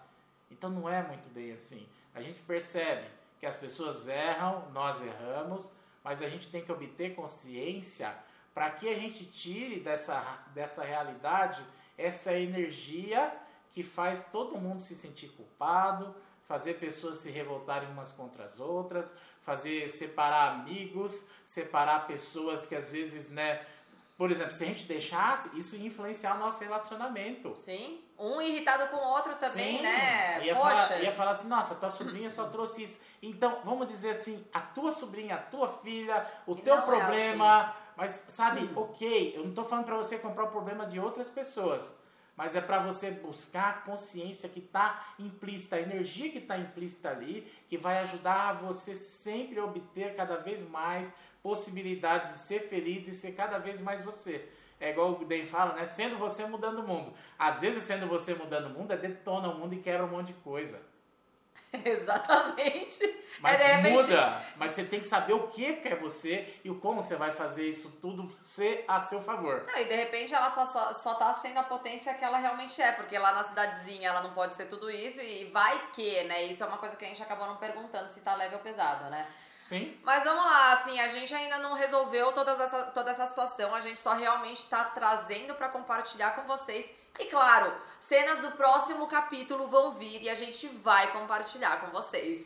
Então 0.50 0.70
não 0.70 0.90
é 0.90 1.04
muito 1.04 1.30
bem 1.30 1.52
assim. 1.52 1.88
A 2.14 2.22
gente 2.22 2.42
percebe 2.42 3.08
que 3.40 3.46
as 3.46 3.56
pessoas 3.56 4.08
erram, 4.08 4.70
nós 4.72 5.02
erramos, 5.02 5.72
mas 6.04 6.22
a 6.22 6.30
gente 6.30 6.50
tem 6.50 6.64
que 6.64 6.72
obter 6.72 7.16
consciência 7.16 8.16
para 8.54 8.70
que 8.70 8.88
a 8.88 8.98
gente 8.98 9.26
tire 9.26 9.80
dessa, 9.80 10.22
dessa 10.54 10.84
realidade 10.84 11.66
essa 11.98 12.34
energia 12.34 13.34
que 13.72 13.84
faz 13.84 14.26
todo 14.32 14.58
mundo 14.58 14.82
se 14.82 14.96
sentir 14.96 15.30
culpado, 15.30 16.16
fazer 16.44 16.76
pessoas 16.76 17.18
se 17.18 17.30
revoltarem 17.30 17.90
umas 17.90 18.12
contra 18.12 18.46
as 18.46 18.60
outras, 18.60 19.14
fazer 19.42 19.88
separar 19.88 20.54
amigos, 20.54 21.26
separar 21.44 22.08
pessoas 22.08 22.66
que 22.66 22.76
às 22.76 22.92
vezes, 22.92 23.30
né, 23.30 23.66
por 24.18 24.32
exemplo, 24.32 24.54
se 24.54 24.64
a 24.64 24.68
gente 24.68 24.86
deixasse, 24.86 25.58
isso 25.58 25.76
ia 25.76 25.88
influenciar 25.88 26.36
o 26.36 26.40
nosso 26.40 26.64
relacionamento. 26.64 27.54
Sim. 27.58 28.02
Um 28.18 28.42
irritado 28.42 28.88
com 28.88 28.98
o 28.98 29.10
outro 29.10 29.36
também, 29.36 29.78
Sim. 29.78 29.84
né? 29.84 30.46
Ia 30.46 30.56
Poxa. 30.56 30.76
falar, 30.76 31.04
ia 31.04 31.12
falar 31.12 31.32
assim, 31.32 31.48
nossa, 31.50 31.76
tua 31.76 31.90
sobrinha 31.90 32.30
só 32.30 32.48
trouxe 32.48 32.84
isso. 32.84 33.00
Então, 33.22 33.60
vamos 33.66 33.88
dizer 33.88 34.12
assim, 34.12 34.46
a 34.54 34.62
tua 34.62 34.92
sobrinha, 34.92 35.36
a 35.36 35.40
tua 35.40 35.68
filha, 35.68 36.26
o 36.48 36.54
E 36.54 36.62
teu 36.62 36.76
é 36.76 36.82
problema. 36.82 37.76
Mas, 37.98 38.26
sabe, 38.28 38.70
ok, 38.76 39.34
eu 39.36 39.46
não 39.46 39.54
tô 39.54 39.64
falando 39.64 39.86
para 39.86 39.96
você 39.96 40.18
comprar 40.18 40.46
o 40.46 40.50
problema 40.50 40.86
de 40.86 41.00
outras 41.00 41.30
pessoas. 41.30 41.94
Mas 42.36 42.54
é 42.54 42.60
para 42.60 42.80
você 42.80 43.12
buscar 43.12 43.70
a 43.70 43.74
consciência 43.74 44.50
que 44.50 44.60
está 44.60 45.02
implícita, 45.18 45.78
a 45.78 45.82
energia 45.82 46.30
que 46.30 46.40
está 46.40 46.58
implícita 46.58 47.10
ali, 47.10 47.50
que 47.70 47.78
vai 47.78 48.00
ajudar 48.00 48.50
a 48.50 48.54
você 48.54 48.94
sempre 48.94 49.60
obter 49.62 50.16
cada 50.16 50.36
vez 50.38 50.62
mais 50.62 51.14
possibilidades 51.42 52.34
de 52.34 52.40
ser 52.40 52.60
feliz 52.60 53.08
e 53.08 53.14
ser 53.14 53.32
cada 53.32 53.58
vez 53.58 53.80
mais 53.80 54.02
você. 54.02 54.50
É 54.80 54.90
igual 54.90 55.12
o 55.12 55.26
Dave 55.26 55.46
fala, 55.46 55.74
né? 55.74 55.86
Sendo 55.86 56.18
você 56.18 56.46
mudando 56.46 56.80
o 56.80 56.88
mundo. 56.88 57.14
Às 57.40 57.62
vezes, 57.62 57.84
sendo 57.84 58.08
você 58.08 58.34
mudando 58.34 58.68
o 58.68 58.70
mundo, 58.70 58.92
é 58.92 58.98
detona 58.98 59.48
o 59.48 59.58
mundo 59.58 59.74
e 59.74 59.80
quebra 59.80 60.06
um 60.06 60.10
monte 60.10 60.28
de 60.28 60.34
coisa. 60.34 60.82
Exatamente. 61.84 63.24
Mas 63.40 63.60
É, 63.60 63.78
muda. 63.78 64.42
Mas 64.56 64.72
você 64.72 64.84
tem 64.84 65.00
que 65.00 65.08
saber 65.08 65.34
o 65.34 65.48
que 65.48 65.74
que 65.74 65.88
é 65.88 65.96
você 65.96 66.60
e 66.64 66.70
como 66.76 67.04
você 67.04 67.16
vai 67.16 67.32
fazer 67.32 67.68
isso 67.68 67.92
tudo 68.02 68.30
ser 68.30 68.86
a 68.88 69.00
seu 69.00 69.22
favor. 69.22 69.66
Não, 69.68 69.78
e 69.78 69.86
de 69.86 69.96
repente 69.96 70.34
ela 70.34 70.52
só, 70.52 70.66
só, 70.66 70.94
só 70.94 71.16
tá 71.16 71.34
sendo 71.34 71.60
a 71.60 71.64
potência 71.64 72.14
que 72.14 72.24
ela 72.24 72.38
realmente 72.38 72.82
é, 72.82 72.92
porque 72.92 73.18
lá 73.18 73.34
na 73.34 73.44
cidadezinha 73.44 74.10
ela 74.10 74.22
não 74.22 74.34
pode 74.34 74.56
ser 74.56 74.66
tudo 74.66 74.90
isso 74.90 75.22
e 75.22 75.46
vai 75.46 75.90
que, 75.94 76.24
né? 76.24 76.44
Isso 76.46 76.64
é 76.64 76.68
uma 76.68 76.78
coisa 76.78 76.96
que 76.96 77.06
a 77.06 77.08
gente 77.08 77.22
acabou 77.22 77.48
não 77.48 77.58
perguntando 77.58 78.08
se 78.08 78.22
tá 78.22 78.36
leve 78.36 78.56
ou 78.56 78.62
pesado, 78.62 79.10
né? 79.10 79.28
Sim? 79.66 79.98
Mas 80.04 80.24
vamos 80.24 80.46
lá, 80.46 80.74
assim, 80.74 81.00
a 81.00 81.08
gente 81.08 81.34
ainda 81.34 81.58
não 81.58 81.74
resolveu 81.74 82.32
todas 82.32 82.60
essa, 82.60 82.84
toda 82.84 83.10
essa 83.10 83.26
situação, 83.26 83.74
a 83.74 83.82
gente 83.82 84.00
só 84.00 84.14
realmente 84.14 84.68
tá 84.68 84.84
trazendo 84.84 85.56
pra 85.56 85.70
compartilhar 85.70 86.36
com 86.36 86.44
vocês. 86.44 86.86
E 87.20 87.26
claro, 87.26 87.74
cenas 88.00 88.42
do 88.42 88.52
próximo 88.52 89.08
capítulo 89.08 89.68
vão 89.68 89.96
vir 89.96 90.22
e 90.22 90.30
a 90.30 90.36
gente 90.36 90.68
vai 90.68 91.12
compartilhar 91.12 91.82
com 91.82 91.88
vocês. 91.88 92.46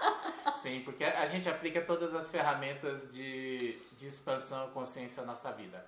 Sim, 0.56 0.80
porque 0.86 1.04
a 1.04 1.26
gente 1.26 1.50
aplica 1.50 1.82
todas 1.82 2.14
as 2.14 2.30
ferramentas 2.30 3.12
de, 3.12 3.78
de 3.94 4.06
expansão 4.06 4.68
e 4.68 4.70
consciência 4.70 5.20
na 5.20 5.26
nossa 5.26 5.52
vida. 5.52 5.86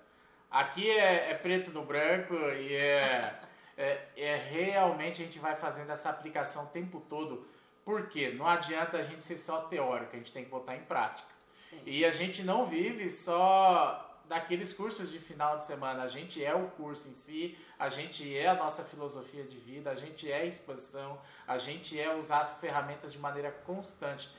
Aqui 0.51 0.91
é, 0.91 1.31
é 1.31 1.33
preto 1.33 1.71
no 1.71 1.85
branco 1.85 2.35
e 2.35 2.75
é, 2.75 3.39
é, 3.75 4.09
é 4.15 4.35
realmente 4.35 5.23
a 5.23 5.25
gente 5.25 5.39
vai 5.39 5.55
fazendo 5.55 5.91
essa 5.91 6.11
aplicação 6.11 6.65
o 6.65 6.67
tempo 6.67 6.99
todo. 7.09 7.47
Por 7.87 8.09
quê? 8.09 8.33
Não 8.37 8.45
adianta 8.45 8.97
a 8.97 9.01
gente 9.01 9.23
ser 9.23 9.37
só 9.37 9.61
teórico, 9.61 10.13
a 10.13 10.17
gente 10.17 10.33
tem 10.33 10.43
que 10.43 10.49
botar 10.49 10.75
em 10.75 10.83
prática. 10.83 11.29
Sim. 11.69 11.81
E 11.85 12.03
a 12.03 12.11
gente 12.11 12.43
não 12.43 12.65
vive 12.65 13.09
só 13.09 14.19
daqueles 14.25 14.73
cursos 14.73 15.09
de 15.09 15.21
final 15.21 15.55
de 15.55 15.63
semana. 15.63 16.03
A 16.03 16.07
gente 16.07 16.43
é 16.43 16.53
o 16.53 16.67
curso 16.71 17.07
em 17.07 17.13
si, 17.13 17.57
a 17.79 17.87
gente 17.87 18.37
é 18.37 18.49
a 18.49 18.55
nossa 18.55 18.83
filosofia 18.83 19.45
de 19.45 19.57
vida, 19.57 19.89
a 19.89 19.95
gente 19.95 20.29
é 20.29 20.41
a 20.41 20.45
expansão, 20.45 21.17
a 21.47 21.57
gente 21.57 21.97
é 21.97 22.13
usar 22.13 22.41
as 22.41 22.55
ferramentas 22.55 23.13
de 23.13 23.19
maneira 23.19 23.51
constante. 23.51 24.29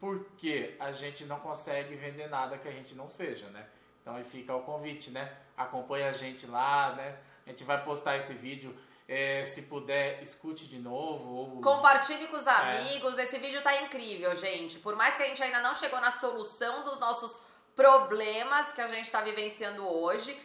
Porque 0.00 0.74
a 0.80 0.90
gente 0.90 1.24
não 1.26 1.38
consegue 1.38 1.94
vender 1.94 2.26
nada 2.28 2.58
que 2.58 2.66
a 2.66 2.72
gente 2.72 2.96
não 2.96 3.06
seja, 3.06 3.46
né? 3.50 3.68
Então 4.02 4.16
aí 4.16 4.24
fica 4.24 4.52
o 4.52 4.62
convite, 4.62 5.12
né? 5.12 5.32
Acompanha 5.56 6.08
a 6.08 6.12
gente 6.12 6.44
lá, 6.48 6.96
né? 6.96 7.16
A 7.46 7.50
gente 7.50 7.62
vai 7.62 7.84
postar 7.84 8.16
esse 8.16 8.34
vídeo. 8.34 8.76
É, 9.08 9.44
se 9.44 9.62
puder, 9.62 10.22
escute 10.22 10.66
de 10.66 10.78
novo. 10.78 11.32
Ou... 11.34 11.60
Compartilhe 11.60 12.26
com 12.28 12.36
os 12.36 12.46
É. 12.46 12.50
amigos. 12.50 13.18
Esse 13.18 13.38
vídeo 13.38 13.62
tá 13.62 13.80
incrível, 13.82 14.34
gente. 14.34 14.78
Por 14.78 14.96
mais 14.96 15.16
que 15.16 15.22
a 15.22 15.26
gente 15.26 15.42
ainda 15.42 15.60
não 15.60 15.74
chegou 15.74 16.00
na 16.00 16.10
solução 16.10 16.84
dos 16.84 16.98
nossos 16.98 17.38
problemas 17.74 18.72
que 18.72 18.80
a 18.80 18.88
gente 18.88 19.10
tá 19.10 19.20
vivenciando 19.20 19.86
hoje, 19.86 20.36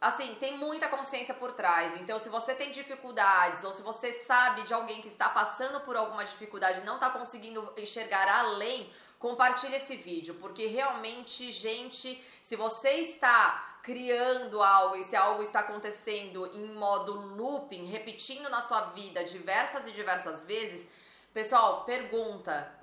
assim, 0.00 0.34
tem 0.36 0.56
muita 0.56 0.88
consciência 0.88 1.34
por 1.34 1.52
trás. 1.52 1.94
Então, 2.00 2.18
se 2.18 2.28
você 2.28 2.54
tem 2.54 2.72
dificuldades 2.72 3.62
ou 3.64 3.72
se 3.72 3.82
você 3.82 4.12
sabe 4.12 4.62
de 4.62 4.72
alguém 4.74 5.00
que 5.02 5.08
está 5.08 5.28
passando 5.28 5.80
por 5.80 5.96
alguma 5.96 6.24
dificuldade 6.24 6.80
e 6.80 6.84
não 6.84 6.98
tá 6.98 7.10
conseguindo 7.10 7.72
enxergar 7.76 8.26
além, 8.28 8.90
compartilhe 9.18 9.76
esse 9.76 9.94
vídeo, 9.96 10.34
porque 10.40 10.66
realmente, 10.66 11.52
gente, 11.52 12.24
se 12.42 12.56
você 12.56 12.92
está 12.92 13.69
criando 13.82 14.62
algo 14.62 14.96
e 14.96 15.04
se 15.04 15.16
algo 15.16 15.42
está 15.42 15.60
acontecendo 15.60 16.46
em 16.54 16.66
modo 16.74 17.12
looping, 17.12 17.86
repetindo 17.86 18.48
na 18.48 18.60
sua 18.60 18.82
vida 18.92 19.24
diversas 19.24 19.86
e 19.86 19.92
diversas 19.92 20.44
vezes, 20.44 20.86
pessoal, 21.32 21.84
pergunta. 21.84 22.78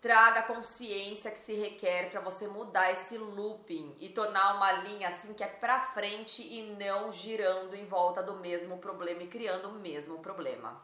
Traga 0.00 0.40
a 0.40 0.42
consciência 0.44 1.30
que 1.30 1.38
se 1.38 1.54
requer 1.54 2.10
para 2.10 2.20
você 2.20 2.46
mudar 2.46 2.92
esse 2.92 3.18
looping 3.18 3.96
e 3.98 4.08
tornar 4.10 4.54
uma 4.54 4.70
linha 4.72 5.08
assim 5.08 5.32
que 5.34 5.42
é 5.42 5.48
pra 5.48 5.80
frente 5.94 6.42
e 6.42 6.76
não 6.78 7.10
girando 7.10 7.74
em 7.74 7.86
volta 7.86 8.22
do 8.22 8.34
mesmo 8.34 8.78
problema 8.78 9.22
e 9.22 9.26
criando 9.26 9.68
o 9.68 9.72
mesmo 9.72 10.18
problema. 10.18 10.80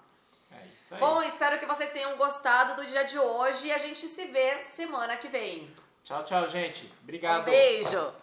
É 0.50 0.66
isso 0.74 0.94
aí. 0.94 1.00
Bom, 1.00 1.22
espero 1.22 1.58
que 1.60 1.66
vocês 1.66 1.92
tenham 1.92 2.16
gostado 2.16 2.74
do 2.74 2.86
dia 2.86 3.04
de 3.04 3.18
hoje 3.18 3.68
e 3.68 3.72
a 3.72 3.78
gente 3.78 4.06
se 4.06 4.26
vê 4.26 4.64
semana 4.64 5.16
que 5.16 5.28
vem. 5.28 5.72
Tchau, 6.02 6.24
tchau, 6.24 6.48
gente. 6.48 6.92
Obrigado. 7.02 7.42
Um 7.42 7.44
beijo! 7.44 8.21